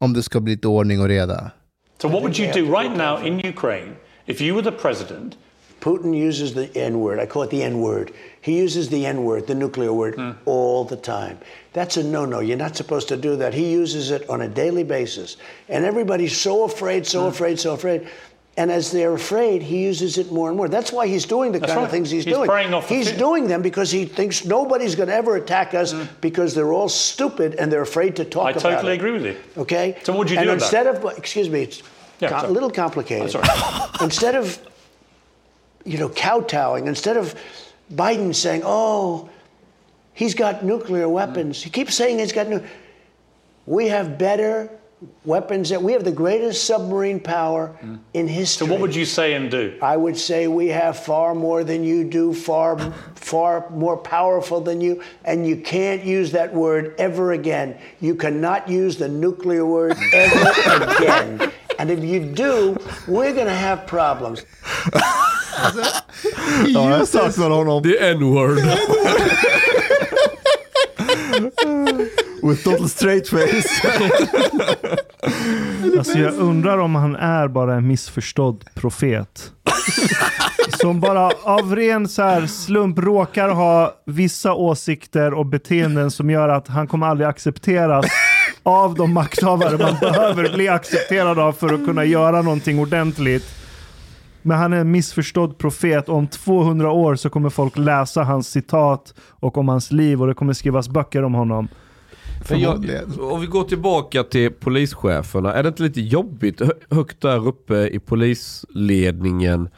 [0.00, 1.50] om det ska bli lite ordning och reda.
[2.02, 3.92] So, what would you do right now in Ukraine
[4.26, 5.36] if you were the president?
[5.84, 7.18] Putin uses the N word.
[7.18, 8.14] I call it the N word.
[8.40, 10.30] He uses the N word, the nuclear word, hmm.
[10.46, 11.38] all the time.
[11.74, 12.40] That's a no no.
[12.40, 13.52] You're not supposed to do that.
[13.52, 15.36] He uses it on a daily basis.
[15.68, 17.28] And everybody's so afraid, so hmm.
[17.28, 18.08] afraid, so afraid.
[18.56, 20.68] And as they're afraid, he uses it more and more.
[20.68, 21.84] That's why he's doing the kind right.
[21.84, 22.48] of things he's, He's doing.
[22.48, 23.18] the he's fear.
[23.18, 26.04] doing them because he thinks nobody's going to ever attack us hmm.
[26.22, 28.96] because they're all stupid and they're afraid to talk I about totally it.
[28.96, 29.36] agree with you.
[29.58, 29.98] Okay.
[30.04, 31.82] So what'd you and do instead of excuse me, it's
[32.20, 33.30] Yeah, co- a little complicated.
[33.30, 33.48] sorry.
[34.00, 34.58] instead of
[35.84, 37.34] you know kowtowing, instead of
[37.92, 39.28] Biden saying, "Oh,
[40.12, 42.62] he's got nuclear weapons," he keeps saying he's got new.
[43.66, 44.70] We have better
[45.24, 45.70] weapons.
[45.70, 47.96] That we have the greatest submarine power hmm.
[48.12, 48.66] in history.
[48.66, 49.78] So what would you say and do?
[49.82, 52.78] I would say we have far more than you do, far,
[53.14, 57.78] far more powerful than you, and you can't use that word ever again.
[58.00, 61.52] You cannot use the nuclear word ever again.
[61.78, 62.76] And if you do,
[63.08, 64.44] we're going to have problems.
[66.66, 67.82] Ja, jag saknar honom.
[67.82, 68.58] The N-word.
[72.42, 73.88] With total straight face.
[75.98, 79.52] Alltså jag undrar om han är bara en missförstådd profet.
[80.80, 86.48] Som bara av ren så här slump råkar ha vissa åsikter och beteenden som gör
[86.48, 88.06] att han kommer aldrig accepteras
[88.62, 93.63] av de makthavare man behöver bli accepterad av för att kunna göra någonting ordentligt.
[94.46, 99.14] Men han är en missförstådd profet om 200 år så kommer folk läsa hans citat
[99.30, 101.68] och om hans liv och det kommer skrivas böcker om honom.
[102.48, 102.84] Jag,
[103.20, 107.74] om vi går tillbaka till polischeferna, är det inte lite jobbigt hö- högt där uppe
[107.88, 109.68] i polisledningen?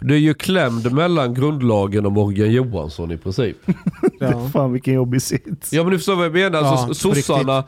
[0.00, 3.56] Du är ju klämd mellan grundlagen och Morgan Johansson i princip.
[4.20, 4.48] Ja.
[4.52, 5.72] Fan vilken jobbig sits.
[5.72, 6.58] Ja men du förstår vad jag menar.
[6.62, 7.64] Ja, Alltså, sossarna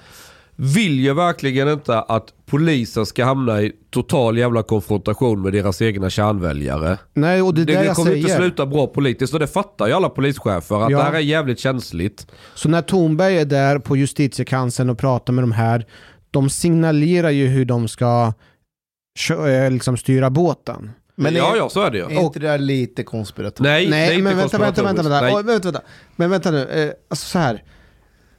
[0.56, 6.10] vill ju verkligen inte att polisen ska hamna i total jävla konfrontation med deras egna
[6.10, 6.98] kärnväljare.
[7.14, 9.92] Nej, och det är Det, det, kommer inte sluta bra politiskt och det fattar ju
[9.92, 10.98] alla polischefer att Ja.
[10.98, 12.26] det här är jävligt känsligt.
[12.54, 15.86] Så när Thornberg är där på justitiekanslern och pratar med de här,
[16.30, 18.32] de signalerar ju hur de ska
[19.30, 20.90] eh, liksom styra båten.
[21.16, 22.04] Men ja, är- ja så är det ju.
[22.04, 23.60] Är inte det där lite konspiratoriskt?
[23.60, 25.20] Nej, det är Nej, inte men vänta, vänta, vänta, vänta.
[25.20, 25.36] konspiratoriskt.
[25.36, 25.82] Oj, vänta, vänta.
[26.16, 27.62] Men vänta nu, eh, alltså så här.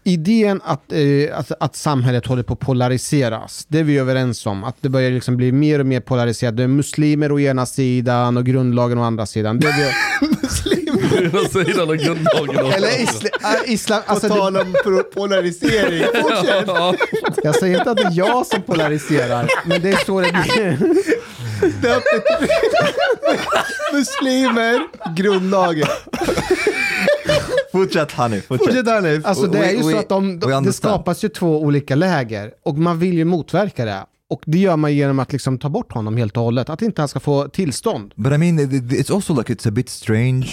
[0.07, 4.64] Idén att, eh, att, att samhället håller på att polariseras, det är vi överens om.
[4.64, 6.57] Att det börjar liksom bli mer och mer polariserat.
[6.57, 9.60] Det är muslimer å ena sidan och grundlagen å andra sidan.
[9.60, 9.91] Det är vi.
[11.26, 12.65] Ena sidan av grundlagen.
[12.65, 12.77] också.
[12.77, 16.03] eller isla, äh, islam, På alltså tal det, om polarisering.
[16.68, 16.95] Ja.
[17.44, 20.80] jag säger inte att det är jag som polariserar, men det är så det blir.
[23.94, 24.82] Muslimer,
[25.15, 25.88] grundlagen.
[27.76, 28.66] Fortsätt Hanif, fortsätt.
[28.68, 29.26] Fortsätt Hanif.
[29.26, 32.52] Alltså det är ju We- så att de, de, det skapas ju två olika läger
[32.64, 34.06] och man vill ju motverka det.
[34.30, 36.70] Och det gör man genom att liksom ta bort honom helt och hållet.
[36.70, 38.14] Att inte han ska få tillstånd.
[38.16, 40.48] But I mean, it- it- it's also like it's a bit strange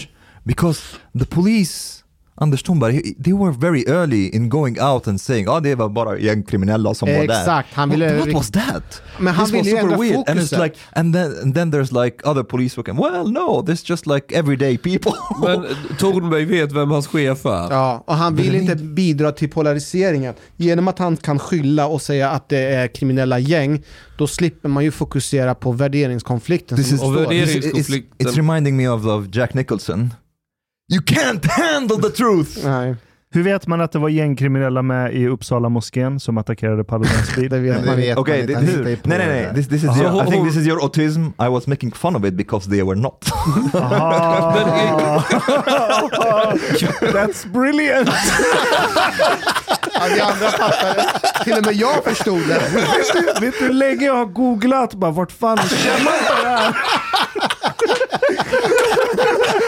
[0.44, 0.80] because
[1.18, 2.01] the police
[2.34, 5.88] Anders Thornberg, he- they were very early in going out and saying oh det var
[5.88, 7.40] bara gängkriminella som var där.
[7.40, 9.02] Exakt, han ville- What, what was that?
[9.18, 10.16] Men han This was ville ju super ändra weird.
[10.28, 10.62] And it's fokuset.
[10.62, 14.06] like, and then, and then there's like other police who can, well no, there's just
[14.06, 15.12] like everyday people.
[15.42, 15.64] Men
[15.98, 17.70] Tornberg vet vem hans chef är.
[17.70, 20.34] Ja, och han vill inte bidra till polariseringen.
[20.56, 23.82] Genom att han kan skylla och säga att det är kriminella gäng,
[24.18, 27.24] då slipper man ju fokusera på värderingskonflikten This is, Och uppstår.
[27.24, 28.28] värdering- this is- it's, Värderingskonflikten.
[28.28, 30.14] it's reminding me of, of Jack Nicholson.
[30.92, 32.64] You can't handle the truth!
[32.64, 32.96] Nej,
[33.34, 37.48] Hur vet man att det var gängkriminella med i Uppsala moskén som attackerade Paludans bil?
[37.50, 37.96] det vet man inte.
[37.96, 39.54] vet Okay, man på nej, nej, nej.
[39.54, 41.22] This, this is your, I think this is your autism.
[41.38, 43.30] I was making fun of it because they were not.
[43.74, 45.22] Ah.
[47.00, 48.08] That's brilliant!
[49.94, 51.04] Ja, vi andra fattade.
[51.44, 52.60] Till och med jag förstod det.
[53.40, 56.74] Vet du hur länge jag har googlat bara vart fan källan på det här?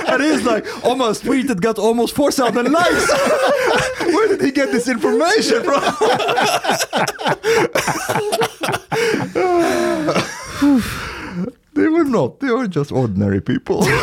[0.09, 3.13] And he's like, my tweet it got almost 4,000 likes!
[4.01, 5.83] Where did he get this information from?
[11.75, 13.85] they were not, they were just ordinary people.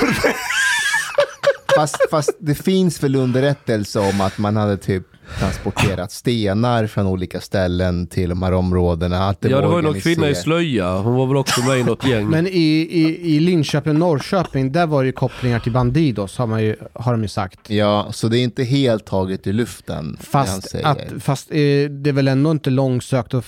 [1.75, 5.03] Fast, fast det finns väl underrättelse om att man hade typ
[5.39, 9.29] transporterat stenar från olika ställen till de här områdena.
[9.29, 11.79] Att det Ja det var ju någon kvinna i slöja, hon var väl också med
[11.79, 12.27] i något gäng.
[12.27, 12.49] Men i,
[12.91, 16.75] i, i Linköping och Norrköping, där var det ju kopplingar till Bandidos, har, man ju,
[16.93, 17.69] har de ju sagt.
[17.69, 20.17] Ja, så det är inte helt taget i luften.
[20.21, 21.55] Fast, att, fast eh,
[21.89, 23.45] det är väl ändå inte långsökt att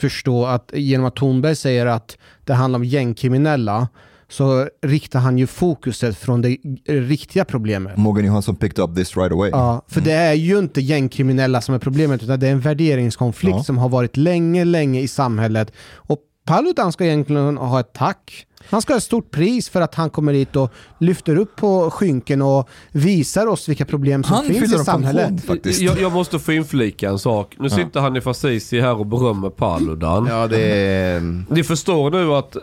[0.00, 3.88] förstå att genom att Thornberg säger att det handlar om gängkriminella
[4.32, 6.56] så riktar han ju fokuset från det
[6.88, 7.96] riktiga problemet.
[7.96, 9.50] Morgan Johansson picked up this right away.
[9.50, 13.56] Ja, för det är ju inte gängkriminella som är problemet utan det är en värderingskonflikt
[13.56, 13.64] Ja.
[13.64, 15.72] som har varit länge, länge i samhället.
[15.94, 18.46] Och Paludan ska egentligen ha ett tack.
[18.70, 21.90] Han ska ha ett stort pris för att han kommer hit och lyfter upp på
[21.90, 25.28] skynken och visar oss vilka problem som Han finns i samhället.
[25.28, 25.80] funktion faktiskt.
[25.80, 27.54] Jag, jag måste få inflika en sak.
[27.58, 30.26] Nu sitter han i Fasisi här och berömmer Paludan.
[30.26, 31.22] Ja, det.
[31.50, 32.56] Ni förstår nu att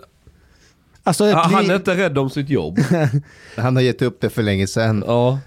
[1.04, 2.80] Alltså ett Han är inte rädd om sitt jobb.
[3.56, 5.04] Han har gett upp det för länge sedan.
[5.08, 5.40] Ja.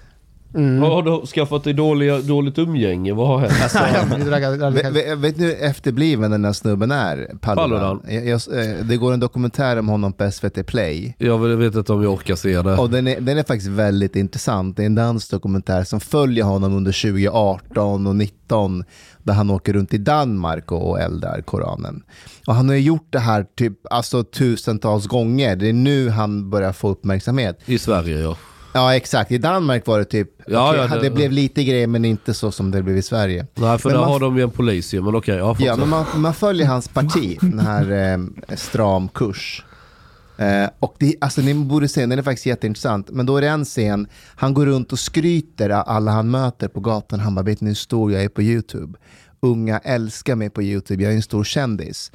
[0.53, 0.81] Mm.
[0.81, 3.13] Har du skaffat dig dåliga, dåligt umgänge?
[3.13, 3.53] Vad har hänt?
[3.63, 3.79] Alltså,
[5.15, 7.31] Vet, du hur efterbliven den här snubben är?
[7.41, 7.99] Paludan.
[7.99, 8.01] Paludan.
[8.07, 11.15] Jag, jag, eh, det går en dokumentär om honom på SVT Play.
[11.17, 12.77] Jag vet inte om jag orkar se det.
[12.77, 14.77] Och den är, den är faktiskt väldigt intressant.
[14.77, 18.13] Det är en dansk dokumentär som följer honom under 2018 och
[18.53, 18.83] 2019
[19.23, 22.03] där han åker runt i Danmark och, eldar Koranen.
[22.47, 25.55] Och han har gjort det här typ alltså tusentals gånger.
[25.55, 27.59] Det är nu han börjar få uppmärksamhet.
[27.65, 28.37] I Sverige ja.
[28.73, 31.87] Ja exakt, i Danmark var det typ, Ja, okej, ja, det, det- blev lite grejer
[31.87, 33.47] men inte så som det blev i Sverige.
[33.55, 35.01] Nej för Men där man- har de ju en polis ju.
[35.01, 38.13] Men okej, ja, Ja, men man, man följer hans parti, den här
[38.49, 39.63] eh, stram kurs.
[40.37, 43.09] Eh, och det, alltså, ni borde se, den är faktiskt jätteintressant.
[43.09, 46.79] Men då är det en scen, han går runt och skryter alla han möter på
[46.79, 47.19] gatan.
[47.19, 48.97] Han bara, vet ni hur stor jag är på YouTube?
[49.39, 52.11] Unga älskar mig på YouTube, jag är en stor kändis.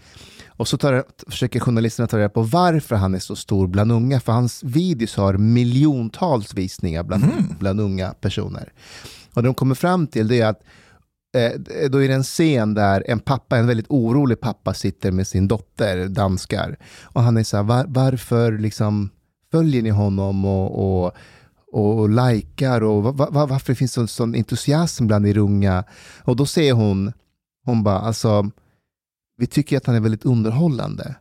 [0.59, 4.21] Och så tar, försöker journalisterna ta reda på varför han är så stor bland unga.
[4.21, 7.25] För hans videos har miljontals visningar bland,
[7.59, 8.73] bland unga personer.
[9.35, 10.63] Och det de kommer fram till det är att
[11.37, 15.27] eh, då är det en scen där en pappa, en väldigt orolig pappa sitter med
[15.27, 16.77] sin dotter, danskar.
[17.03, 19.11] Och han är så här, var, varför liksom
[19.51, 21.13] följer ni honom och, och,
[21.73, 25.85] och likar och va, va, varför finns det en sån entusiasm bland er unga?
[26.25, 27.13] Och då säger hon,
[27.65, 28.51] hon bara, alltså,
[29.39, 31.15] vi tycker att han är väldigt underhållande.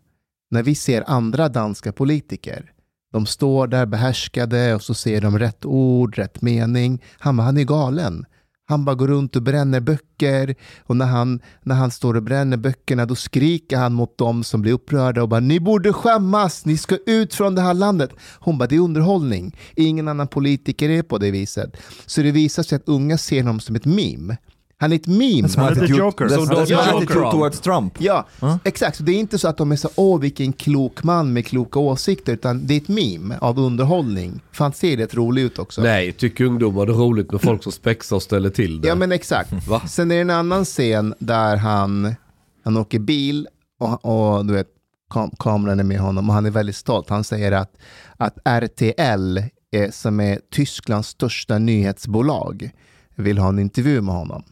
[0.52, 2.72] När vi ser andra danska politiker,
[3.12, 7.04] de står där behärskade och så säger de rätt ord, rätt mening.
[7.20, 8.26] Han han är galen.
[8.70, 12.58] Han bara går runt och bränner böcker och när han, när han står och bränner
[12.58, 16.78] böckerna då skriker han mot dem som blir upprörda och bara ni borde skämmas, ni
[16.78, 18.10] ska ut från det här landet.
[18.40, 21.78] Hon bara det är underhållning, ingen annan politiker är på det viset.
[22.06, 24.38] Så det visar sig att unga ser honom som ett meme.
[24.80, 25.48] Han är ett meme.
[25.56, 26.26] Han är the attitude, Joker.
[26.26, 27.32] that's, So that's attitude Trump.
[27.32, 28.02] towards Trump.
[28.02, 28.28] Ja,
[28.64, 28.98] exakt.
[28.98, 31.80] Så det är inte så att de är så, åh vilken klok man med kloka
[31.80, 34.42] åsikter, utan det är ett meme av underhållning.
[34.52, 35.82] För han ser rätt rolig ut också.
[35.82, 38.88] Nej, tycker ungdomar det är roligt med folk som spexar och ställer till det?
[38.88, 39.68] Ja men exakt.
[39.68, 39.82] Va?
[39.88, 42.16] Sen är det en annan scen där han,
[42.64, 43.48] han åker bil
[43.80, 44.06] och,
[44.38, 44.68] och du vet,
[45.10, 47.10] kam kameran är med honom och han är väldigt stolt.
[47.10, 47.72] Han säger att,
[48.18, 49.38] att RTL,
[49.72, 52.70] är, som är Tysklands största nyhetsbolag,
[53.16, 54.44] vill ha en intervju med honom.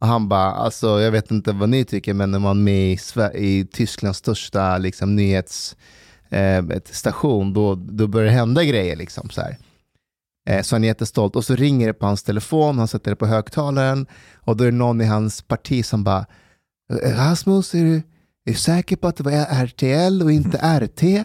[0.00, 2.92] Och han bara, alltså jag vet inte vad ni tycker, men när man är med
[2.92, 5.16] i, Sver- i Tysklands största liksom,
[6.30, 8.96] nyhetsstation, då, då börjar det hända grejer.
[8.96, 9.56] Liksom, så här.
[10.50, 11.36] Eh, Så han är jättestolt.
[11.36, 14.70] Och så ringer det på hans telefon, han sätter det på högtalaren och då är
[14.70, 16.26] det någon i hans parti som bara
[17.02, 18.02] "Eh, Rasmus, är du, är
[18.44, 19.32] du säker på att det var
[19.64, 21.02] RTL och inte RT?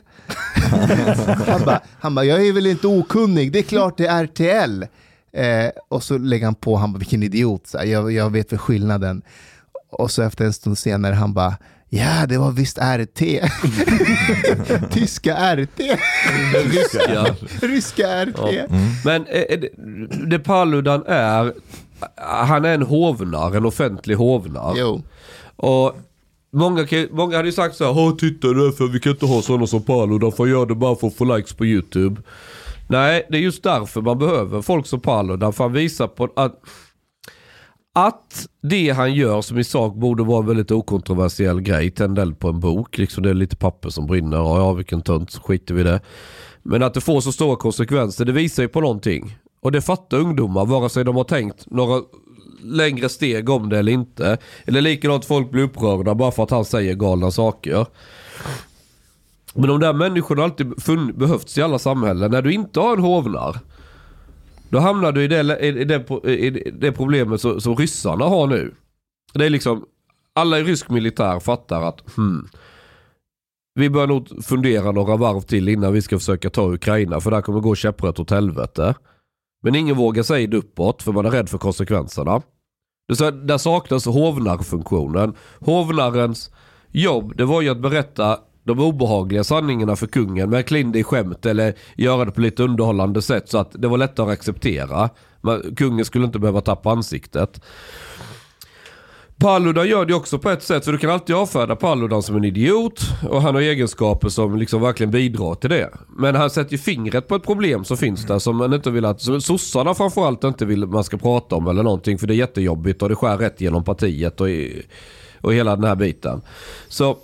[1.47, 4.83] han, bara, han bara, jag är väl inte okunnig, det är klart det är RTL.
[5.35, 8.51] Eh, och så lägger han på, han bara, vilken idiot, så här, jag, jag vet
[8.51, 9.21] väl skillnaden.
[9.91, 11.55] Och så efter en stund senare, han bara,
[11.89, 13.19] ja det var visst RT.
[14.91, 15.79] Tyska RT.
[16.53, 17.35] Ryska.
[17.61, 18.37] Ryska RT.
[18.37, 18.65] Ja.
[19.05, 19.69] Men eh, eh, det,
[20.25, 21.53] det Paludan är,
[22.47, 24.73] han är en hovnar, en offentlig hovnar.
[24.77, 25.01] Jo.
[25.55, 25.95] Och
[26.53, 29.67] många, många hade ju sagt så här, "Åh, titta därför vi kan inte ha sådana
[29.67, 32.21] som Paludan för han gör det bara för att få likes på YouTube.
[32.87, 36.61] Nej, det är just därför man behöver folk som Paludan, för han visar på att
[37.97, 42.39] att det han gör som i sak borde vara en väldigt okontroversiell grej, tänd eld
[42.39, 45.41] på en bok, liksom det är lite papper som brinner, ja, ja vilken tönt, så
[45.41, 45.99] skiter vi i det.
[46.63, 49.37] Men att det får så stora konsekvenser, det visar ju på någonting.
[49.61, 52.01] Och det fattar ungdomar, vare sig de har tänkt några
[52.63, 54.37] längre steg om det eller inte.
[54.65, 57.85] Eller likadant folk blir upprörda bara för att han säger galna saker.
[59.55, 62.31] Men de där människorna har alltid funn- behövts i alla samhällen.
[62.31, 63.59] När du inte har en hovnar,
[64.69, 68.75] då hamnar du i det, i det, i det problemet som, som ryssarna har nu.
[69.33, 69.85] Det är liksom,
[70.33, 72.47] alla i rysk militär fattar att hmm,
[73.75, 77.41] vi bör nog fundera några varv till innan vi ska försöka ta Ukraina för där
[77.41, 78.95] kommer gå käpprätt åt helvete.
[79.63, 82.41] Men ingen vågar säga det uppåt för man är rädd för konsekvenserna.
[83.07, 85.33] Det så, där saknas hovnarfunktionen.
[85.59, 86.51] Hovnarens
[86.91, 91.03] jobb det var ju att berätta de obehagliga sanningarna för kungen Mäkla in det i
[91.03, 95.09] skämt eller göra det på lite underhållande sätt så att det var lättare att acceptera.
[95.41, 97.61] Men kungen skulle inte behöva tappa ansiktet.
[99.37, 102.43] Paludan gör det också på ett sätt för du kan alltid avfärda Paludan som en
[102.43, 105.89] idiot och han har egenskaper som liksom verkligen bidrar till det.
[106.17, 109.05] Men han sätter ju fingret på ett problem som finns där som man inte vill
[109.05, 112.35] att, som sossarna framförallt inte vill man ska prata om eller någonting för det är
[112.35, 114.47] jättejobbigt och det skär rätt genom partiet och,
[115.41, 116.41] och hela den här biten.
[116.87, 117.17] Så,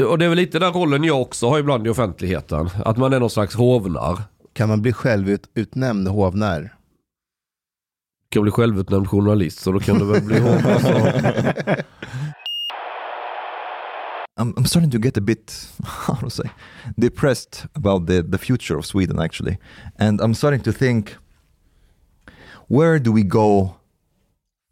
[0.00, 2.70] och det är väl lite den rollen jag också har ibland i offentligheten.
[2.84, 4.22] Att man är någon slags hovnar.
[4.52, 6.74] Kan man bli självutnämnd hovnär?
[8.28, 10.78] Kan bli självutnämnd journalist så då kan du väl bli hovnar.
[10.78, 11.82] Så.
[14.36, 16.50] I'm, I'm starting to get a bit, how to say,
[16.96, 19.58] depressed about the, the future of Sweden actually.
[19.98, 21.16] And I'm starting to think,
[22.68, 23.76] where do we go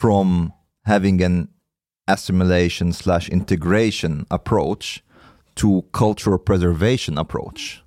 [0.01, 0.53] from
[0.85, 1.49] having an
[2.09, 5.03] assimilation slash integration approach
[5.57, 7.83] to cultural preservation approach?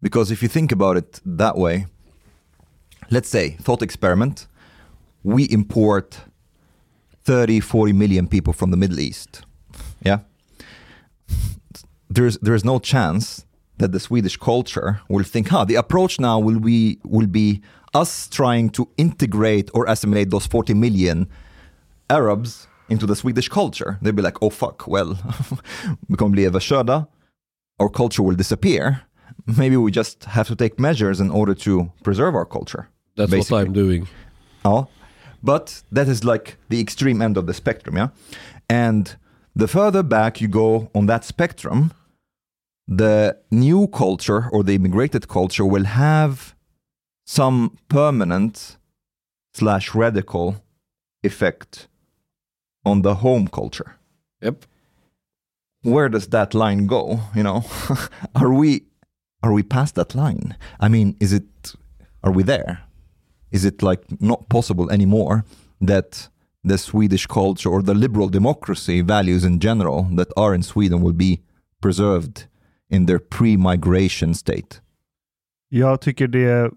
[0.00, 1.86] Because if you think about it that way,
[3.10, 4.46] let's say, thought experiment,
[5.22, 6.20] we import
[7.24, 9.42] 30, 40 million people from the Middle East.
[10.02, 10.20] Yeah.
[12.08, 13.44] There's there's no chance
[13.78, 17.60] that the Swedish culture will think, huh, the approach now will be will be
[17.94, 21.28] us trying to integrate or assimilate those 40 million
[22.10, 23.98] Arabs into the Swedish culture.
[24.02, 25.14] They'd be like, oh fuck, well,
[26.08, 27.06] vi kommer bli överkörda.
[27.78, 28.96] Our culture will disappear.
[29.46, 32.88] Maybe we just have to take measures in order to preserve our culture.
[33.16, 33.58] That's basically.
[33.58, 34.08] what I'm doing.
[34.64, 34.86] Ja.
[35.42, 38.08] But that is like the extreme end of the spectrum, yeah?
[38.68, 39.16] And
[39.54, 41.92] the further back you go on that spectrum,
[42.88, 46.54] the new culture or the immigrated culture will have
[47.26, 48.78] some permanent
[49.54, 50.56] slash radical
[51.22, 51.88] effect
[52.88, 53.96] on the home culture.
[54.42, 54.64] Yep.
[55.82, 57.20] Where does that line go?
[57.34, 57.64] You know,
[58.34, 58.82] are we
[59.42, 60.56] are we past that line?
[60.80, 61.74] I mean, is it
[62.22, 62.78] are we there?
[63.50, 65.44] Is it like not possible anymore
[65.80, 66.28] that
[66.64, 71.16] the Swedish culture or the liberal democracy values in general that are in Sweden will
[71.16, 71.40] be
[71.80, 72.46] preserved
[72.90, 74.80] in their pre-migration state?
[75.70, 76.70] Jag tycker det är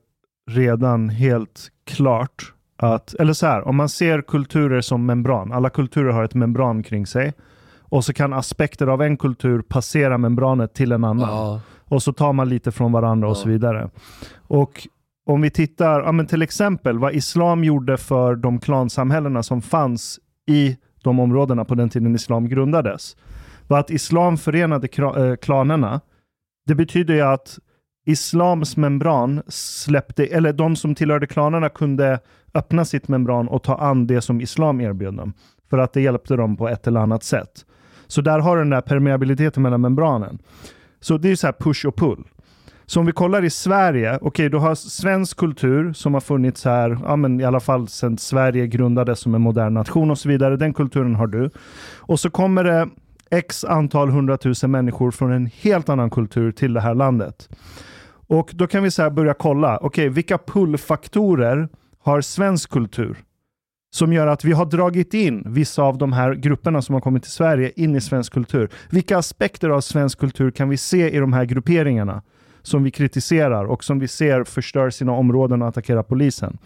[0.47, 2.53] redan helt klart
[2.87, 6.83] att, eller så här, om man ser kulturer som membran, alla kulturer har ett membran
[6.83, 7.33] kring sig.
[7.79, 11.29] Och så kan aspekter av en kultur passera membranet till en annan.
[11.29, 11.61] Ja.
[11.85, 13.89] Och så tar man lite från varandra och så vidare.
[14.47, 14.87] Och
[15.25, 20.19] om vi tittar, ja, men till exempel vad islam gjorde för de klansamhällena som fanns
[20.47, 23.15] i de områdena på den tiden islam grundades.
[23.67, 26.01] Var att islam förenade eh, klanerna.
[26.65, 27.59] Det betyder ju att
[28.05, 32.19] islams membran släppte, eller de som tillhörde klanerna kunde
[32.53, 35.33] öppna sitt membran och ta an det som islam erbjöd dem.
[35.69, 37.65] För att det hjälpte dem på ett eller annat sätt.
[38.07, 40.39] Så där har du den där permeabiliteten mellan membranen.
[40.99, 42.23] Så det är så här push och pull.
[42.85, 46.97] Så om vi kollar i Sverige, okej, du har svensk kultur som har funnits här,
[47.03, 50.57] ja, men i alla fall sedan Sverige grundades som en modern nation och så vidare.
[50.57, 51.49] Den kulturen har du.
[51.97, 52.89] Och så kommer det
[53.29, 57.49] x antal hundratusen människor från en helt annan kultur till det här landet.
[58.27, 61.69] Och då kan vi så här börja kolla, okej, vilka pullfaktorer
[62.03, 63.17] har svensk kultur?
[63.93, 67.23] Som gör att vi har dragit in vissa av de här grupperna som har kommit
[67.23, 68.69] till Sverige in i svensk kultur.
[68.89, 72.21] Vilka aspekter av svensk kultur kan vi se i de här grupperingarna?
[72.61, 76.57] som vi kritiserar och som vi ser förstör sina områden och attackerar polisen.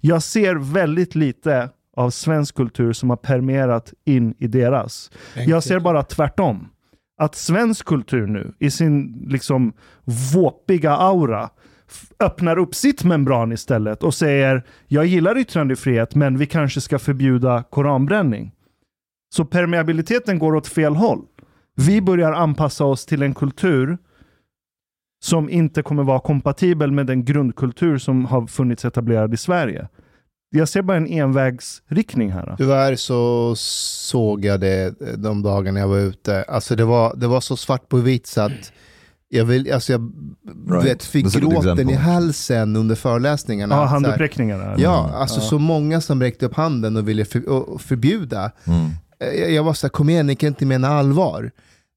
[0.00, 5.10] Jag ser väldigt lite av svensk kultur som har permerat in i deras.
[5.34, 6.68] Jag ser bara tvärtom.
[7.18, 9.72] Att svensk kultur nu i sin liksom
[10.34, 11.50] våpiga aura
[12.20, 17.62] öppnar upp sitt membran istället och säger jag gillar yttrandefrihet men vi kanske ska förbjuda
[17.70, 18.52] koranbränning.
[19.34, 21.24] Så permeabiliteten går åt fel håll.
[21.76, 23.98] Vi börjar anpassa oss till en kultur
[25.22, 29.88] som inte kommer vara kompatibel med den grundkultur som har funnits etablerad i Sverige.
[30.50, 32.54] Jag ser bara en envägsriktning här.
[32.58, 36.42] Tyvärr så såg jag det de dagarna jag var ute.
[36.42, 38.72] Alltså det var, det var så svart på vitt så att
[39.32, 40.12] jag, vill, alltså jag
[40.70, 40.84] Right.
[40.84, 43.74] vet, fick gråten i halsen under föreläsningarna.
[43.74, 44.74] Ja, här, handuppräckningarna.
[44.78, 48.50] Ja, alltså så många som räckte upp handen och ville för, och förbjuda.
[48.64, 48.90] Mm.
[49.38, 51.50] Jag, jag var så här, kom igen, ni kan inte mena allvar.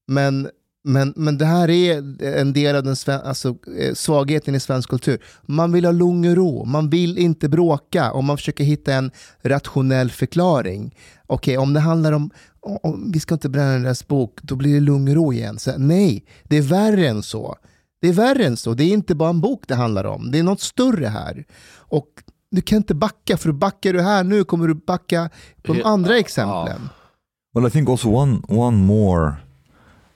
[0.07, 0.47] Men,
[0.83, 4.89] men, men det här är en del av den sven, alltså, eh, svagheten i svensk
[4.89, 5.23] kultur.
[5.45, 9.11] Man vill ha lugn och ro, man vill inte bråka och man försöker hitta en
[9.41, 10.95] rationell förklaring.
[11.27, 12.29] Okej, om det handlar om,
[12.61, 15.59] om vi ska inte bränna deras bok, då blir det lugn och ro igen.
[15.59, 17.55] Så, nej, det är värre än så.
[18.01, 18.73] Det är värre än så.
[18.73, 20.31] Det är inte bara en bok det handlar om.
[20.31, 21.45] Det är något större här.
[21.75, 22.07] Och
[22.51, 25.29] du kan inte backa, för backar du här nu kommer du backa
[25.61, 26.89] på de andra exemplen.
[27.55, 29.33] Well, I think also one one more.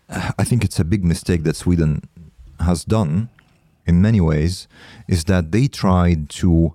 [0.10, 2.08] I think it's a big mistake that Sweden
[2.60, 3.30] has done
[3.86, 4.68] in many ways
[5.08, 6.74] is that they tried to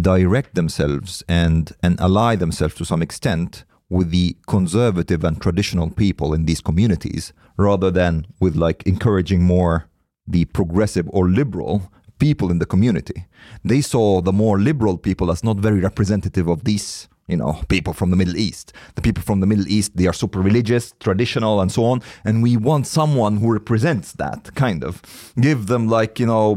[0.00, 6.32] direct themselves and and ally themselves to some extent with the conservative and traditional people
[6.32, 9.86] in these communities rather than with like encouraging more
[10.26, 13.26] the progressive or liberal people in the community.
[13.64, 17.92] They saw the more liberal people as not very representative of these, you know, people
[17.92, 18.72] from the Middle East.
[18.94, 22.02] The people from the Middle East, they are super religious, traditional, and so on.
[22.24, 25.02] And we want someone who represents that kind of.
[25.40, 26.56] Give them like, you know,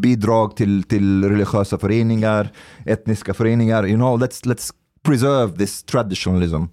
[0.00, 2.50] bidrag till, till religiösa föreningar,
[2.84, 6.68] etniska föreningar, you know, let's, let's preserve this traditionalism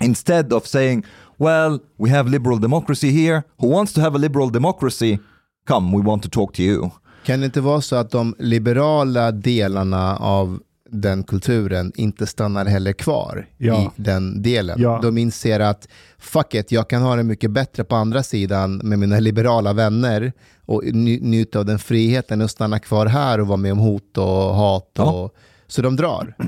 [0.00, 1.04] instead of saying
[1.38, 3.44] well, we have liberal democracy here.
[3.60, 5.18] Who wants to have a liberal democracy?
[5.66, 6.90] Come, we want to talk to you.
[7.24, 10.60] Kan det inte vara så att de liberala delarna av
[10.90, 13.82] den kulturen inte stannar heller kvar Ja.
[13.82, 14.80] i den delen?
[14.80, 15.00] Ja.
[15.02, 15.88] De inser att
[16.18, 20.32] fuck it, jag kan ha det mycket bättre på andra sidan med mina liberala vänner
[20.64, 24.24] och njuta av den friheten och stanna kvar här och vara med om hot och
[24.54, 24.90] hat.
[24.94, 25.12] Ja.
[25.12, 25.34] Och,
[25.66, 26.34] så de drar.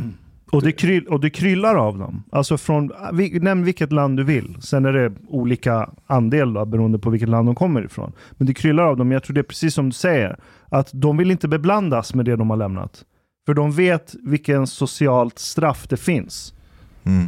[0.53, 2.23] Och det, kryll, och det kryllar av dem.
[2.33, 2.93] Alltså från,
[3.41, 4.57] nämn vilket land du vill.
[4.61, 8.13] Sen är det olika andel då, beroende på vilket land de kommer ifrån.
[8.31, 9.13] Men det kryllar av dem.
[9.13, 10.39] Jag tror det är precis som du säger.
[10.69, 13.05] Att de vill inte beblandas med det de har lämnat.
[13.47, 16.55] För de vet vilken socialt straff det finns.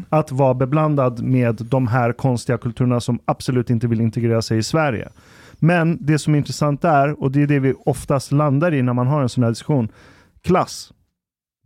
[0.08, 4.62] Att vara beblandad med de här konstiga kulturerna som absolut inte vill integrera sig i
[4.62, 5.08] Sverige.
[5.58, 8.92] Men det som är intressant är, och det är det vi oftast landar i när
[8.92, 9.88] man har en sån här diskussion,
[10.40, 10.92] klass.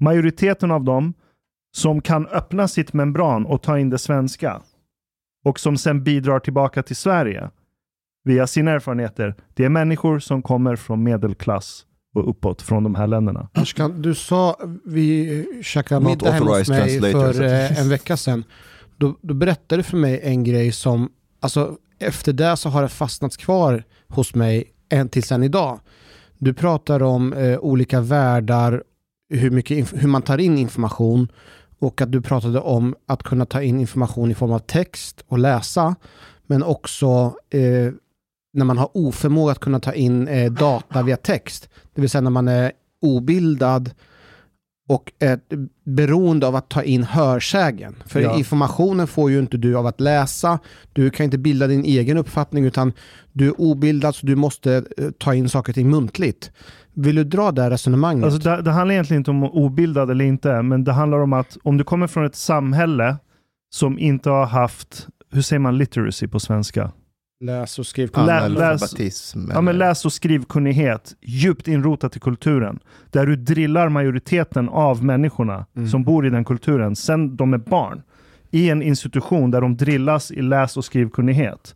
[0.00, 1.14] Majoriteten av dem
[1.76, 4.62] som kan öppna sitt membran och ta in det svenska
[5.44, 7.50] och som sen bidrar tillbaka till Sverige
[8.24, 9.34] via sina erfarenheter.
[9.54, 11.86] Det är människor som kommer från medelklass
[12.16, 13.48] och uppåt från de här länderna.
[13.52, 18.44] Ashkan, du sa, vi käkade Not middag hemma hos mig för eh, en vecka sedan.
[18.96, 21.10] Då, då berättade du för mig en grej som,
[21.40, 25.80] alltså efter det så har det fastnat kvar hos mig än tills än idag.
[26.38, 28.82] Du pratar om eh, olika världar,
[29.28, 31.28] hur, mycket hur man tar in information
[31.78, 35.38] och att du pratade om att kunna ta in information i form av text och
[35.38, 35.94] läsa,
[36.46, 37.92] men också eh,
[38.52, 42.20] när man har oförmåga att kunna ta in eh, data via text, det vill säga
[42.22, 43.90] när man är obildad
[44.88, 45.40] och är
[45.84, 47.94] beroende av att ta in hörsägen.
[48.06, 48.38] För Ja.
[48.38, 50.58] informationen får ju inte du av att läsa,
[50.92, 52.92] du kan inte bilda din egen uppfattning utan
[53.32, 56.50] du är obildad så du måste eh, ta in saker och ting muntligt.
[56.94, 58.24] Vill du dra det resonemanget?
[58.24, 61.56] Alltså det, det handlar egentligen inte om obildad eller inte, men det handlar om att
[61.62, 63.16] om du kommer från ett samhälle
[63.70, 66.92] som inte har haft, hur säger man literacy på svenska?
[67.40, 68.10] Läs och skriv.
[68.16, 69.50] Lä- Analfabetism.
[69.52, 72.78] Ja, men läs och skrivkunnighet, djupt inrotat i kulturen.
[73.10, 78.02] Där du drillar majoriteten av människorna som bor i den kulturen sen de är barn.
[78.50, 81.74] I en institution där de drillas i läs och skrivkunnighet.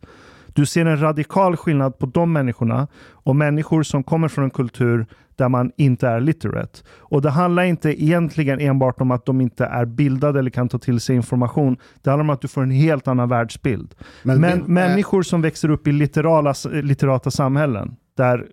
[0.53, 5.05] Du ser en radikal skillnad på de människorna och människor som kommer från en kultur
[5.41, 6.79] där man inte är literate.
[6.99, 10.77] Och det handlar inte egentligen enbart om att de inte är bildade eller kan ta
[10.77, 11.77] till sig information.
[12.01, 13.95] Det handlar om att du får en helt annan världsbild.
[14.23, 18.45] Men, Men- människor som växer upp i literala, literata samhällen, där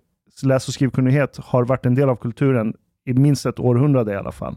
[0.43, 2.73] läs och skrivkunnighet har varit en del av kulturen
[3.05, 4.55] i minst ett århundrade i alla fall.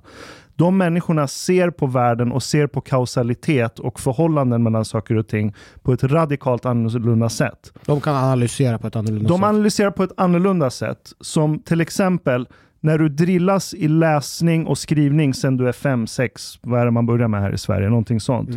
[0.57, 5.55] De människorna ser på världen och ser på kausalitet och förhållanden mellan saker och ting
[5.83, 7.73] på ett radikalt annorlunda sätt.
[7.87, 9.45] De kan analysera på ett annorlunda De sätt.
[9.45, 11.13] analyserar på ett annorlunda sätt.
[11.21, 12.49] Som till exempel
[12.81, 16.91] när du drillas i läsning och skrivning sen du är fem, sex, vad är det
[16.91, 17.89] man börjar med här i Sverige?
[17.89, 18.51] Någonting sånt.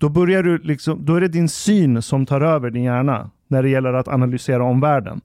[0.00, 3.62] Då, börjar du liksom, då är det din syn som tar över din hjärna när
[3.62, 5.20] det gäller att analysera omvärlden.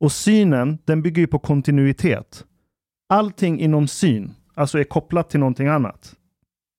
[0.00, 2.44] Och synen, den bygger ju på kontinuitet.
[3.08, 6.14] Allting inom syn, alltså är kopplat till någonting annat.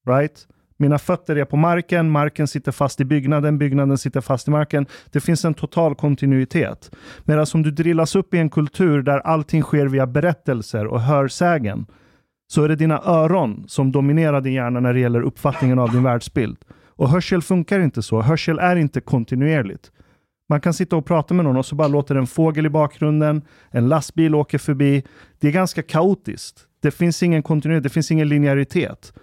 [0.08, 0.48] Right?
[0.78, 4.86] Mina fötter är på marken, marken sitter fast i byggnaden, byggnaden sitter fast i marken.
[5.12, 6.92] Det finns en total kontinuitet.
[7.24, 11.86] Medan om du drillas upp i en kultur där allting sker via berättelser och hörsägen,
[12.48, 16.04] så är det dina öron som dominerar din hjärna när det gäller uppfattningen av din
[16.04, 16.58] världsbild.
[16.88, 18.22] Och hörsel funkar inte så.
[18.22, 19.92] Hörsel är inte kontinuerligt.
[20.50, 23.42] Man kan sitta och prata med någon och så bara låter en fågel i bakgrunden,
[23.72, 25.04] en lastbil åker förbi.
[25.40, 26.67] Det är ganska kaotiskt.
[26.82, 29.14] Det finns ingen kontinuitet, det finns ingen linjäritet.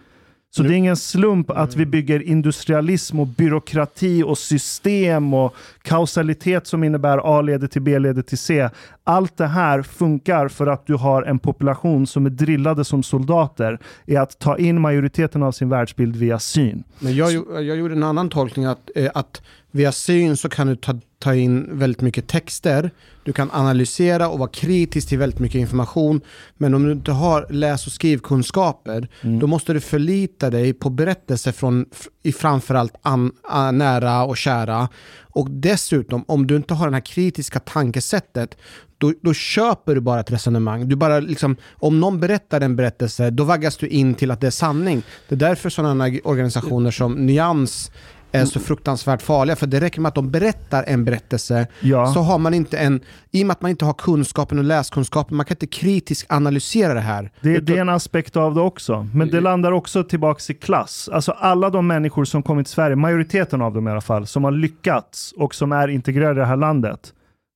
[0.57, 6.67] Så det är ingen slump att vi bygger industrialism och byråkrati och system och kausalitet
[6.67, 8.69] som innebär A leder till B leder till C.
[9.05, 13.79] Allt det här funkar för att du har en population som är drillade som soldater
[14.07, 16.85] i att ta in majoriteten av sin världsbild via syn.
[16.99, 19.43] Men jag, jag gjorde en annan tolkning att, eh, att
[19.75, 22.91] via syn så kan du ta, ta in väldigt mycket texter.
[23.25, 26.21] Du kan analysera och vara kritisk till väldigt mycket information.
[26.57, 29.09] Men om du inte har läs och skrivkunskaper,
[29.41, 31.87] då måste du förlita dig på berättelser från
[32.23, 34.89] i framförallt an, a, nära och kära.
[35.21, 38.57] Och dessutom, om du inte har det här kritiska tankesättet,
[38.99, 40.89] då, då köper du bara ett resonemang.
[40.89, 44.47] Du bara liksom, om någon berättar en berättelse, då vaggas du in till att det
[44.47, 45.03] är sanning.
[45.29, 47.91] Det är därför sådana organisationer som Nyans
[48.35, 52.07] är så fruktansvärt farliga, för det räcker med att de berättar en berättelse, Ja.
[52.07, 53.01] så har man inte en,
[53.31, 56.95] i och med att man inte har kunskapen och läskunskapen, man kan inte kritiskt analysera
[56.95, 57.31] det här.
[57.41, 59.07] Det, det är en aspekt av det också.
[59.15, 61.09] Men det landar också tillbaks i klass.
[61.13, 64.45] Alltså alla de människor som kommit till Sverige, majoriteten av dem i alla fall, som
[64.45, 67.13] har lyckats och som är integrerade i det här landet.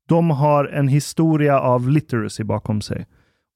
[0.08, 3.06] De har en historia av literacy bakom sig.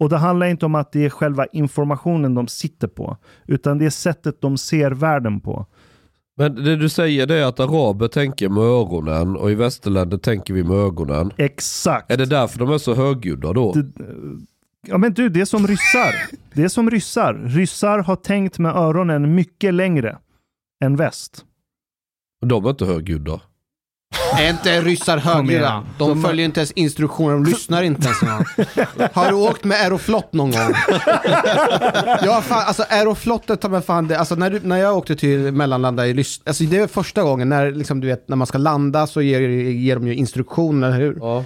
[0.01, 3.16] Och det handlar inte om att det är själva informationen de sitter på,
[3.47, 5.66] utan det är sättet de ser världen på.
[6.37, 10.55] Men det du säger det är att araber tänker med öronen och i västerländer tänker
[10.55, 11.33] vi med ögonen.
[11.37, 12.11] Exakt.
[12.11, 13.73] Är det därför de är så högljudda då?
[13.73, 13.93] Det-
[14.87, 16.15] Ja men du, det är som ryssar.
[16.55, 17.35] Det är som ryssar.
[17.35, 20.19] Ryssar har tänkt med öronen mycket längre
[20.85, 21.45] än väst.
[22.47, 23.41] De är inte högljudda.
[24.39, 25.85] Är inte ryssar högljudda?
[25.99, 28.21] De, De- följer inte ens instruktioner, de lyssnar inte ens.
[29.13, 30.61] Har du åkt med Aeroflot någon gång?
[32.25, 35.39] ja, fan, alltså Aeroflotet, ta mig fan, det, alltså, när, du, när jag åkte till
[35.39, 38.59] mellanlanda i Lys, alltså det är första gången när, liksom, du vet, när man ska
[38.59, 41.17] landa så ger, ger de ju instruktioner, eller hur?
[41.21, 41.45] Ja.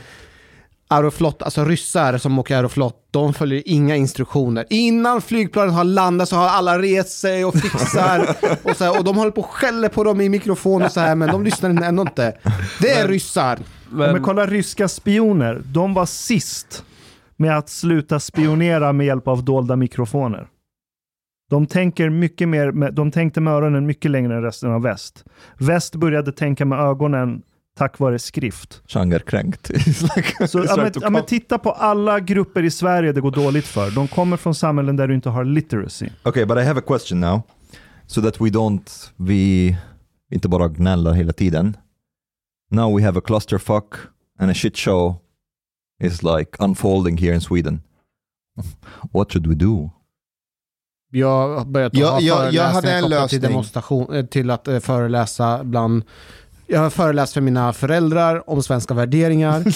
[0.88, 4.66] Aeroflot, alltså ryssar som åker Aeroflot, de följer inga instruktioner.
[4.70, 8.36] Innan flygplanet har landat så har alla rest sig och fixar.
[8.62, 11.00] och, så här, och de håller på och skäller på dem i mikrofon och så
[11.00, 12.36] här, men de lyssnar ändå inte.
[12.80, 13.58] Det är ryssar.
[13.88, 15.62] Men, men Men, kolla ryska spioner.
[15.64, 16.84] De var sist
[17.36, 20.48] med att sluta spionera med hjälp av dolda mikrofoner.
[21.50, 25.24] De, tänker mycket mer de tänkte med öronen mycket längre än resten av väst.
[25.58, 27.42] Väst började tänka med ögonen
[27.76, 28.82] tack vare skrift.
[28.86, 29.70] Chang är kränkt.
[29.74, 33.30] It's like, Så, ja, men, ja, men titta på alla grupper i Sverige det går
[33.30, 33.90] dåligt för.
[33.90, 36.08] De kommer från samhällen där du inte har literacy.
[36.24, 37.42] Okay, but I have a question now.
[38.06, 39.76] So that we don't, vi
[40.32, 41.76] inte bara gnäller hela tiden.
[42.70, 43.94] Now we have a clusterfuck
[44.38, 45.14] and a shit show
[46.02, 47.82] is like unfolding here in Sweden.
[49.12, 49.90] What should we do?
[51.12, 54.50] Jag har börjat Jag- ha jag- jag hade föreläsningar en kopplat till demonstration, eh, till
[54.50, 56.02] att eh, föreläsa bland,
[56.66, 59.64] jag har föreläst för mina föräldrar om svenska värderingar.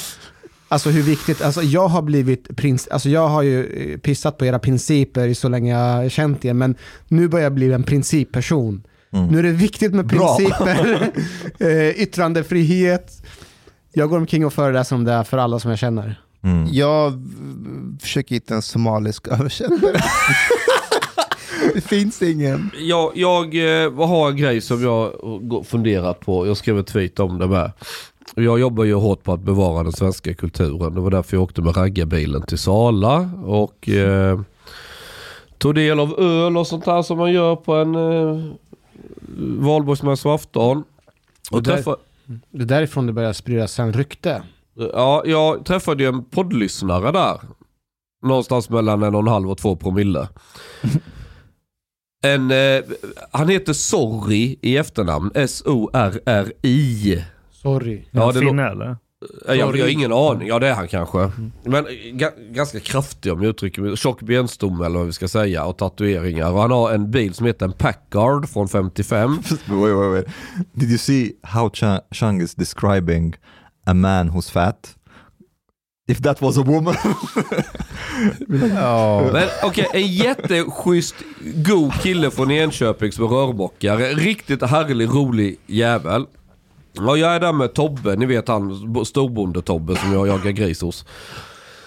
[0.72, 4.46] Alltså hur viktigt, alltså jag har blivit prins, alltså jag har ju eh, pissat på
[4.46, 6.74] era principer i så länge jag har känt er, men
[7.08, 8.82] nu börjar jag bli en principperson.
[9.12, 9.26] Mm.
[9.26, 11.10] Nu är det viktigt med principer,
[11.58, 13.22] eh, yttrandefrihet.
[13.92, 16.20] Jag går omkring och föreläser om det här för alla som jag känner.
[16.42, 16.68] Mm.
[16.72, 17.28] Jag
[18.00, 20.00] försöker hitta en somalisk översättare.
[21.74, 22.70] det finns ingen.
[22.80, 23.44] jag, jag
[23.84, 25.12] eh, har en grej som jag
[25.66, 26.46] funderat på.
[26.46, 27.72] Jag skrev ett tweet om det med.
[28.34, 30.94] Jag jobbar ju hårt på att bevara den svenska kulturen.
[30.94, 33.30] Det var därför jag åkte med raggarbilen till Sala.
[33.44, 34.40] Och eh,
[35.58, 38.44] tog del av öl och sånt här som man gör på en eh,
[39.58, 40.78] valborgsmässoafton.
[41.50, 41.96] Och Och där- träffa,
[42.50, 44.42] Det är därifrån det börjar spridas sen rykte.
[44.74, 47.40] ja, jag träffade ju en poddlyssnare där.
[48.22, 50.28] Någonstans mellan en och en halv och två promille.
[52.22, 52.82] En, eh,
[53.30, 55.30] han heter Sorry i efternamn.
[55.34, 57.24] S-O-R-R-I.
[57.50, 58.04] Sorry.
[58.12, 58.96] Det lå- finne eller?
[59.46, 60.48] Jag, jag har ingen aning.
[60.48, 61.30] Ja det är han kanske.
[61.64, 63.96] Men eh, ga, ganska kraftig om jag uttrycker mig.
[63.96, 65.64] Tjock benstomme eller vad vi ska säga.
[65.64, 66.50] Och tatueringar.
[66.52, 69.30] Och han har en bil som heter en Packard från 55.
[69.50, 70.26] Wait, wait, wait.
[70.72, 73.36] Did you see how Cha- Chang is describing
[73.86, 74.96] a man who's fat?
[76.10, 76.94] If that was a woman.
[78.74, 79.30] Ja.
[79.32, 81.14] Men okej, en jätteschysst,
[81.54, 84.14] god kille från Enköping som är rörmokare.
[84.14, 86.26] Riktigt härlig, rolig jävel.
[86.92, 88.72] Ja, jag är där med Tobbe, ni vet han
[89.04, 91.04] storbonde-Tobbe som jag jagar gris hos.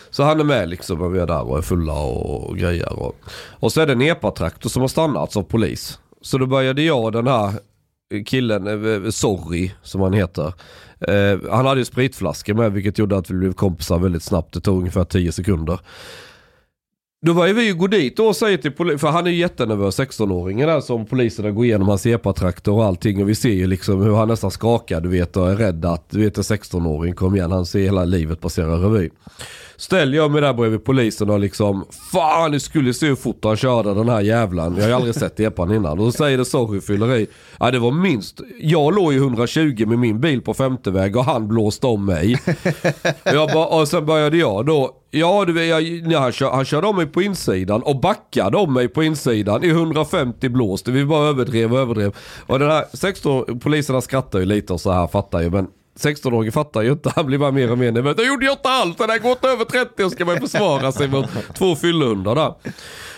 [0.10, 3.00] Så han är med liksom och vi är där och är fulla och, grejer.
[3.00, 3.16] Och,
[3.60, 6.00] och så är det en epatraktor som har stannat av polis.
[6.22, 7.54] Så då började jag och den här
[8.26, 10.54] killen, eh, Sorry som han heter.
[11.08, 14.54] Eh, han hade ju spritflaskor med vilket gjorde att vi blev kompisar väldigt snabbt.
[14.54, 15.80] Det tog ungefär 10 sekunder.
[17.26, 19.38] Då var ju vi ju gå dit och säga till polisen, för han är ju
[19.38, 23.68] jättenervös 16-åringen där som poliserna går igenom hans epatraktor och allting och vi ser ju
[23.68, 27.14] liksom hur han nästan skakar du vet och är rädd att, du vet en 16-åring
[27.16, 29.10] kom igen, han ser hela livet passera revy.
[29.84, 33.58] Ställer jag mig där bredvid polisen och liksom Fan ni skulle se hur fort han
[33.58, 34.76] körde den här jävlan.
[34.76, 36.00] Jag har ju aldrig sett epan innan.
[36.00, 37.28] Och då säger det sorry fylleri.
[37.60, 38.42] Ja det var minst.
[38.60, 42.38] Jag låg ju 120 med min bil på femte väg och han blåste om mig.
[43.24, 44.92] Och, jag bara, och sen började jag då.
[45.12, 48.58] Ja du vet, jag, nej, han, kör, han körde om mig på insidan och backade
[48.58, 50.88] om mig på insidan i 150 blåst.
[50.88, 52.16] Vi bara överdrev och överdrev.
[52.46, 55.68] Och den här 16 poliserna skrattar ju lite och så här fattar ju men
[56.00, 57.12] 16-åringen fattar ju inte.
[57.16, 58.16] Han blir bara mer och mer nervös.
[58.18, 58.96] Jag gjorde jag inte alls.
[58.96, 61.26] Den här gått över 30 och ska man försvara sig mot
[61.58, 62.54] två fyllehundar där.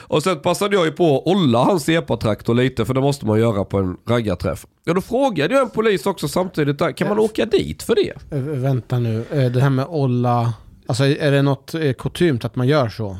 [0.08, 3.40] Och sen passade jag ju på att olla hans epatraktor lite för det måste man
[3.40, 4.66] göra på en raggarträff.
[4.84, 8.36] Ja då frågade jag en polis också samtidigt där, kan man åka dit för det?
[8.38, 10.54] Eh, Vänta nu, Eh, det här med olla,
[10.88, 13.18] alltså är det något eh, kutymt att man gör så?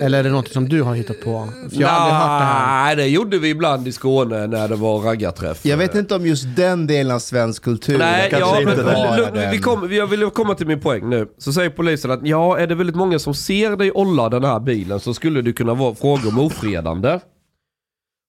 [0.00, 1.48] Eller är det något som du har hittat på?
[1.70, 2.84] För jag har aldrig hört det här.
[2.84, 5.66] Nej, det gjorde vi ibland i Skåne när det var raggarträff.
[5.66, 8.86] Jag vet inte om just den delen av svensk kultur Nej, kanske ja, inte men,
[8.86, 9.30] det.
[9.34, 11.28] men, vi kom, jag vill komma till min poäng nu.
[11.38, 14.60] Så säger polisen att ja, är det väldigt många som ser dig olla den här
[14.60, 17.20] bilen så skulle det kunna vara fråga om ofredande.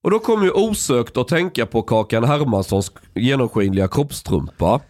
[0.04, 4.82] Och då kommer ju osökt att tänka på Kakan Hermanssons genomskinliga kroppstrumpa.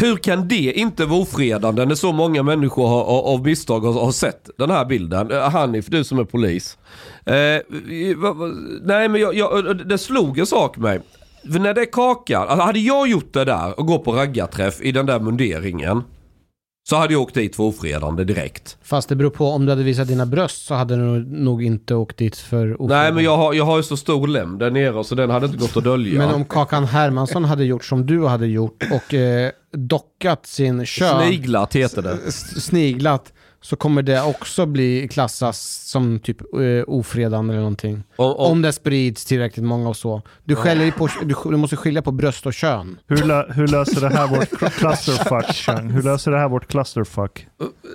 [0.00, 3.92] Hur kan det inte vara ofredande när så många människor har, av- av misstag har,
[3.92, 5.30] har sett den här bilden?
[5.30, 6.78] Eh, Hanif, du som är polis.
[7.26, 7.34] Eh,
[8.82, 11.00] nej men jag, jag, det slog en sak mig.
[11.52, 14.80] för när det är Kakan, alltså hade jag gjort det där och gå på raggarträff
[14.80, 16.02] i den där munderingen.
[16.88, 18.76] Så hade jag åkt dit för ofredande direkt.
[18.82, 21.64] Fast det beror på, om du hade visat dina bröst så hade du nog- nog
[21.64, 22.94] inte åkt dit för ofredande.
[22.96, 25.46] Nej men jag har, jag har ju så stor lem där nere så den hade
[25.46, 26.18] inte gått att dölja.
[26.18, 31.22] Men om Kakan Hermansson hade gjort som du hade gjort och eh, dockat sin kön,
[31.26, 32.32] Sniglat heter det.
[32.60, 38.02] sniglat, så kommer det också bli klassas som typ eh, ofredande eller någonting.
[38.16, 40.22] Om, om, Om det sprids tillräckligt många och så.
[40.44, 42.98] Du, skäller på, du, du måste skilja på bröst och kön.
[43.06, 45.80] Hur, lö- hur löser det här vårt cl- clusterfuck?
[45.94, 47.46] Hur löser det här vårt clusterfuck?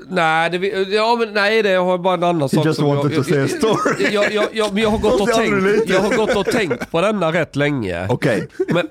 [0.09, 2.65] nej, det, vi- ja, men nej, det jag har bara en annan sak.
[2.65, 4.13] just som wanted jag, to say a story.
[4.13, 7.01] Jag, jag, jag, men jag, har gått och tänkt, jag har gått och tänkt på
[7.01, 8.07] denna rätt länge.
[8.09, 8.47] Okej.
[8.73, 8.87] Men,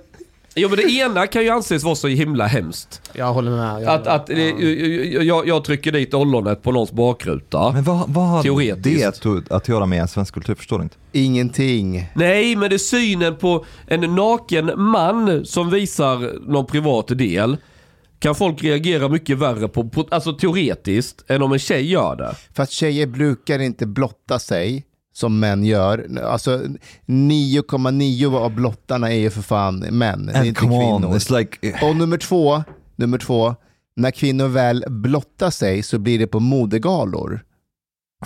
[0.54, 3.10] jo, men det ena kan ju anses vara så himla hemskt.
[3.12, 3.82] Jag håller med.
[3.82, 4.48] Jag, Att, att det,
[5.24, 7.72] jag, jag trycker dit ollonet på någons bakruta.
[7.72, 8.50] Men vad, vad har det
[9.50, 10.54] att, göra med svensk kultur?
[10.54, 10.96] Förstår inte.
[11.12, 12.10] Ingenting.
[12.14, 17.56] Nej, men det är synen på en naken man som visar någon privat del.
[18.18, 22.34] Kan folk reagera mycket värre på, på alltså teoretiskt, än om en tjej gör det.
[22.54, 26.06] För att tjejer brukar inte blotta sig som män gör.
[26.24, 26.60] Alltså
[27.06, 31.14] 9,9 av blottarna är ju för fan män, And inte come on, kvinnor.
[31.16, 31.74] it's like...
[31.86, 32.62] Och nummer två,
[32.96, 33.54] nummer två,
[33.96, 37.40] när kvinnor väl blottar sig så blir det på modegalor.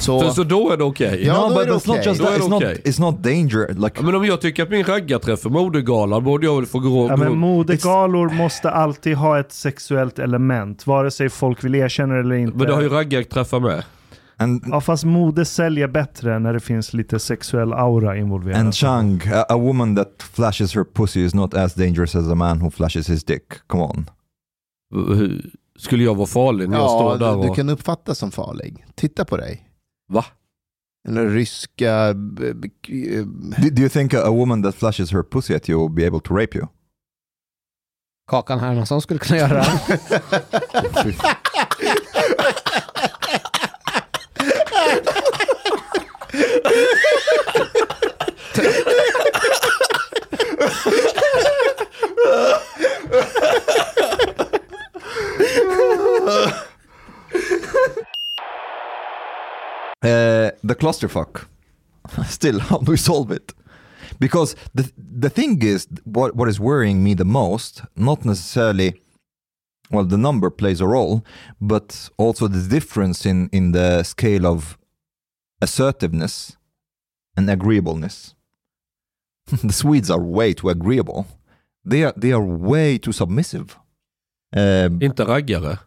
[0.00, 1.22] Så, Så, så då är det okej.
[1.26, 2.02] Ja, no, då är det it's okej.
[2.06, 2.38] just Då är that.
[2.40, 2.80] det It's, not, okej.
[2.84, 3.68] it's not danger.
[3.74, 6.78] Like, Ja, men om jag tycker att min raggarträff är modegala, borde jag väl få
[6.78, 7.08] gå...
[7.08, 12.20] Ja, men modegalor måste alltid ha ett sexuellt element, vare sig folk vill erkänna det
[12.20, 12.58] eller inte.
[12.58, 13.84] men det har ju raggarträffar med.
[14.38, 18.60] And, Ja, fast mode säljer bättre när det finns lite sexuell aura involverad.
[18.60, 22.34] and Chang, a, a woman that flashes her pussy is not as dangerous as a
[22.34, 23.42] man who flashes his dick.
[23.66, 24.10] Come on.
[25.78, 28.86] Skulle jag vara farlig när jag ja, står där du, du kan uppfattas som farlig.
[28.94, 29.68] Titta på dig.
[30.08, 30.24] Va?
[31.08, 32.08] Eller ryska...
[32.08, 32.52] eh, Do,
[33.72, 36.20] do you think a, a woman that flashes her pussy at you will be able
[36.20, 36.66] to rape you?
[38.30, 39.64] Kakan Hermansson skulle kunna göra.
[60.02, 61.46] Uh, the clusterfuck.
[62.26, 63.52] Still, how do we solve it?
[64.20, 68.94] Because the the thing is, what what is worrying me the most, not necessarily,
[69.90, 71.24] well, the number plays a role,
[71.60, 74.78] but also the difference in in the scale of
[75.62, 76.56] assertiveness
[77.38, 78.34] and agreeableness.
[79.62, 81.24] the Swedes are way too agreeable.
[81.90, 83.64] They are they are way too submissive.
[84.56, 85.78] Um, Inte raggare.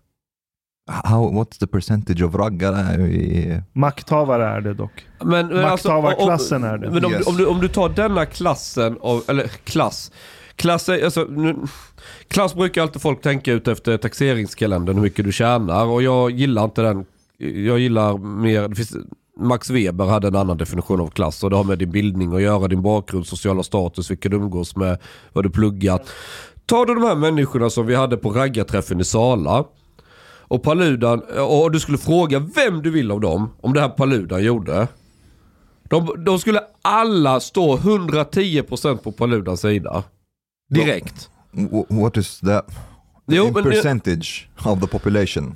[0.87, 3.07] how what's the percentage of raggare?
[3.07, 5.05] i- Makthavare är det dock.
[5.23, 6.91] Men, men Makthavarklassen är det.
[6.91, 7.27] Men om, Yes.
[7.27, 10.11] om, du, om du tar denna klassen av, eller klass.
[10.55, 11.55] Klass, är, alltså, nu,
[12.27, 16.63] klass brukar alltid folk tänka ut efter taxeringskalendern hur mycket du tjänar och jag gillar
[16.63, 17.05] inte den.
[17.37, 18.95] Jag gillar mer, det finns,
[19.39, 22.41] Max Weber hade en annan definition av klass och det har med din bildning att
[22.41, 24.97] göra, din bakgrund, sociala status, vilka du umgås med,
[25.33, 26.09] vad du pluggat.
[26.65, 29.65] Tar du de här människorna som vi hade på raggarträffen i Sala
[30.47, 34.43] och Paludan, och du skulle fråga vem du vill av dem, om det här Paludan
[34.43, 34.87] gjorde.
[35.89, 40.03] De, de skulle alla stå 110% på Paludans sida.
[40.69, 41.29] Direkt.
[41.53, 42.65] wh- What is that?
[43.27, 45.55] Jo, in percentage of the population?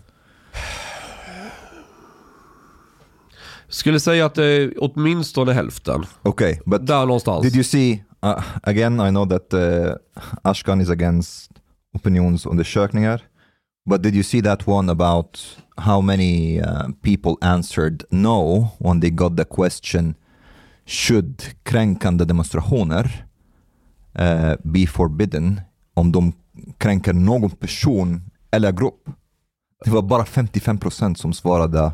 [3.73, 6.05] Skulle säga att det är åtminstone hälften.
[6.23, 7.43] Okay, but Där någonstans.
[7.43, 9.95] did you see, uh, again I know that uh,
[10.41, 11.51] Ashkan is against
[11.93, 13.21] opinionsundersökningar,
[13.89, 15.39] but did you see that one about
[15.77, 20.15] how many uh, people answered no when they got the question
[20.85, 23.25] should kränkande demonstrationer
[24.19, 25.61] uh, be forbidden
[25.93, 26.33] om de
[26.77, 28.21] kränker någon person
[28.51, 29.09] eller grupp?
[29.85, 31.91] Det var bara 55% som svarade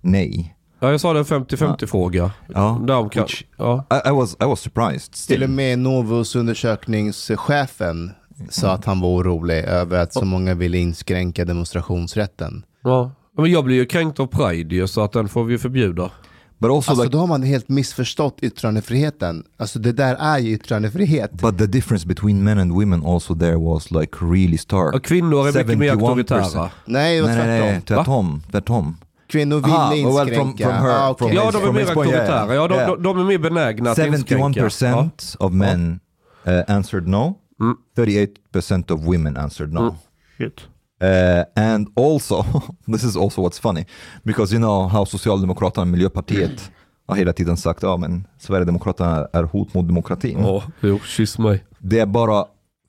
[0.00, 0.56] nej.
[0.82, 2.30] Ja, jag sa det en 50-50 fråga.
[2.54, 2.80] Ja.
[2.86, 3.84] Där kan, Which- ja.
[3.90, 5.12] I, I was I was surprised.
[5.28, 8.10] Till och med Novus undersökningschefen
[8.50, 12.64] sa att han var orolig över att så många ville inskränka demonstrationsrätten.
[12.82, 13.10] ja.
[13.36, 16.10] Men jag blir ju kränkt av Pride ju, så att den får vi förbjuda.
[16.58, 19.44] But also Alltså like, då har man helt missförstått yttrandefriheten.
[19.56, 21.32] Alltså det där är ju yttrandefrihet.
[21.32, 24.94] but the difference between men and women also there was like really stark.
[24.94, 26.00] Ja, kvinnor är mycket mer 71%.
[26.08, 26.70] auktoritära.
[26.84, 27.82] Nej, nej, nej, nej, tvärtom.
[27.96, 28.42] tvärtom.
[28.50, 28.96] tvärtom.
[29.32, 30.64] Kvinnor ville Aha, well, from- inskränka.
[30.64, 32.54] from her- ah, from Ja, de är mer auktoritära.
[32.54, 32.90] Ja, de, yeah.
[32.90, 34.60] de, de är mer benägna att inskränka.
[34.68, 36.00] 71% of men
[36.48, 37.34] uh, answered no.
[37.60, 37.76] Mm.
[37.96, 39.80] 38% of women answered no.
[39.80, 39.94] Mm.
[40.38, 40.60] Shit.
[41.02, 42.44] Uh, and also,
[42.92, 43.86] this is also what's funny,
[44.22, 46.70] because you know how Socialdemokraterna och Miljöpartiet
[47.06, 50.38] har hela tiden sagt ja men Sverigedemokraterna är hot mot demokratin.
[50.40, 51.64] Ja, jo, kyss mig.
[51.78, 52.44] det är bara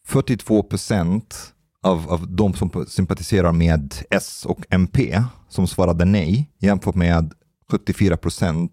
[0.10, 1.22] 42%
[1.84, 7.34] av, av de som sympatiserar med S och MP som svarade nej jämfört med
[7.72, 8.70] 74%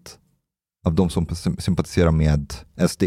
[0.85, 1.27] av de som
[1.59, 2.53] sympatiserar med
[2.87, 3.03] SD.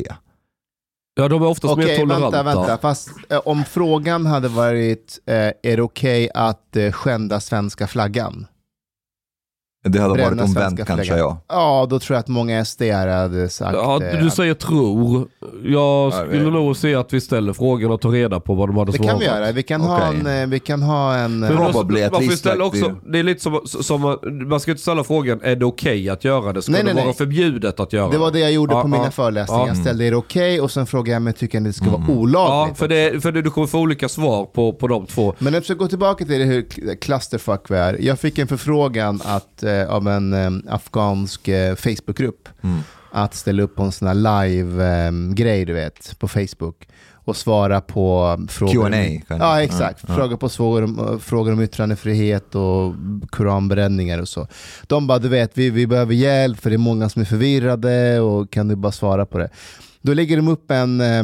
[1.16, 2.42] Ja, de är oftast mer Okej, toleranta.
[2.42, 2.78] vänta, vänta.
[2.78, 8.46] Fast eh, om frågan hade varit, eh, är det okej att eh, skända svenska flaggan?
[9.86, 11.18] Det hade varit omvänt kanske flaggan.
[11.18, 11.38] ja.
[11.48, 13.74] Ja, då tror jag att många SD hade sagt...
[13.74, 15.28] Ja, eh, du säger tror.
[15.64, 18.92] Jag skulle nog se att vi ställer frågan och tar reda på vad de hade
[18.92, 19.10] det svarat.
[19.10, 19.52] kan vi göra.
[19.52, 20.20] Vi kan ha Okej.
[20.20, 20.42] en...
[20.42, 24.18] eh, Vi kan ha en Men också- Probably, at least det är lite som, som,
[24.48, 26.62] man ska inte ställa frågan, är det okej att göra det?
[26.62, 27.14] Ska Nej, det nej, vara nej.
[27.14, 29.10] förbjudet att göra det var det jag gjorde Ja, på mina ja.
[29.10, 29.60] föreläsningar.
[29.60, 29.64] Ja.
[29.66, 29.76] Mm.
[29.76, 32.04] Jag ställde är det okej och sen frågade jag mig, tycker ni det ska vara
[32.08, 32.78] Ja, olagligt?
[32.78, 35.34] för, det, för det, du kommer få olika svar på, på de två.
[35.38, 37.96] Men jag ska gå tillbaka till det hur clusterfuck vi är.
[38.00, 42.48] Jag fick en förfrågan att, eh, av en eh, afghansk eh, Facebookgrupp
[43.12, 46.88] att ställa upp på en sån här live-grej, du vet, på Facebook
[47.26, 48.90] och svara på frågor.
[48.90, 50.00] Q&A, Ja, exakt.
[50.02, 50.14] ja, ja.
[50.14, 52.94] Frågor på frågor om, frågor om yttrandefrihet och
[53.30, 54.48] koranbränningar och så.
[54.86, 58.20] De bara, du vet, vi, vi behöver hjälp för det är många som är förvirrade
[58.20, 59.48] och kan du bara svara på det?
[60.02, 61.22] Då lägger de upp en eh,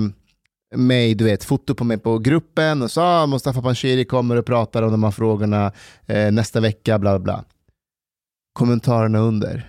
[0.76, 4.46] mig, du vet, foto på mig på gruppen och sa ah, Mustafa Panshiri kommer och
[4.46, 5.72] pratar om de här frågorna
[6.06, 7.44] eh, nästa vecka, bla bla bla.
[8.52, 9.66] Kommentarerna under.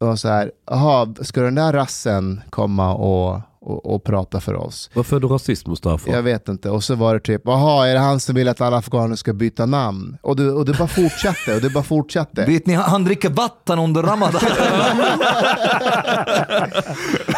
[0.00, 4.54] Det var så här, jaha, ska den där rassen komma och, och, och prata för
[4.54, 4.90] oss?
[4.94, 6.10] Varför är du rasist Mustafa?
[6.10, 6.70] Jag vet inte.
[6.70, 9.32] Och så var det typ, jaha, är det han som vill att alla afghaner ska
[9.32, 10.18] byta namn?
[10.22, 12.44] Och det, och det bara fortsatte, och det bara fortsatte.
[12.44, 14.40] Vet ni, han dricker vatten under ramadan.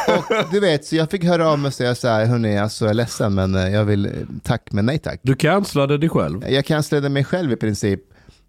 [0.09, 2.85] Och du vet, så jag fick höra av mig och säga så här, hörni, alltså
[2.85, 4.13] jag är ledsen, men eh, jag vill, eh,
[4.43, 5.21] tack men nej tack.
[5.23, 6.49] Du cancellade dig själv.
[6.49, 8.01] Jag cancellade mig själv i princip.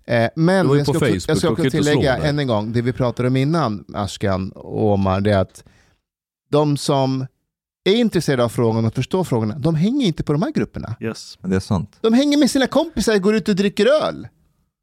[0.09, 2.93] Eh, Men jag ska, också, Facebook, jag ska också tillägga än en gång, det vi
[2.93, 5.63] pratade om innan, Ashkan och Omar, det är att
[6.51, 7.25] de som
[7.89, 10.95] är intresserade av frågan och förstår frågorna, de hänger inte på de här grupperna.
[11.01, 11.37] Yes.
[11.43, 11.97] det är sant.
[12.01, 14.27] De hänger med sina kompisar och går ut och dricker öl.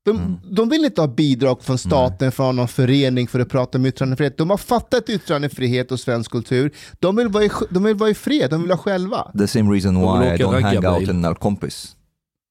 [0.05, 0.35] De, Mm.
[0.51, 4.39] de vill inte ha bidrag från staten, från någon förening för att prata om yttrandefrihet.
[4.39, 6.73] De har fattat yttrandefrihet och svensk kultur.
[7.01, 9.33] De vill vara i, de vill vara i fred, de vill vara själva.
[9.39, 11.96] The same reason why I don't hang out in Al-Kompis.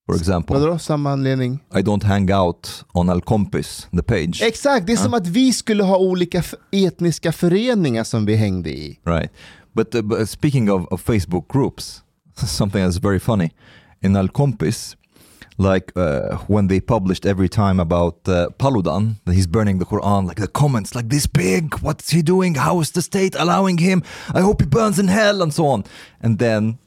[0.06, 0.60] For example.
[0.60, 1.60] Vadå, samma anledning?
[1.74, 4.42] I don't hang out on Al-Kompis, the page.
[4.42, 9.00] Exakt, det är som att vi skulle ha olika etniska föreningar som vi hängde i.
[9.04, 9.32] Right.
[9.74, 12.04] But, uh, but speaking of, of Facebook groups,
[12.36, 13.52] something that's very funny.
[14.02, 14.96] In Al Kompis,
[15.58, 20.28] like uh, when they published every time about uh, Paludan, that he's burning the Quran,
[20.28, 22.56] like the comments like this big, what's he doing?
[22.56, 24.04] How is the state allowing him?
[24.34, 25.84] I hope he burns in hell and so on.
[26.22, 26.78] And then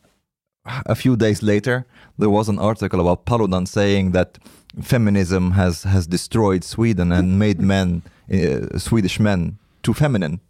[0.86, 1.86] a few days later,
[2.19, 4.39] there was an article about Paludan saying that
[4.82, 10.40] feminism has, has destroyed Sweden and made men, uh, Swedish men, too feminine.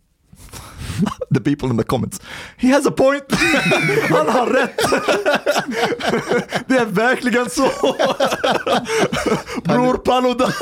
[1.35, 2.20] the people in the comments.
[2.57, 3.25] He has a point!
[4.11, 4.77] Han har rätt!
[6.69, 7.69] det är verkligen så!
[9.65, 10.53] Bror Paludan!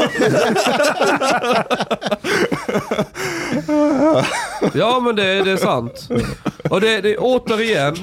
[4.75, 6.09] Ja men det, det är sant.
[6.71, 7.97] Och det, det återigen,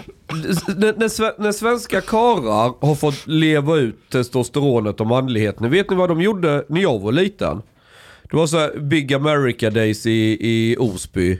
[0.78, 5.72] när, när, sve- när svenska karar har fått leva ut testosteronet och manligheten.
[5.72, 7.62] Vet ni vad de gjorde när jag var liten?
[8.32, 11.40] Det var så Big America Days i, i Osby.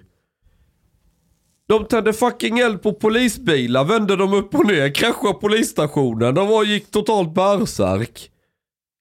[1.70, 6.36] De tände fucking eld på polisbilar, vände dem upp och ner, kraschade polisstationen.
[6.36, 8.30] De var, gick totalt bärsärk.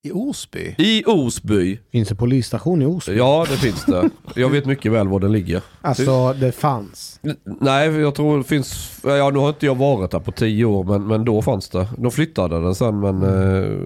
[0.04, 0.74] I Osby?
[0.78, 1.78] I Osby.
[1.92, 3.14] Finns det polisstation i Oslo?
[3.14, 4.10] Ja, det finns det.
[4.36, 5.62] Jag vet mycket väl var den ligger.
[5.80, 7.20] Alltså, det fanns.
[7.22, 9.00] N- Nej, jag tror det finns...
[9.04, 11.88] Ja, nu har inte jag varit där på tio år, men, men då fanns det.
[11.98, 13.78] De flyttade den sen, men eh,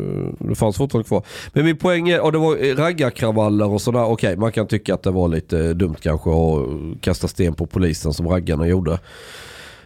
[0.49, 1.23] det fanns fortfarande kvar.
[1.53, 4.05] Men min poäng är, och det var raggarkravaller och sådär.
[4.05, 8.13] Okej, man kan tycka att det var lite dumt kanske att kasta sten på polisen
[8.15, 8.99] som raggarna gjorde.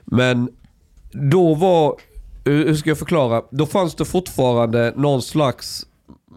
[0.05, 0.49] Men
[1.13, 1.97] då var,
[2.45, 3.43] hur hur ska jag förklara?
[3.51, 5.87] Då fanns det fortfarande någon slags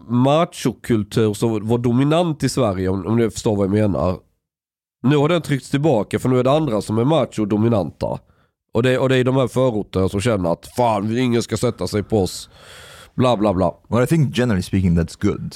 [0.08, 4.18] machokultur som var dominant i Sverige, om, om ni förstår vad jag menar.
[5.02, 8.18] Nu har den tryckts tillbaka för nu är det andra som är macho-dominanta.
[8.72, 11.86] Och det, och det är de här förorterna som känner att fan, ingen ska sätta
[11.86, 12.50] sig på oss.
[13.14, 13.74] Bla bla bla.
[13.88, 15.54] Well, I think generally speaking that's good.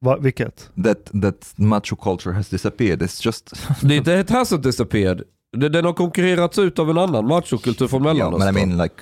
[0.00, 0.70] Va, vilket?
[0.84, 3.02] That that macho culture has disappeared.
[3.02, 5.22] It's just Det, det hasn't disappeared.
[5.56, 8.54] Den har konkurrerats ut av en annan machokultur från yeah, Mellanöstern.
[8.54, 8.94] but I mean like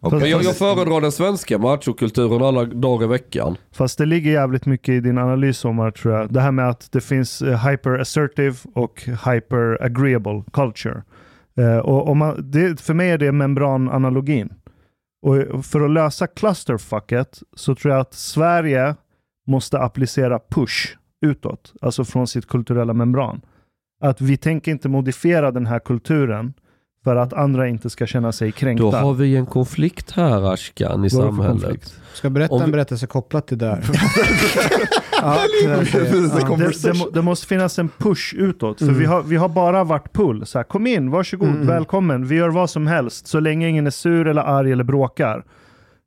[0.00, 0.28] okay.
[0.28, 3.56] Jag, jag föredrar den svenska machokulturen alla dagar i veckan.
[3.72, 6.32] Fast det ligger jävligt mycket i din analys Omar tror jag.
[6.32, 11.02] Det här med att det finns eh, hyper assertive och hyper agreeable culture.
[11.58, 14.52] Eh, och om man, det, för mig är det membrananalogin.
[15.22, 18.94] Och för att lösa clusterfucket så tror jag att Sverige
[19.46, 20.96] måste applicera push
[21.26, 23.40] utåt, alltså från sitt kulturella membran.
[24.00, 26.54] Att vi tänker inte modifiera den här kulturen
[27.08, 28.84] för att andra inte ska känna sig kränkta.
[28.84, 31.94] Då har vi en konflikt här Ashkan i samhället.
[32.14, 33.84] Ska jag berätta Om en vi- berättelse kopplat till det där?
[35.22, 38.78] ja, det, där Ja, det, det, må- det måste finnas en push utåt.
[38.78, 38.98] För Mm.
[38.98, 40.46] vi, har, vi har bara varit pull.
[40.46, 41.66] Så här, kom in, varsågod, Mm.
[41.66, 42.26] välkommen.
[42.26, 43.26] Vi gör vad som helst.
[43.26, 45.44] Så länge ingen är sur eller arg eller bråkar.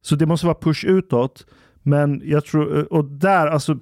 [0.01, 1.45] Så det måste vara push utåt.
[1.83, 3.77] Men jag tror, och där, alltså,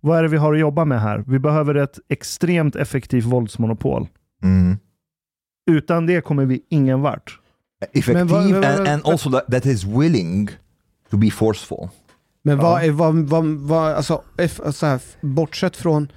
[0.00, 1.24] vad är det vi har att jobba med här?
[1.26, 4.06] Vi behöver ett extremt effektivt våldsmonopol.
[4.44, 4.76] Mm.
[5.70, 7.38] Utan det kommer vi ingen vart.
[7.92, 10.48] Effective Men vad- vad- and, vad- and also that, that is willing
[11.10, 11.88] to be forceful.
[12.44, 16.08] Men vad är, vad, vad, vad, alltså, eff, så här, bortsett från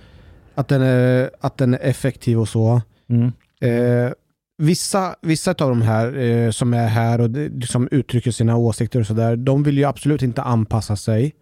[0.56, 2.82] att den, är, att den är effektiv och så.
[3.10, 3.32] Mm.
[3.62, 4.12] Eh,
[4.58, 9.00] vissa, vissa av de här eh, som är här och det- som uttrycker sina åsikter
[9.00, 11.34] och sådär, de vill ju absolut inte anpassa sig.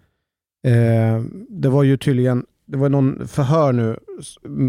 [0.68, 4.00] Eh, det var ju tydligen, det var någon förhör nu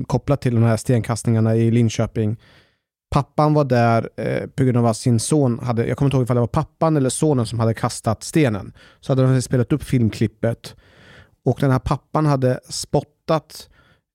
[0.06, 2.36] kopplat till de här stenkastningarna i Linköping.
[3.10, 6.24] Pappan var där eh, på grund av att sin son hade, jag kommer inte ihåg
[6.24, 8.72] ifall det var pappan eller sonen som hade kastat stenen.
[9.00, 10.74] Så hade de spelat upp filmklippet
[11.44, 13.68] och den här pappan hade spottat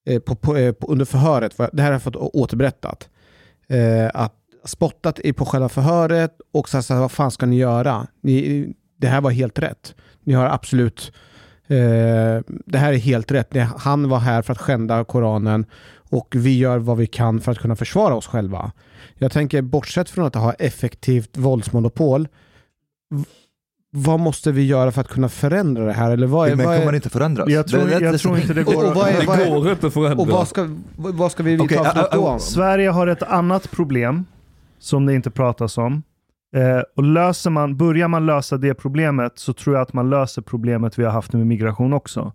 [0.06, 3.08] eh, på, på, eh, på, under förhöret, för det här har jag fått återberättat,
[3.68, 4.34] eh, att
[4.64, 8.06] spottat på själva förhöret och sagt vad fan ska ni göra?
[8.20, 9.94] Ni, det här var helt rätt.
[10.24, 11.20] Ni har absolut, eh,
[12.66, 13.50] det här är helt rätt.
[13.50, 15.66] Det, han var här för att skända Koranen
[16.10, 18.72] och vi gör vad vi kan för att kunna försvara oss själva.
[19.18, 22.28] Jag tänker, bortsett från att ha effektivt våldsmonopol,
[23.92, 26.10] vad måste vi göra för att kunna förändra det här?
[26.10, 27.48] Eller vad är, Men vad kommer är, inte förändras.
[27.48, 29.70] Jag tror, That- jag tror inte det Och- går och vad är- Det är- går
[29.70, 30.22] inte att förändra.
[30.22, 32.38] och vad ska, vad ska vi vidta Okej, för I- då?
[32.38, 34.24] Sverige har ett annat problem
[34.78, 36.02] som det inte pratas om.
[36.52, 40.42] Eh, och löser man, börjar man lösa det problemet så tror jag att man löser
[40.42, 42.32] problemet vi har haft med migration också.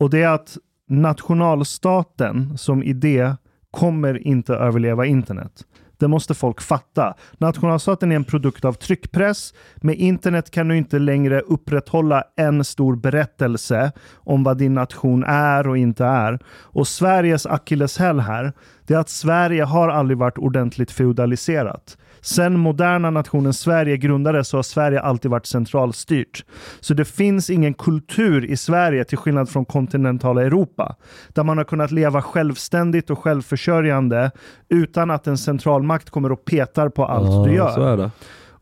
[0.00, 0.56] Och det är att
[0.88, 3.34] nationalstaten som idé
[3.70, 5.64] kommer inte överleva internet.
[5.98, 7.14] Det måste folk fatta.
[7.38, 9.54] Nationalstaten är en produkt av tryckpress.
[9.76, 15.68] Med internet kan du inte längre upprätthålla en stor berättelse om vad din nation är
[15.68, 16.38] och inte är.
[16.48, 18.52] Och Sveriges akilleshäl här,
[18.86, 21.98] det är att Sverige har aldrig varit ordentligt feudaliserat.
[22.26, 26.44] Sen moderna nationen Sverige grundades så har Sverige alltid varit centralstyrt.
[26.80, 30.96] Så det finns ingen kultur i Sverige till skillnad från kontinentala Europa.
[31.28, 34.30] Där man har kunnat leva självständigt och självförsörjande
[34.68, 37.78] utan att en centralmakt kommer och petar på allt du gör.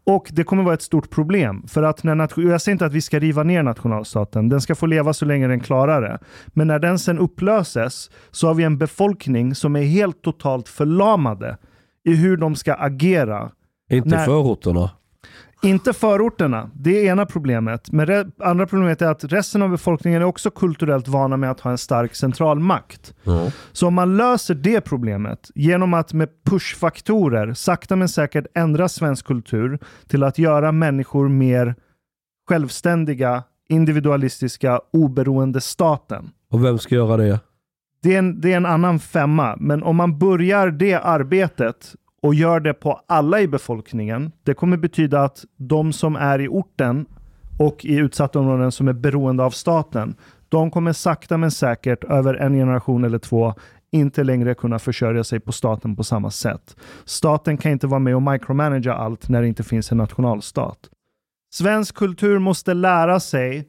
[0.07, 1.63] Och det kommer vara ett stort problem.
[1.69, 4.49] För att när nation- jag säger inte att vi ska riva ner nationalstaten.
[4.49, 6.19] Den ska få leva så länge den klarar det.
[6.47, 11.57] Men när den sen upplöses så har vi en befolkning som är helt totalt förlamade
[12.05, 13.51] i hur de ska agera.
[13.91, 14.27] Inte Nej.
[14.27, 14.91] förorterna.
[15.63, 17.93] Inte förorterna, det är ena problemet.
[17.93, 21.61] Men re- andra problemet är att resten av befolkningen är också kulturellt vana med att
[21.61, 23.15] ha en stark centralmakt.
[23.23, 23.51] Ja.
[23.73, 29.27] Så om man löser det problemet genom att med pushfaktorer sakta men säkert ändra svensk
[29.27, 29.79] kultur
[30.09, 31.75] till att göra människor mer
[32.49, 36.31] självständiga, individualistiska, oberoende staten.
[36.51, 37.41] Och vem ska göra det?
[38.05, 42.35] Det är, en, det är en annan femma, men om man börjar det arbetet och
[42.35, 47.07] gör det på alla i befolkningen, det kommer betyda att de som är i orten
[47.59, 50.15] och i utsatta områden som är beroende av staten,
[50.49, 53.55] de kommer sakta men säkert över en generation eller två
[53.91, 56.77] inte längre kunna försörja sig på staten på samma sätt.
[57.05, 60.79] Staten kan inte vara med och micromanagera allt när det inte finns en nationalstat.
[61.55, 63.69] Svensk kultur måste lära sig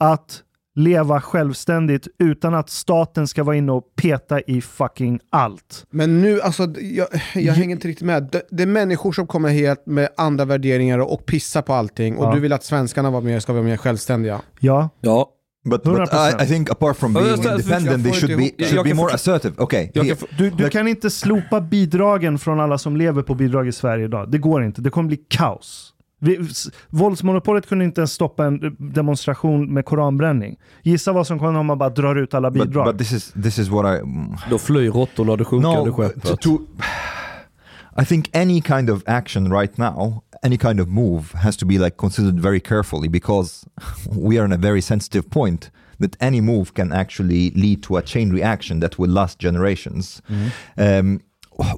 [0.00, 0.44] att
[0.80, 5.86] leva självständigt utan att staten ska vara inne och peta i fucking allt.
[5.90, 8.28] Men nu, alltså, jag, jag hänger inte riktigt med.
[8.32, 12.16] Det, det är människor som kommer helt med andra värderingar och, pissar på allting.
[12.16, 12.34] Och Ja.
[12.34, 14.40] du vill att svenskarna var mer, ska vara mer självständiga.
[14.60, 15.30] Ja, Ja.
[15.64, 16.40] But, but 100%.
[16.40, 19.54] I, I think apart from being independent, they should be, should be more assertive.
[19.58, 19.90] Okay,
[20.38, 24.30] du, du kan inte slopa bidragen från alla som lever på bidrag i Sverige idag.
[24.30, 24.80] Det går inte.
[24.82, 25.92] Det kommer bli kaos.
[26.22, 26.38] Vi,
[26.90, 30.56] våldsmonopolet kunde inte ens stoppa en demonstration med koranbränning.
[30.82, 32.86] Gissa vad som kommer om man bara drar ut alla but, bidrag.
[32.86, 36.40] but this is this is what I mm, Då flyr råttorna det sjunkande no skeppet.
[36.40, 36.58] to,
[38.02, 41.78] I think any kind of action right now, any kind of move has to be
[41.78, 43.66] like considered very carefully because
[44.16, 45.70] we are in a very sensitive point
[46.00, 50.22] that any move can actually lead to a chain reaction that will last generations.
[50.78, 51.20] Um,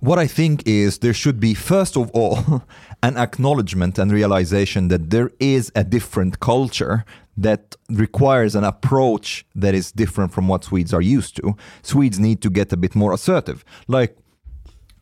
[0.01, 2.63] what I think is there should be first of all
[3.03, 7.05] an acknowledgement and realization that there is a different culture
[7.37, 11.57] that requires an approach that is different from what Swedes are used to.
[11.83, 13.65] Swedes need to get a bit more assertive.
[13.89, 14.17] Like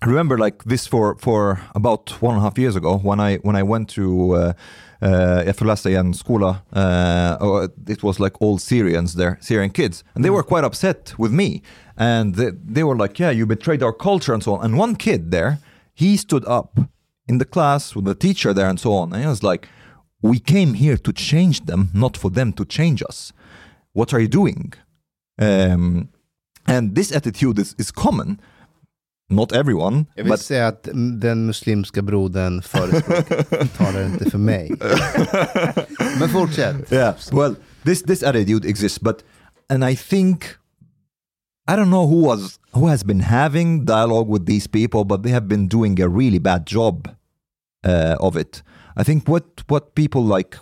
[0.02, 3.36] I remember like this for for about one and a half years ago when I
[3.38, 4.52] when I went to uh,
[5.02, 6.48] uh, jag förläste i en skola.
[6.72, 11.14] Uh, oh, it was like all Syrians there, Syrian kids, and they were quite upset
[11.18, 11.62] with me,
[12.00, 14.96] and they, they were like, "Yeah, you betrayed our culture and so on." And one
[14.96, 15.58] kid there,
[15.94, 16.78] he stood up
[17.30, 19.12] in the class with the teacher there and so on.
[19.12, 19.68] And he was like,
[20.22, 23.32] We came here to change them, not for them to change us.
[23.92, 24.74] What are you doing?
[25.38, 26.08] Um,
[26.66, 28.40] and this attitude is, is common.
[29.32, 30.88] Not everyone, Jag vill but säga att
[31.20, 34.70] den muslimska brodern förespråkar, inte för mig.
[36.18, 36.92] Men fortsätt.
[36.92, 37.54] yeah well
[37.84, 39.24] this this attitude exists but
[39.68, 40.44] and i think
[41.72, 42.40] i don't know who was
[42.78, 46.40] who has been having dialogue with these people but they have been doing a really
[46.50, 46.94] bad job
[47.90, 48.52] uh, of it
[49.00, 50.52] i think what what people like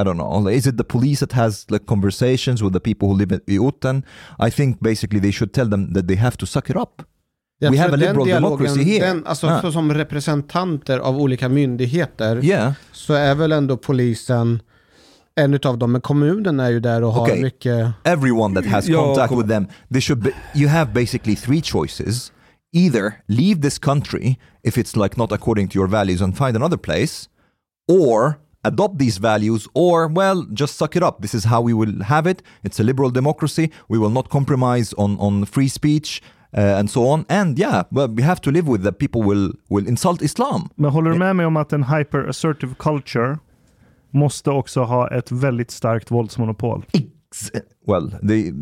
[0.00, 3.14] i don't know is it the police that has like conversations with the people who
[3.22, 3.96] live in Uten?
[4.46, 6.94] i think basically they should tell them that they have to suck it up
[7.62, 9.06] Jag We have a liberal democracy here.
[9.06, 9.72] Den, alltså, Ah.
[9.72, 14.62] som representanter av olika myndigheter yeah så är väl ändå polisen
[15.40, 15.92] en utav dem.
[15.92, 17.42] Men kommunen är ju där och har Okej.
[17.42, 17.92] mycket...
[18.04, 22.32] everyone that has contact with them they should be, you have basically three choices.
[22.72, 26.78] Either leave this country if it's like not according to your values and find another
[26.78, 27.28] place
[27.88, 31.20] or adopt these values or well just suck it up.
[31.20, 32.42] This is how we will have it.
[32.62, 33.70] It's a liberal democracy.
[33.88, 36.22] We will not compromise on on free speech
[36.56, 37.24] uh, and so on.
[37.28, 40.68] And yeah well we have to live with that people will will insult islam.
[40.74, 43.38] Men håller du med mig om att en hyper-assertive culture
[44.10, 46.84] måste också ha ett väldigt starkt våldsmonopol?
[47.86, 48.52] Well they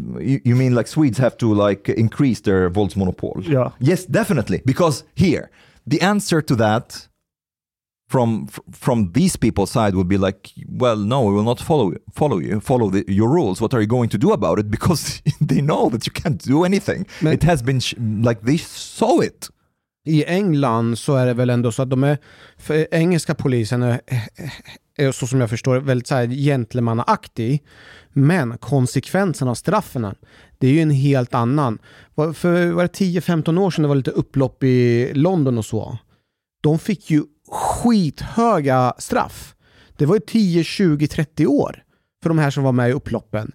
[0.45, 3.73] you, mean like swedes have to like increase their våldsmonopol Ja.
[3.81, 4.61] Yes, definitely.
[4.65, 5.49] Because here,
[5.91, 7.09] the answer to that
[8.11, 12.41] from from these people's side would be like, well, no, we will not follow follow
[12.41, 13.61] you, follow the, your rules.
[13.61, 14.71] What are you going to do about it?
[14.71, 17.07] Because they know that you can't do anything.
[17.23, 19.49] Men- it has been sh- like they saw it.
[20.07, 22.19] I England så är det väl ändå så att de är...
[22.57, 24.01] För engelska polisen är
[24.99, 27.65] Eh, så som jag förstår det, väldigt så här gentlemannaaktig.
[28.13, 30.15] Men konsekvensen av straffen,
[30.59, 31.79] det är ju en helt annan.
[32.35, 35.99] För var det 10-15 år sedan det var lite upplopp i London och så.
[36.61, 39.55] De fick ju skithöga straff.
[39.97, 41.83] Det var ju 10, 20, 30 år
[42.23, 43.53] för de här som var med i upploppen.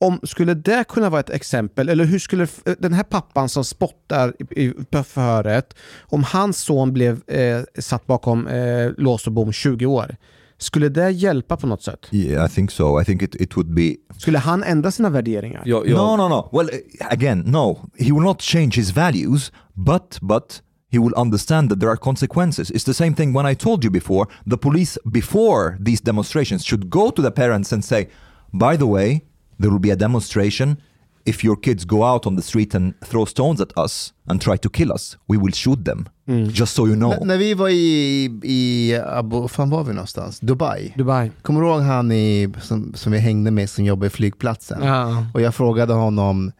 [0.00, 3.64] Om, skulle det kunna vara ett exempel, eller hur skulle eh, den här pappan som
[3.64, 9.52] spottar i, i, förhöret, om hans son blev eh, satt bakom eh, lås och bom
[9.52, 10.16] 20 år,
[10.58, 12.06] skulle det hjälpa på något sätt?
[12.10, 13.00] Yeah, I think so.
[13.00, 15.62] I think it, it would be Skulle han ändra sina värderingar?
[15.66, 16.48] Jag, jag, No, no, no.
[16.52, 17.90] Well, uh, again, no.
[17.98, 20.62] He will not change his values, but but
[20.92, 22.70] he will understand that there are consequences.
[22.70, 24.26] It's the same thing when I told you before.
[24.50, 28.08] The police before these demonstrations should go to the parents and say,
[28.52, 29.22] "By the way,
[29.60, 30.76] there will be a demonstration.
[31.26, 34.56] If your kids go out on the street and throw stones at us and try
[34.58, 36.08] to kill us, we will shoot them.
[36.52, 40.40] Just so you know." N- när vi var i, i Abu, fan var vi någonstans?
[40.40, 40.92] Dubai.
[40.96, 41.30] Dubai.
[41.42, 44.82] Kommer du ihåg han i, som, som vi hängde med som jobbar i flygplatsen?
[44.82, 45.26] Ja.
[45.34, 46.52] Och jag frågade honom,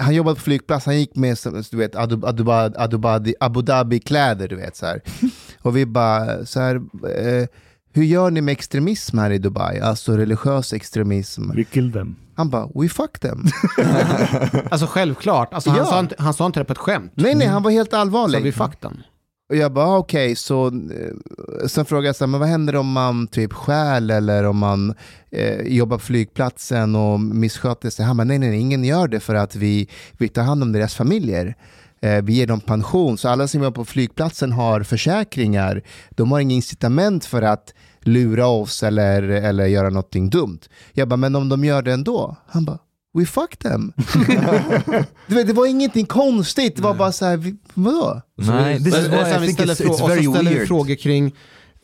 [0.00, 1.36] han jobbade på flygplats, han gick med
[1.70, 5.00] du vet, Abu, Abu, Abu, Dhabi, Abu Dhabi-kläder, du vet så här.
[5.62, 7.46] Och vi bara, så här, eh,
[7.94, 9.80] hur gör ni med extremism här i Dubai?
[9.80, 11.50] Alltså religiös extremism.
[11.50, 12.16] We kill them.
[12.42, 13.44] Han bara, we fuck them.
[14.70, 15.54] Alltså självklart.
[15.54, 15.84] Alltså, han, Ja.
[15.84, 17.12] sa inte, han sa inte det på ett skämt.
[17.14, 18.42] nej, nej, han var helt Så allvarlig.
[18.42, 19.02] vi fuck den.
[19.50, 22.92] Och jag bara, okej, så eh, sen frågade jag så här, men vad händer om
[22.92, 24.94] man typ stjäl eller om man
[25.30, 28.04] eh, jobbar på flygplatsen och missköter sig?
[28.04, 29.88] Han bara, nej, nej, nej, ingen gör det för att vi,
[30.18, 31.54] vi tar hand om deras familjer.
[32.00, 35.82] Eh, vi ger dem pension, så alla som jobbar på flygplatsen har försäkringar.
[36.10, 37.74] De har ingen incitament för att
[38.06, 40.58] lura oss eller, eller göra någonting dumt.
[40.92, 42.36] Jag bara, men om de gör det ändå?
[42.48, 42.78] Han bara,
[43.18, 43.92] we fuck them.
[45.26, 48.20] du vet, det var ingenting konstigt, det var bara så här, vi- vadå?
[48.36, 50.68] Nej, this is why I think it's, it's och very ställer weird.
[50.68, 51.32] frågor kring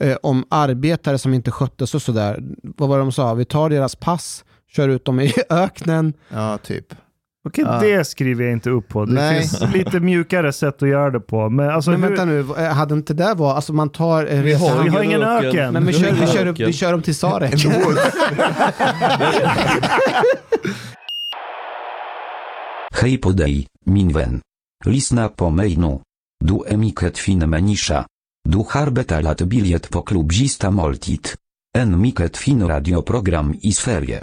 [0.01, 2.41] eh, om arbetare som inte sköttes och sådär.
[2.63, 3.35] Vad var det de sa?
[3.35, 6.13] Vi tar deras pass, kör ut dem i öknen.
[6.29, 6.95] Ja, typ.
[7.49, 7.79] Okej, Ja.
[7.81, 9.05] det skriver jag inte upp på.
[9.05, 9.39] Det Nej.
[9.41, 11.49] finns lite mjukare sätt att göra det på.
[11.51, 14.27] Men alltså, Men hur, vänta nu, eh, hade inte det varit, alltså man tar...
[14.35, 15.73] eh, Vi har, vi har ingen öken.
[15.73, 16.67] Men vi kör, vi, kör, öken.
[16.67, 17.55] vi kör dem till Sarek.
[23.03, 24.41] Hej podej, minwen.
[24.85, 26.01] Lisna po mejnu.
[26.45, 28.07] Du emiket fin menisza.
[28.49, 31.35] Du harbeta lat biliet po klubzista moltit.
[31.79, 34.23] En miket fin radioprogram i sferie.